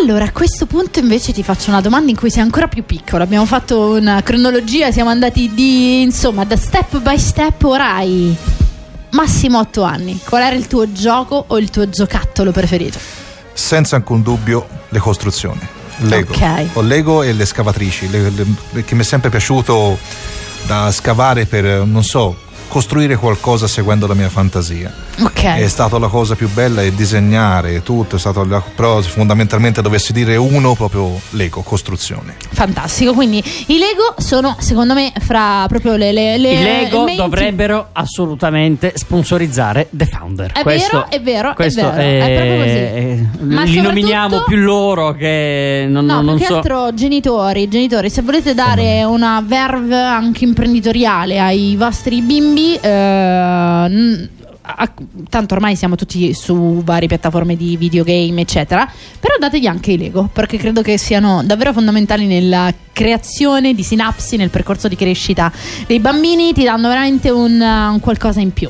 Allora, 0.00 0.24
a 0.24 0.32
questo 0.32 0.64
punto 0.66 0.98
invece 0.98 1.32
ti 1.32 1.42
faccio 1.42 1.68
una 1.70 1.80
domanda 1.82 2.10
in 2.10 2.16
cui 2.16 2.30
sei 2.30 2.42
ancora 2.42 2.68
più 2.68 2.84
piccolo. 2.84 3.22
Abbiamo 3.22 3.44
fatto 3.44 3.90
una 3.90 4.22
cronologia, 4.22 4.90
siamo 4.90 5.10
andati 5.10 5.52
di, 5.52 6.00
insomma, 6.00 6.44
da 6.44 6.56
step 6.56 6.98
by 7.00 7.18
step, 7.18 7.62
ora 7.64 7.94
hai 7.96 8.34
massimo 9.10 9.58
8 9.58 9.82
anni. 9.82 10.18
Qual 10.26 10.40
era 10.42 10.56
il 10.56 10.66
tuo 10.66 10.90
gioco 10.92 11.44
o 11.48 11.58
il 11.58 11.68
tuo 11.70 11.88
giocattolo 11.88 12.50
preferito? 12.50 12.98
Senza 13.52 13.96
alcun 13.96 14.22
dubbio 14.22 14.66
le 14.88 14.98
costruzioni. 14.98 15.60
Lego. 15.98 16.32
Ok. 16.32 16.66
Ho 16.74 16.80
Lego 16.80 17.22
e 17.22 17.32
le 17.34 17.44
scavatrici, 17.44 18.08
le- 18.10 18.30
le- 18.30 18.84
che 18.84 18.94
mi 18.94 19.02
è 19.02 19.04
sempre 19.04 19.28
piaciuto 19.28 19.98
da 20.66 20.90
scavare 20.92 21.44
per, 21.44 21.84
non 21.84 22.02
so, 22.02 22.36
costruire 22.70 23.16
qualcosa 23.16 23.66
seguendo 23.66 24.06
la 24.06 24.14
mia 24.14 24.28
fantasia. 24.28 24.92
Ok. 25.22 25.42
È 25.42 25.66
stata 25.68 25.98
la 25.98 26.06
cosa 26.06 26.36
più 26.36 26.48
bella 26.50 26.82
e 26.82 26.94
disegnare 26.94 27.82
tutto, 27.82 28.14
è 28.16 28.18
stato 28.18 28.44
la- 28.44 28.62
però 28.74 29.00
fondamentalmente 29.02 29.82
dovessi 29.82 30.12
dire 30.12 30.36
uno 30.36 30.74
proprio 30.74 31.20
Lego, 31.30 31.62
costruzione. 31.62 32.36
Fantastico, 32.52 33.12
quindi 33.12 33.42
i 33.66 33.78
Lego 33.78 34.14
sono 34.18 34.54
secondo 34.60 34.94
me 34.94 35.12
fra 35.18 35.66
proprio 35.68 35.96
le, 35.96 36.12
le, 36.12 36.38
le 36.38 36.52
I 36.52 36.62
Lego 36.62 36.98
menti- 37.04 37.16
dovrebbero 37.16 37.88
assolutamente 37.92 38.92
sponsorizzare 38.94 39.88
The 39.90 40.06
Founder. 40.06 40.52
È 40.52 40.62
Questo- 40.62 40.96
vero, 40.98 41.10
è 41.10 41.20
vero, 41.20 41.50
è 41.50 41.54
questo 41.54 41.90
vero, 41.90 41.96
è 41.96 42.34
proprio 42.34 42.56
così. 42.56 42.76
eh, 42.76 43.28
Ma 43.54 43.62
li 43.64 43.80
nominiamo 43.80 44.42
più 44.44 44.56
loro 44.58 45.12
che 45.12 45.86
non, 45.88 46.04
No, 46.04 46.22
non 46.22 46.36
più 46.36 46.46
so. 46.46 46.56
altro 46.56 46.94
genitori, 46.94 47.68
genitori, 47.68 48.08
se 48.10 48.22
volete 48.22 48.54
dare 48.54 49.02
una 49.04 49.42
verve 49.44 49.96
anche 50.00 50.44
imprenditoriale 50.44 51.38
ai 51.40 51.74
vostri 51.76 52.20
bimbi, 52.22 52.59
eh, 52.80 52.88
n- 53.88 54.28
a- 54.62 54.92
tanto 55.28 55.54
ormai 55.54 55.74
siamo 55.76 55.96
tutti 55.96 56.32
su 56.34 56.82
varie 56.84 57.08
piattaforme 57.08 57.56
di 57.56 57.76
videogame, 57.76 58.42
eccetera, 58.42 58.88
però 59.18 59.34
dategli 59.38 59.66
anche 59.66 59.92
i 59.92 59.98
Lego, 59.98 60.28
perché 60.32 60.56
credo 60.58 60.82
che 60.82 60.96
siano 60.98 61.42
davvero 61.44 61.72
fondamentali 61.72 62.26
nella 62.26 62.72
creazione 62.92 63.74
di 63.74 63.82
sinapsi, 63.82 64.36
nel 64.36 64.50
percorso 64.50 64.86
di 64.88 64.96
crescita 64.96 65.50
dei 65.86 65.98
bambini, 66.00 66.52
ti 66.52 66.64
danno 66.64 66.88
veramente 66.88 67.30
un, 67.30 67.60
un 67.60 68.00
qualcosa 68.00 68.40
in 68.40 68.52
più. 68.52 68.68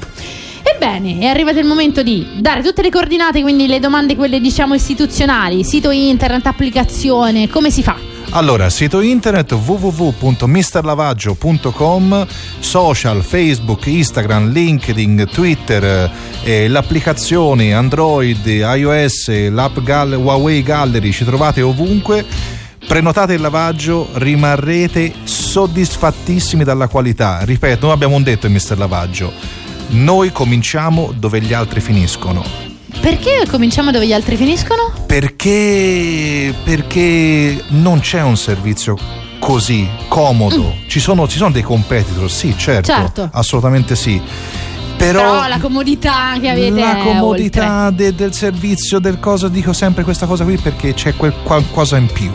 Ebbene, 0.74 1.18
è 1.18 1.26
arrivato 1.26 1.58
il 1.58 1.66
momento 1.66 2.02
di 2.02 2.26
dare 2.38 2.62
tutte 2.62 2.82
le 2.82 2.90
coordinate, 2.90 3.42
quindi 3.42 3.66
le 3.66 3.80
domande, 3.80 4.14
quelle 4.14 4.40
diciamo 4.40 4.74
istituzionali, 4.74 5.64
sito 5.64 5.90
internet, 5.90 6.46
applicazione, 6.46 7.48
come 7.48 7.70
si 7.70 7.82
fa? 7.82 7.96
Allora, 8.32 8.70
sito 8.70 9.00
internet 9.00 9.50
www.misterlavaggio.com, 9.50 12.26
social, 12.60 13.24
Facebook, 13.24 13.86
Instagram, 13.86 14.52
LinkedIn, 14.52 15.26
Twitter, 15.32 16.08
eh, 16.44 16.68
l'applicazione 16.68 17.74
Android, 17.74 18.46
iOS, 18.46 19.50
l'app 19.50 19.80
Gal- 19.80 20.12
Huawei 20.12 20.62
Gallery, 20.62 21.10
ci 21.10 21.24
trovate 21.24 21.60
ovunque. 21.62 22.24
Prenotate 22.86 23.34
il 23.34 23.40
lavaggio, 23.40 24.10
rimarrete 24.12 25.12
soddisfattissimi 25.24 26.62
dalla 26.62 26.86
qualità. 26.86 27.40
Ripeto, 27.42 27.86
noi 27.86 27.94
abbiamo 27.94 28.14
un 28.14 28.22
detto 28.22 28.46
in 28.46 28.52
Mister 28.52 28.78
Lavaggio. 28.78 29.32
Noi 29.92 30.30
cominciamo 30.30 31.12
dove 31.14 31.40
gli 31.40 31.52
altri 31.52 31.80
finiscono. 31.80 32.44
Perché 33.00 33.44
cominciamo 33.48 33.90
dove 33.90 34.06
gli 34.06 34.12
altri 34.12 34.36
finiscono? 34.36 34.92
Perché, 35.06 36.54
perché 36.62 37.64
non 37.68 38.00
c'è 38.00 38.22
un 38.22 38.36
servizio 38.36 38.96
così 39.40 39.88
comodo. 40.08 40.74
Mm. 40.76 40.88
Ci, 40.88 41.00
sono, 41.00 41.26
ci 41.26 41.38
sono 41.38 41.50
dei 41.50 41.62
competitor, 41.62 42.30
sì, 42.30 42.54
certo, 42.56 42.92
Certo. 42.92 43.30
assolutamente 43.32 43.96
sì. 43.96 44.20
Però, 45.00 45.22
Però 45.22 45.48
la 45.48 45.58
comodità 45.58 46.34
che 46.38 46.50
avete 46.50 46.78
la 46.78 46.96
comodità 47.02 47.90
de- 47.90 48.14
del 48.14 48.34
servizio, 48.34 48.98
del 48.98 49.18
cosa, 49.18 49.48
dico 49.48 49.72
sempre 49.72 50.04
questa 50.04 50.26
cosa 50.26 50.44
qui 50.44 50.58
perché 50.58 50.92
c'è 50.92 51.16
quel 51.16 51.32
qualcosa 51.42 51.96
in 51.96 52.06
più. 52.12 52.30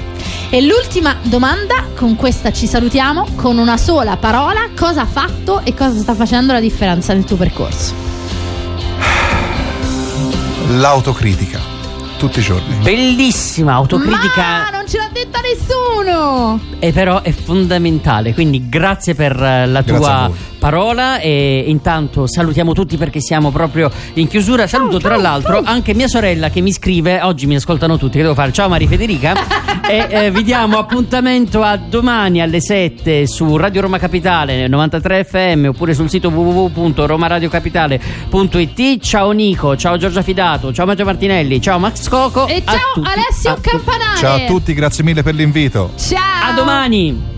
E 0.49 0.61
l'ultima 0.61 1.15
domanda, 1.21 1.83
con 1.95 2.15
questa 2.15 2.51
ci 2.51 2.65
salutiamo, 2.65 3.27
con 3.35 3.59
una 3.59 3.77
sola 3.77 4.17
parola, 4.17 4.69
cosa 4.75 5.01
ha 5.01 5.05
fatto 5.05 5.61
e 5.63 5.75
cosa 5.75 5.95
sta 5.99 6.15
facendo 6.15 6.53
la 6.53 6.59
differenza 6.59 7.13
nel 7.13 7.23
tuo 7.23 7.35
percorso? 7.35 7.93
L'autocritica, 10.69 11.59
tutti 12.17 12.39
i 12.39 12.41
giorni. 12.41 12.77
Bellissima 12.81 13.73
autocritica. 13.73 14.41
Ma 14.41 14.69
non 14.71 14.84
ce 14.85 14.97
l'ha 14.97 15.09
detta 15.11 15.39
nessuno! 15.41 16.59
E 16.79 16.91
però 16.91 17.21
è 17.21 17.31
fondamentale, 17.31 18.33
quindi 18.33 18.69
grazie 18.69 19.15
per 19.15 19.31
eh, 19.31 19.65
la 19.65 19.81
Grazie 19.81 19.97
tua 19.97 20.31
parola 20.65 21.19
e 21.19 21.63
intanto 21.67 22.25
salutiamo 22.27 22.73
tutti 22.73 22.97
perché 22.97 23.21
siamo 23.21 23.51
proprio 23.51 23.91
in 24.13 24.27
chiusura. 24.27 24.65
Saluto 24.67 24.99
tra 24.99 25.15
l'altro 25.15 25.61
anche 25.63 25.93
mia 25.93 26.07
sorella 26.07 26.49
che 26.49 26.59
mi 26.61 26.71
scrive, 26.71 27.21
oggi 27.21 27.45
mi 27.45 27.53
ascoltano 27.55 27.97
tutti, 27.97 28.17
che 28.17 28.23
devo 28.23 28.33
fare? 28.33 28.51
Ciao 28.51 28.67
Maria 28.67 28.87
Federica 28.87 29.35
e 29.87 30.07
eh, 30.09 30.31
vi 30.31 30.41
diamo 30.43 30.77
appuntamento 30.77 31.61
a 31.61 31.77
domani 31.77 32.41
alle 32.41 32.59
7 32.61 33.27
su 33.27 33.55
Radio 33.57 33.81
Roma 33.81 33.99
Capitale 33.99 34.55
nel 34.55 34.69
93 34.69 35.23
FM 35.23 35.65
oppure 35.69 35.93
sul 35.93 36.09
sito 36.09 36.29
www.romaradiocapitale.it. 36.29 38.99
Ciao 38.99 39.31
Nico, 39.31 39.75
ciao 39.75 39.97
Giorgia 39.97 40.21
Fidato, 40.21 40.71
ciao 40.73 40.85
Maggio 40.85 41.03
Martinelli, 41.05 41.59
ciao 41.61 41.79
Max 41.79 42.07
Coco. 42.07 42.47
E 42.47 42.63
ciao 42.65 42.77
tutti. 42.93 43.09
Alessio 43.09 43.57
Campanale! 43.61 44.17
Ciao 44.17 44.35
a 44.35 44.45
tutti, 44.45 44.73
grazie 44.75 45.03
mille 45.03 45.23
per 45.23 45.33
l'invito. 45.33 45.93
Ciao! 45.95 46.51
A 46.51 46.53
domani! 46.53 47.33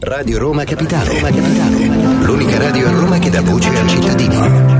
Radio 0.00 0.38
Roma 0.38 0.64
Capitale. 0.64 1.14
Roma 1.14 1.30
Capitale. 1.30 1.86
L'unica 2.24 2.58
radio 2.58 2.88
a 2.88 2.90
Roma 2.90 3.18
che 3.18 3.30
dà 3.30 3.40
voce 3.40 3.68
al 3.68 3.88
cittadino. 3.88 4.71